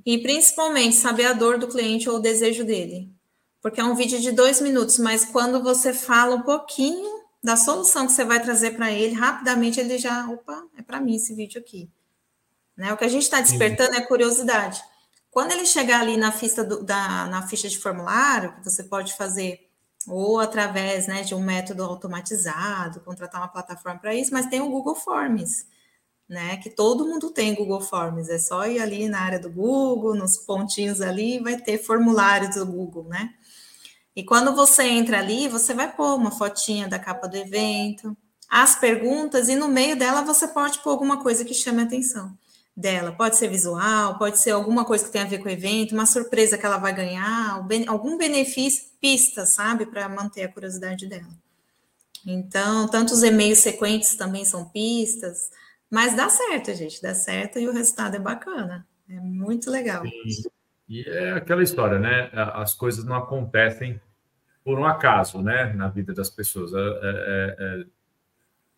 E 0.05 0.19
principalmente 0.19 0.97
saber 0.97 1.27
a 1.27 1.33
dor 1.33 1.59
do 1.59 1.67
cliente 1.67 2.09
ou 2.09 2.17
o 2.17 2.23
desejo 2.23 2.65
dele 2.65 3.11
porque 3.61 3.81
é 3.81 3.85
um 3.85 3.95
vídeo 3.95 4.21
de 4.21 4.33
dois 4.33 4.61
minutos, 4.61 4.99
mas 4.99 5.25
quando 5.25 5.63
você 5.63 5.93
fala 5.93 6.37
um 6.37 6.43
pouquinho 6.43 7.21
da 7.43 7.57
solução 7.57 8.07
que 8.07 8.13
você 8.13 8.25
vai 8.25 8.43
trazer 8.43 8.73
para 8.73 8.91
ele, 8.91 9.15
rapidamente 9.15 9.81
ele 9.81 9.99
já, 9.99 10.29
opa, 10.29 10.65
é 10.77 10.83
para 10.83 11.01
mim 11.01 11.17
esse 11.17 11.35
vídeo 11.35 11.61
aqui. 11.61 11.91
Né? 12.77 12.93
O 12.93 12.97
que 12.97 13.05
a 13.05 13.09
gente 13.09 13.23
está 13.23 13.41
despertando 13.41 13.95
é 13.95 14.01
curiosidade. 14.03 14.83
Quando 15.31 15.53
ele 15.53 15.65
chegar 15.65 16.01
ali 16.01 16.17
na 16.17 16.33
ficha, 16.33 16.65
do, 16.65 16.83
da, 16.83 17.27
na 17.27 17.47
ficha 17.47 17.69
de 17.69 17.79
formulário, 17.79 18.55
que 18.57 18.65
você 18.65 18.83
pode 18.83 19.17
fazer 19.17 19.71
ou 20.07 20.41
através 20.41 21.07
né, 21.07 21.23
de 21.23 21.35
um 21.35 21.41
método 21.41 21.85
automatizado, 21.85 23.01
contratar 23.01 23.41
uma 23.41 23.49
plataforma 23.49 24.01
para 24.01 24.15
isso, 24.15 24.33
mas 24.33 24.47
tem 24.47 24.61
o 24.61 24.71
Google 24.71 24.95
Forms, 24.95 25.67
né? 26.29 26.57
Que 26.57 26.71
todo 26.71 27.07
mundo 27.07 27.31
tem 27.31 27.55
Google 27.55 27.81
Forms, 27.81 28.29
é 28.31 28.39
só 28.39 28.67
ir 28.67 28.81
ali 28.81 29.09
na 29.09 29.21
área 29.21 29.39
do 29.39 29.51
Google, 29.51 30.15
nos 30.15 30.39
pontinhos 30.39 31.01
ali, 31.01 31.39
vai 31.39 31.59
ter 31.59 31.77
formulários 31.79 32.55
do 32.55 32.67
Google, 32.67 33.05
né? 33.05 33.35
E 34.15 34.25
quando 34.25 34.55
você 34.55 34.83
entra 34.83 35.19
ali, 35.19 35.49
você 35.49 35.73
vai 35.73 35.91
pôr 35.95 36.17
uma 36.17 36.31
fotinha 36.31 36.89
da 36.89 36.99
capa 36.99 37.29
do 37.29 37.37
evento, 37.37 38.17
as 38.49 38.75
perguntas, 38.75 39.49
e 39.49 39.55
no 39.55 39.69
meio 39.69 39.97
dela 39.97 40.23
você 40.23 40.49
pode 40.49 40.81
pôr 40.81 40.91
alguma 40.91 41.23
coisa 41.23 41.45
que 41.45 41.55
chame 41.55 41.81
a 41.81 41.85
atenção 41.85 42.37
dela. 42.77 43.13
Pode 43.13 43.37
ser 43.37 43.49
visual, 43.49 44.19
pode 44.19 44.39
ser 44.39 44.51
alguma 44.51 44.85
coisa 44.85 45.05
que 45.05 45.11
tem 45.13 45.23
a 45.23 45.27
ver 45.27 45.39
com 45.39 45.49
o 45.49 45.53
evento, 45.53 45.93
uma 45.93 46.07
surpresa 46.07 46.59
que 46.59 46.67
ela 46.67 46.79
vai 46.79 46.95
ganhar, 46.95 47.65
algum 47.87 48.17
benefício, 48.17 48.91
pista, 49.01 49.47
sabe, 49.47 49.87
para 49.87 50.09
manter 50.09 50.45
a 50.45 50.53
curiosidade 50.53 51.07
dela. 51.07 51.31
Então, 52.27 52.89
tanto 52.89 53.15
os 53.15 53.23
e-mails 53.23 53.61
sequentes 53.61 54.17
também 54.17 54.45
são 54.45 54.69
pistas, 54.69 55.51
mas 55.89 56.17
dá 56.17 56.29
certo, 56.29 56.75
gente, 56.75 57.01
dá 57.01 57.15
certo 57.15 57.59
e 57.59 57.69
o 57.69 57.73
resultado 57.73 58.17
é 58.17 58.19
bacana. 58.19 58.87
É 59.09 59.19
muito 59.21 59.71
legal. 59.71 60.03
Sim. 60.05 60.51
E 60.91 61.09
é 61.09 61.31
aquela 61.31 61.63
história, 61.63 62.01
né? 62.01 62.31
As 62.33 62.75
coisas 62.75 63.05
não 63.05 63.15
acontecem 63.15 64.01
por 64.65 64.77
um 64.77 64.85
acaso, 64.85 65.41
né, 65.41 65.73
na 65.73 65.87
vida 65.89 66.13
das 66.13 66.29
pessoas. 66.29 66.73
É, 66.75 66.79
é, 66.79 66.83
é, 66.83 67.57
é, 67.59 67.85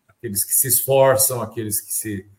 aqueles 0.07 0.45
que 0.45 0.53
se 0.53 0.67
esforçam, 0.67 1.41
aqueles 1.41 1.81
que 1.81 1.91
se 1.91 2.29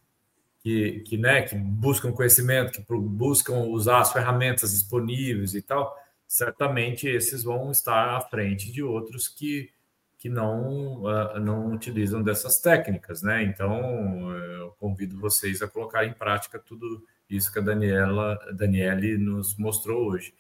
que, 0.61 1.01
que, 1.01 1.19
né, 1.19 1.43
que 1.43 1.55
buscam 1.57 2.11
conhecimento, 2.13 2.73
que 2.73 2.83
buscam 2.89 3.65
usar 3.65 3.99
as 3.99 4.13
ferramentas 4.13 4.71
disponíveis 4.71 5.55
e 5.55 5.61
tal, 5.61 5.95
certamente 6.27 7.07
esses 7.07 7.43
vão 7.43 7.71
estar 7.71 8.17
à 8.17 8.21
frente 8.23 8.73
de 8.73 8.83
outros 8.83 9.29
que, 9.29 9.71
que 10.17 10.31
não, 10.31 11.03
uh, 11.03 11.39
não 11.39 11.75
utilizam 11.75 12.23
dessas 12.23 12.59
técnicas, 12.61 13.21
né? 13.21 13.43
Então, 13.43 14.31
eu 14.35 14.71
convido 14.81 15.21
vocês 15.21 15.61
a 15.61 15.69
colocar 15.69 16.07
em 16.07 16.15
prática 16.15 16.59
tudo 16.59 17.05
isso 17.29 17.53
que 17.53 17.59
a 17.59 17.63
Daniela, 17.63 18.39
Daniele 18.53 19.19
nos 19.19 19.57
mostrou 19.57 20.11
hoje. 20.11 20.35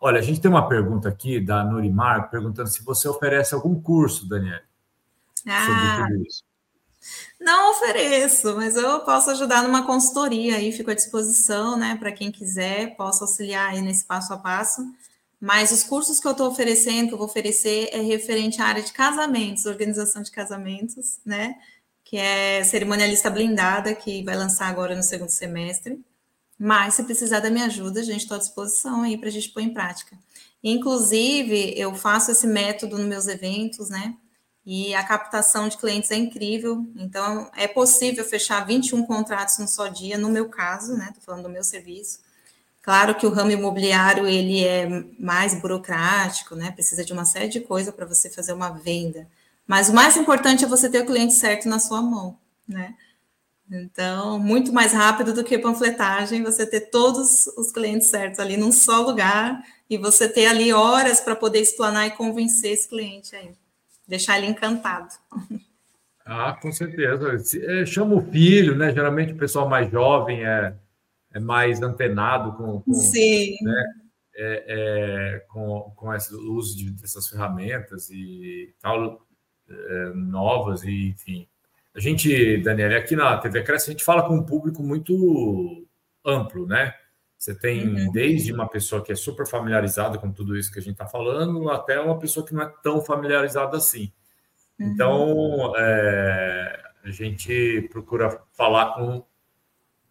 Olha, 0.00 0.18
a 0.18 0.22
gente 0.22 0.40
tem 0.40 0.50
uma 0.50 0.68
pergunta 0.68 1.08
aqui 1.08 1.38
da 1.38 1.62
Nurimar 1.62 2.30
perguntando 2.30 2.68
se 2.68 2.82
você 2.82 3.06
oferece 3.06 3.54
algum 3.54 3.80
curso, 3.80 4.28
Daniela, 4.28 4.62
ah, 5.46 5.66
sobre 5.66 6.14
tudo 6.14 6.26
isso. 6.26 6.44
Não 7.40 7.72
ofereço, 7.72 8.56
mas 8.56 8.76
eu 8.76 9.00
posso 9.00 9.30
ajudar 9.30 9.62
numa 9.62 9.86
consultoria 9.86 10.56
aí, 10.56 10.72
fico 10.72 10.90
à 10.90 10.94
disposição, 10.94 11.76
né, 11.76 11.96
para 11.96 12.12
quem 12.12 12.30
quiser, 12.30 12.96
posso 12.96 13.24
auxiliar 13.24 13.70
aí 13.70 13.80
nesse 13.80 14.04
passo 14.04 14.32
a 14.32 14.38
passo. 14.38 14.82
Mas 15.40 15.70
os 15.72 15.82
cursos 15.82 16.20
que 16.20 16.26
eu 16.26 16.32
estou 16.32 16.48
oferecendo, 16.48 17.08
que 17.08 17.14
eu 17.14 17.18
vou 17.18 17.26
oferecer, 17.26 17.88
é 17.92 18.00
referente 18.00 18.60
à 18.60 18.66
área 18.66 18.82
de 18.82 18.92
casamentos, 18.92 19.64
organização 19.64 20.22
de 20.22 20.30
casamentos, 20.30 21.18
né? 21.24 21.54
Que 22.04 22.18
é 22.18 22.62
cerimonialista 22.62 23.30
blindada, 23.30 23.94
que 23.94 24.22
vai 24.22 24.36
lançar 24.36 24.68
agora 24.68 24.94
no 24.94 25.02
segundo 25.02 25.30
semestre. 25.30 25.98
Mas 26.62 26.92
se 26.92 27.04
precisar 27.04 27.40
da 27.40 27.48
minha 27.48 27.64
ajuda, 27.64 28.00
a 28.00 28.02
gente 28.02 28.20
está 28.20 28.34
à 28.34 28.38
disposição 28.38 29.00
aí 29.00 29.16
para 29.16 29.28
a 29.28 29.32
gente 29.32 29.48
pôr 29.48 29.60
em 29.60 29.72
prática. 29.72 30.14
Inclusive, 30.62 31.72
eu 31.74 31.94
faço 31.94 32.30
esse 32.30 32.46
método 32.46 32.98
nos 32.98 33.06
meus 33.06 33.26
eventos, 33.26 33.88
né? 33.88 34.14
E 34.66 34.94
a 34.94 35.02
captação 35.02 35.68
de 35.68 35.78
clientes 35.78 36.10
é 36.10 36.16
incrível. 36.16 36.86
Então, 36.96 37.50
é 37.56 37.66
possível 37.66 38.22
fechar 38.26 38.66
21 38.66 39.06
contratos 39.06 39.56
no 39.56 39.66
só 39.66 39.88
dia, 39.88 40.18
no 40.18 40.28
meu 40.28 40.50
caso, 40.50 40.98
né? 40.98 41.06
Estou 41.08 41.22
falando 41.22 41.44
do 41.44 41.48
meu 41.48 41.64
serviço. 41.64 42.18
Claro 42.82 43.14
que 43.14 43.26
o 43.26 43.30
ramo 43.30 43.52
imobiliário 43.52 44.26
ele 44.26 44.62
é 44.62 44.86
mais 45.18 45.58
burocrático, 45.58 46.54
né? 46.54 46.70
Precisa 46.72 47.02
de 47.02 47.14
uma 47.14 47.24
série 47.24 47.48
de 47.48 47.60
coisas 47.60 47.94
para 47.94 48.04
você 48.04 48.28
fazer 48.28 48.52
uma 48.52 48.68
venda. 48.68 49.26
Mas 49.66 49.88
o 49.88 49.94
mais 49.94 50.14
importante 50.18 50.62
é 50.62 50.68
você 50.68 50.90
ter 50.90 51.00
o 51.00 51.06
cliente 51.06 51.32
certo 51.32 51.66
na 51.70 51.78
sua 51.78 52.02
mão, 52.02 52.36
né? 52.68 52.94
Então, 53.70 54.36
muito 54.38 54.72
mais 54.72 54.92
rápido 54.92 55.32
do 55.32 55.44
que 55.44 55.56
panfletagem, 55.56 56.42
você 56.42 56.66
ter 56.66 56.90
todos 56.90 57.46
os 57.56 57.70
clientes 57.70 58.08
certos 58.08 58.40
ali 58.40 58.56
num 58.56 58.72
só 58.72 59.00
lugar 59.00 59.62
e 59.88 59.96
você 59.96 60.28
ter 60.28 60.46
ali 60.46 60.72
horas 60.72 61.20
para 61.20 61.36
poder 61.36 61.60
explanar 61.60 62.08
e 62.08 62.10
convencer 62.10 62.72
esse 62.72 62.88
cliente 62.88 63.36
aí, 63.36 63.52
deixar 64.08 64.38
ele 64.38 64.48
encantado. 64.48 65.14
Ah, 66.24 66.56
com 66.60 66.70
certeza. 66.70 67.36
É, 67.62 67.86
chama 67.86 68.14
o 68.14 68.30
filho, 68.30 68.76
né? 68.76 68.92
Geralmente 68.92 69.32
o 69.32 69.36
pessoal 69.38 69.68
mais 69.68 69.90
jovem 69.90 70.44
é, 70.44 70.74
é 71.32 71.40
mais 71.40 71.82
antenado 71.82 72.56
com, 72.56 72.80
com 72.80 72.92
Sim. 72.92 73.56
Né? 73.62 73.84
É, 74.36 74.64
é, 74.66 75.38
com, 75.48 75.92
com 75.96 76.14
esse, 76.14 76.34
uso 76.34 76.76
de, 76.76 76.90
dessas 76.90 77.28
ferramentas 77.28 78.10
e 78.10 78.72
tal, 78.80 79.26
é, 79.68 80.12
novas, 80.14 80.82
e 80.82 81.08
enfim. 81.08 81.48
A 81.94 81.98
gente, 81.98 82.58
Daniela, 82.58 82.96
aqui 82.96 83.16
na 83.16 83.36
TV 83.38 83.62
Cresce, 83.62 83.90
a 83.90 83.92
gente 83.92 84.04
fala 84.04 84.26
com 84.26 84.34
um 84.36 84.44
público 84.44 84.82
muito 84.82 85.86
amplo, 86.24 86.66
né? 86.66 86.94
Você 87.36 87.54
tem 87.54 87.88
uhum. 87.88 88.12
desde 88.12 88.52
uma 88.52 88.68
pessoa 88.68 89.02
que 89.02 89.10
é 89.10 89.16
super 89.16 89.46
familiarizada 89.46 90.18
com 90.18 90.30
tudo 90.30 90.56
isso 90.56 90.70
que 90.70 90.78
a 90.78 90.82
gente 90.82 90.92
está 90.92 91.06
falando, 91.06 91.68
até 91.70 91.98
uma 91.98 92.18
pessoa 92.18 92.46
que 92.46 92.54
não 92.54 92.62
é 92.62 92.72
tão 92.82 93.00
familiarizada 93.00 93.76
assim. 93.76 94.12
Uhum. 94.78 94.86
Então, 94.86 95.72
é, 95.76 96.80
a 97.02 97.10
gente 97.10 97.88
procura 97.90 98.40
falar 98.52 98.94
com 98.94 99.24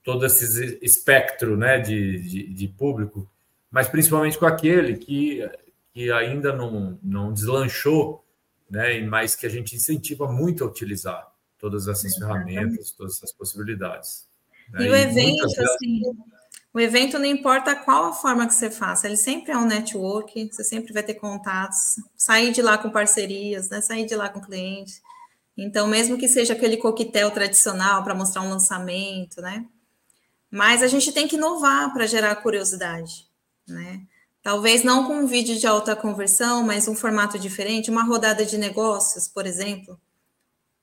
todo 0.03 0.25
esse 0.25 0.79
espectro 0.81 1.55
né, 1.55 1.79
de, 1.79 2.19
de, 2.19 2.53
de, 2.53 2.67
público, 2.67 3.29
mas 3.69 3.87
principalmente 3.87 4.37
com 4.37 4.45
aquele 4.45 4.97
que, 4.97 5.47
que 5.93 6.11
ainda 6.11 6.51
não, 6.51 6.97
não 7.01 7.31
deslanchou, 7.31 8.25
né, 8.69 8.99
mas 9.01 9.35
que 9.35 9.45
a 9.45 9.49
gente 9.49 9.75
incentiva 9.75 10.29
muito 10.29 10.63
a 10.63 10.67
utilizar 10.67 11.29
todas 11.59 11.87
essas 11.87 12.15
ferramentas, 12.15 12.91
todas 12.91 13.17
essas 13.17 13.31
possibilidades. 13.31 14.27
Né? 14.71 14.85
E 14.85 14.89
o 14.89 14.95
evento, 14.95 15.43
assim, 15.43 16.01
o 16.73 16.79
evento 16.79 17.17
não 17.17 17.25
importa 17.25 17.75
qual 17.75 18.05
a 18.05 18.13
forma 18.13 18.47
que 18.47 18.53
você 18.53 18.69
faça, 18.69 19.07
ele 19.07 19.17
sempre 19.17 19.51
é 19.51 19.57
um 19.57 19.65
network, 19.65 20.49
você 20.51 20.63
sempre 20.63 20.93
vai 20.93 21.03
ter 21.03 21.15
contatos, 21.15 21.95
sair 22.15 22.51
de 22.51 22.61
lá 22.61 22.77
com 22.77 22.89
parcerias, 22.89 23.69
né? 23.69 23.81
Sair 23.81 24.05
de 24.05 24.15
lá 24.15 24.29
com 24.29 24.39
clientes. 24.39 25.01
Então, 25.57 25.87
mesmo 25.87 26.17
que 26.17 26.27
seja 26.27 26.53
aquele 26.53 26.77
coquetel 26.77 27.31
tradicional 27.31 28.03
para 28.03 28.15
mostrar 28.15 28.41
um 28.43 28.49
lançamento, 28.49 29.41
né? 29.41 29.65
Mas 30.49 30.81
a 30.81 30.87
gente 30.87 31.11
tem 31.11 31.27
que 31.27 31.35
inovar 31.35 31.91
para 31.91 32.07
gerar 32.07 32.35
curiosidade, 32.37 33.27
né? 33.67 34.01
Talvez 34.41 34.83
não 34.83 35.05
com 35.05 35.15
um 35.15 35.27
vídeo 35.27 35.57
de 35.57 35.67
alta 35.67 35.95
conversão, 35.95 36.63
mas 36.63 36.87
um 36.87 36.95
formato 36.95 37.37
diferente, 37.37 37.91
uma 37.91 38.03
rodada 38.03 38.45
de 38.45 38.57
negócios, 38.57 39.27
por 39.27 39.45
exemplo, 39.45 39.99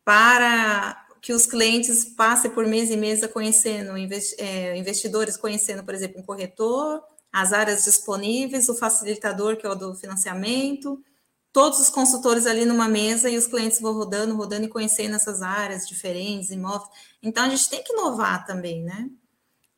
para 0.07 1.05
que 1.21 1.33
os 1.33 1.47
clientes 1.47 2.05
passem 2.05 2.49
por 2.49 2.65
mês 2.65 2.93
e 2.93 2.97
mês 2.97 3.27
conhecendo 3.27 3.91
é, 4.39 4.79
investidores, 4.79 5.37
conhecendo, 5.37 5.83
por 5.83 5.93
exemplo, 5.93 6.21
um 6.21 6.25
corretor, 6.25 7.03
as 7.33 7.53
áreas 7.53 7.85
disponíveis, 7.85 8.69
o 8.69 8.77
facilitador, 8.77 9.57
que 9.57 9.67
é 9.67 9.69
o 9.69 9.75
do 9.75 9.97
financiamento, 9.97 11.03
todos 11.53 11.81
os 11.81 11.91
consultores 11.91 12.47
ali 12.47 12.65
numa 12.65 12.89
mesa 12.89 13.29
e 13.29 13.37
os 13.37 13.49
clientes 13.49 13.81
vão 13.81 13.95
rodando, 13.95 14.37
rodando 14.37 14.67
e 14.67 14.69
conhecendo 14.69 15.17
essas 15.17 15.43
áreas 15.43 15.89
diferentes, 15.89 16.53
imóveis. 16.53 16.89
Então, 17.21 17.45
a 17.45 17.49
gente 17.49 17.69
tem 17.69 17.83
que 17.83 17.93
inovar 17.93 18.47
também, 18.47 18.85
né? 18.85 19.11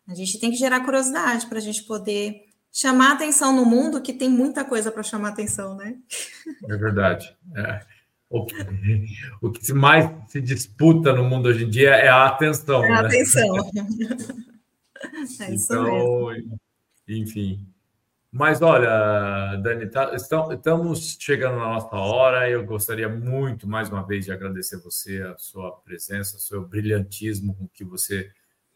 A 0.07 0.15
gente 0.15 0.39
tem 0.39 0.51
que 0.51 0.59
gerar 0.59 0.85
curiosidade 0.85 1.47
para 1.47 1.57
a 1.57 1.63
gente 1.63 1.85
poder 1.85 2.45
chamar 2.71 3.13
atenção 3.13 3.57
no 3.57 3.65
mundo, 3.65 4.03
que 4.03 4.13
tem 4.13 4.29
muita 4.29 4.63
coisa 4.63 4.93
para 4.93 5.03
chamar 5.03 5.31
atenção, 5.31 5.75
né? 5.75 5.97
É 6.69 6.77
verdade. 6.77 7.35
É 7.57 7.98
o 8.31 8.45
que, 8.45 8.55
o 9.41 9.51
que 9.51 9.73
mais 9.73 10.11
se 10.31 10.41
disputa 10.41 11.13
no 11.13 11.25
mundo 11.25 11.49
hoje 11.49 11.65
em 11.65 11.71
dia 11.71 11.91
é 11.91 12.09
a 12.09 12.27
atenção. 12.27 12.85
É 12.85 12.93
a 12.93 13.03
né? 13.03 13.09
atenção. 13.09 13.57
é 15.41 15.55
isso 15.55 15.73
então, 15.73 16.27
mesmo. 16.27 16.61
enfim. 17.09 17.67
Mas 18.31 18.61
olha, 18.61 19.57
Dani, 19.63 19.87
tá, 19.87 20.15
estamos 20.15 21.17
chegando 21.19 21.57
na 21.57 21.69
nossa 21.69 21.97
hora. 21.97 22.51
Eu 22.51 22.65
gostaria 22.67 23.09
muito, 23.09 23.67
mais 23.67 23.89
uma 23.89 24.07
vez, 24.07 24.27
de 24.27 24.33
agradecer 24.33 24.77
você, 24.83 25.23
a 25.23 25.37
sua 25.39 25.73
presença, 25.81 26.37
o 26.37 26.41
seu 26.41 26.67
brilhantismo 26.67 27.55
com 27.55 27.67
que 27.69 27.83
você 27.83 28.31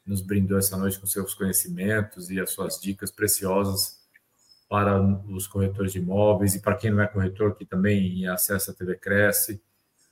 nos 0.06 0.22
brindou 0.22 0.58
essa 0.58 0.76
noite 0.76 0.98
com 0.98 1.06
seus 1.06 1.34
conhecimentos 1.34 2.30
e 2.30 2.40
as 2.40 2.50
suas 2.50 2.80
dicas 2.80 3.10
preciosas 3.10 4.01
para 4.72 4.98
os 5.28 5.46
corretores 5.46 5.92
de 5.92 5.98
imóveis 5.98 6.54
e 6.54 6.62
para 6.62 6.74
quem 6.74 6.90
não 6.90 7.02
é 7.02 7.06
corretor, 7.06 7.54
que 7.54 7.66
também 7.66 8.26
acessa 8.26 8.70
a 8.70 8.74
TV 8.74 8.96
Cresce. 8.96 9.62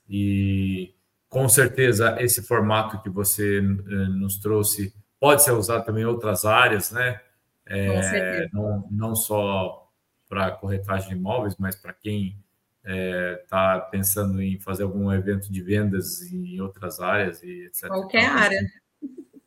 E 0.07 0.93
com 1.27 1.49
certeza 1.49 2.21
esse 2.21 2.43
formato 2.43 3.01
que 3.01 3.09
você 3.09 3.57
eh, 3.57 3.61
nos 3.61 4.37
trouxe 4.37 4.93
pode 5.19 5.43
ser 5.43 5.53
usado 5.53 5.83
também 5.83 6.03
em 6.03 6.05
outras 6.05 6.45
áreas, 6.45 6.91
né? 6.91 7.19
É, 7.65 8.47
não, 8.53 8.87
não 8.91 9.15
só 9.15 9.89
para 10.29 10.51
corretagem 10.51 11.09
de 11.09 11.15
imóveis, 11.15 11.55
mas 11.57 11.75
para 11.75 11.93
quem 11.93 12.37
está 12.83 12.93
é, 12.93 13.35
tá 13.49 13.79
pensando 13.79 14.39
em 14.43 14.59
fazer 14.59 14.83
algum 14.83 15.11
evento 15.11 15.51
de 15.51 15.59
vendas 15.63 16.21
em 16.31 16.61
outras 16.61 16.99
áreas 16.99 17.41
e 17.41 17.63
etc. 17.63 17.87
Qualquer 17.87 18.25
então, 18.25 18.37
área. 18.37 18.61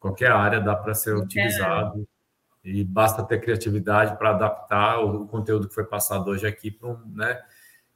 Qualquer 0.01 0.33
área 0.33 0.61
dá 0.61 0.75
para 0.75 0.93
ser 0.93 1.15
qualquer 1.15 1.47
utilizado. 1.47 1.93
Área 1.93 2.14
e 2.65 2.83
basta 2.83 3.23
ter 3.23 3.41
criatividade 3.41 4.17
para 4.17 4.31
adaptar 4.31 4.99
o, 5.01 5.27
conteúdo 5.27 5.69
que 5.69 5.75
foi 5.75 5.85
passado 5.85 6.31
hoje 6.31 6.47
aqui 6.47 6.71
para 6.71 6.89
um, 6.89 6.99
né? 7.15 7.41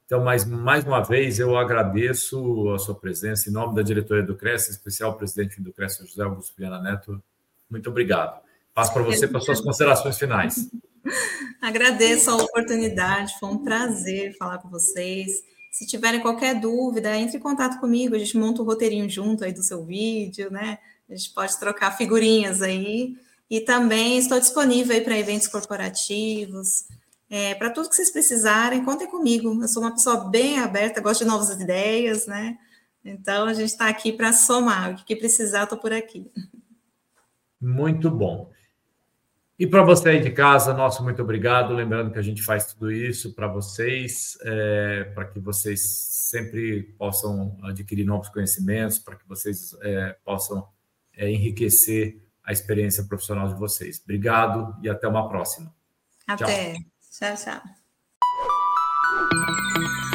Então, 0.05 0.23
mais, 0.23 0.45
mais 0.45 0.83
uma 0.85 1.01
vez, 1.01 1.39
eu 1.39 1.57
agradeço 1.57 2.69
a 2.71 2.79
sua 2.79 2.95
presença 2.95 3.49
em 3.49 3.53
nome 3.53 3.75
da 3.75 3.81
diretoria 3.81 4.23
do 4.23 4.35
Cresce, 4.35 4.69
em 4.69 4.73
especial 4.73 5.11
o 5.11 5.15
presidente 5.15 5.61
do 5.61 5.71
Cresce, 5.71 6.05
José 6.05 6.23
Augusto 6.23 6.55
Viana 6.57 6.81
Neto. 6.81 7.21
Muito 7.69 7.89
obrigado. 7.89 8.41
Passo 8.73 8.93
para 8.93 9.03
você 9.03 9.27
para 9.27 9.39
suas 9.39 9.61
considerações 9.61 10.17
finais. 10.17 10.69
Agradeço 11.61 12.29
a 12.31 12.37
oportunidade, 12.37 13.37
foi 13.39 13.49
um 13.49 13.63
prazer 13.63 14.35
falar 14.37 14.57
com 14.59 14.69
vocês. 14.69 15.43
Se 15.71 15.85
tiverem 15.85 16.19
qualquer 16.19 16.59
dúvida, 16.59 17.15
entre 17.15 17.37
em 17.37 17.41
contato 17.41 17.79
comigo, 17.79 18.15
a 18.15 18.19
gente 18.19 18.37
monta 18.37 18.61
o 18.61 18.65
um 18.65 18.67
roteirinho 18.67 19.09
junto 19.09 19.43
aí 19.43 19.53
do 19.53 19.61
seu 19.61 19.85
vídeo, 19.85 20.51
né? 20.51 20.79
A 21.09 21.15
gente 21.15 21.31
pode 21.33 21.59
trocar 21.59 21.95
figurinhas 21.95 22.61
aí. 22.61 23.15
E 23.49 23.61
também 23.61 24.17
estou 24.17 24.39
disponível 24.39 24.95
aí 24.95 25.01
para 25.01 25.17
eventos 25.17 25.47
corporativos, 25.47 26.85
é, 27.29 27.55
para 27.55 27.69
tudo 27.69 27.89
que 27.89 27.95
vocês 27.95 28.11
precisarem, 28.11 28.83
contem 28.83 29.07
comigo. 29.07 29.57
Eu 29.61 29.67
sou 29.67 29.83
uma 29.83 29.93
pessoa 29.93 30.29
bem 30.29 30.59
aberta, 30.59 31.01
gosto 31.01 31.23
de 31.23 31.29
novas 31.29 31.49
ideias, 31.49 32.27
né? 32.27 32.57
Então 33.03 33.47
a 33.47 33.53
gente 33.53 33.69
está 33.69 33.87
aqui 33.87 34.11
para 34.11 34.33
somar. 34.33 34.91
O 34.91 35.05
que 35.05 35.15
precisar, 35.15 35.63
estou 35.63 35.77
por 35.77 35.93
aqui. 35.93 36.31
Muito 37.59 38.09
bom. 38.09 38.51
E 39.57 39.67
para 39.67 39.83
você 39.83 40.09
aí 40.09 40.21
de 40.21 40.31
casa, 40.31 40.73
nosso 40.73 41.03
muito 41.03 41.21
obrigado. 41.21 41.73
Lembrando 41.73 42.11
que 42.11 42.19
a 42.19 42.21
gente 42.21 42.41
faz 42.41 42.73
tudo 42.73 42.91
isso 42.91 43.33
para 43.33 43.45
vocês, 43.47 44.37
é, 44.41 45.03
para 45.13 45.25
que 45.25 45.39
vocês 45.39 45.81
sempre 45.81 46.83
possam 46.97 47.57
adquirir 47.63 48.05
novos 48.05 48.29
conhecimentos, 48.29 48.99
para 48.99 49.17
que 49.17 49.27
vocês 49.27 49.75
é, 49.81 50.15
possam 50.23 50.65
é, 51.13 51.29
enriquecer 51.29 52.21
a 52.49 52.51
experiência 52.51 53.03
profissional 53.03 53.47
de 53.47 53.53
vocês. 53.53 54.01
Obrigado 54.03 54.75
e 54.81 54.89
até 54.89 55.07
uma 55.07 55.29
próxima. 55.29 55.71
Até. 56.27 56.73
tchau. 56.73 57.35
tchau. 57.35 57.61
tchau. 59.93 60.08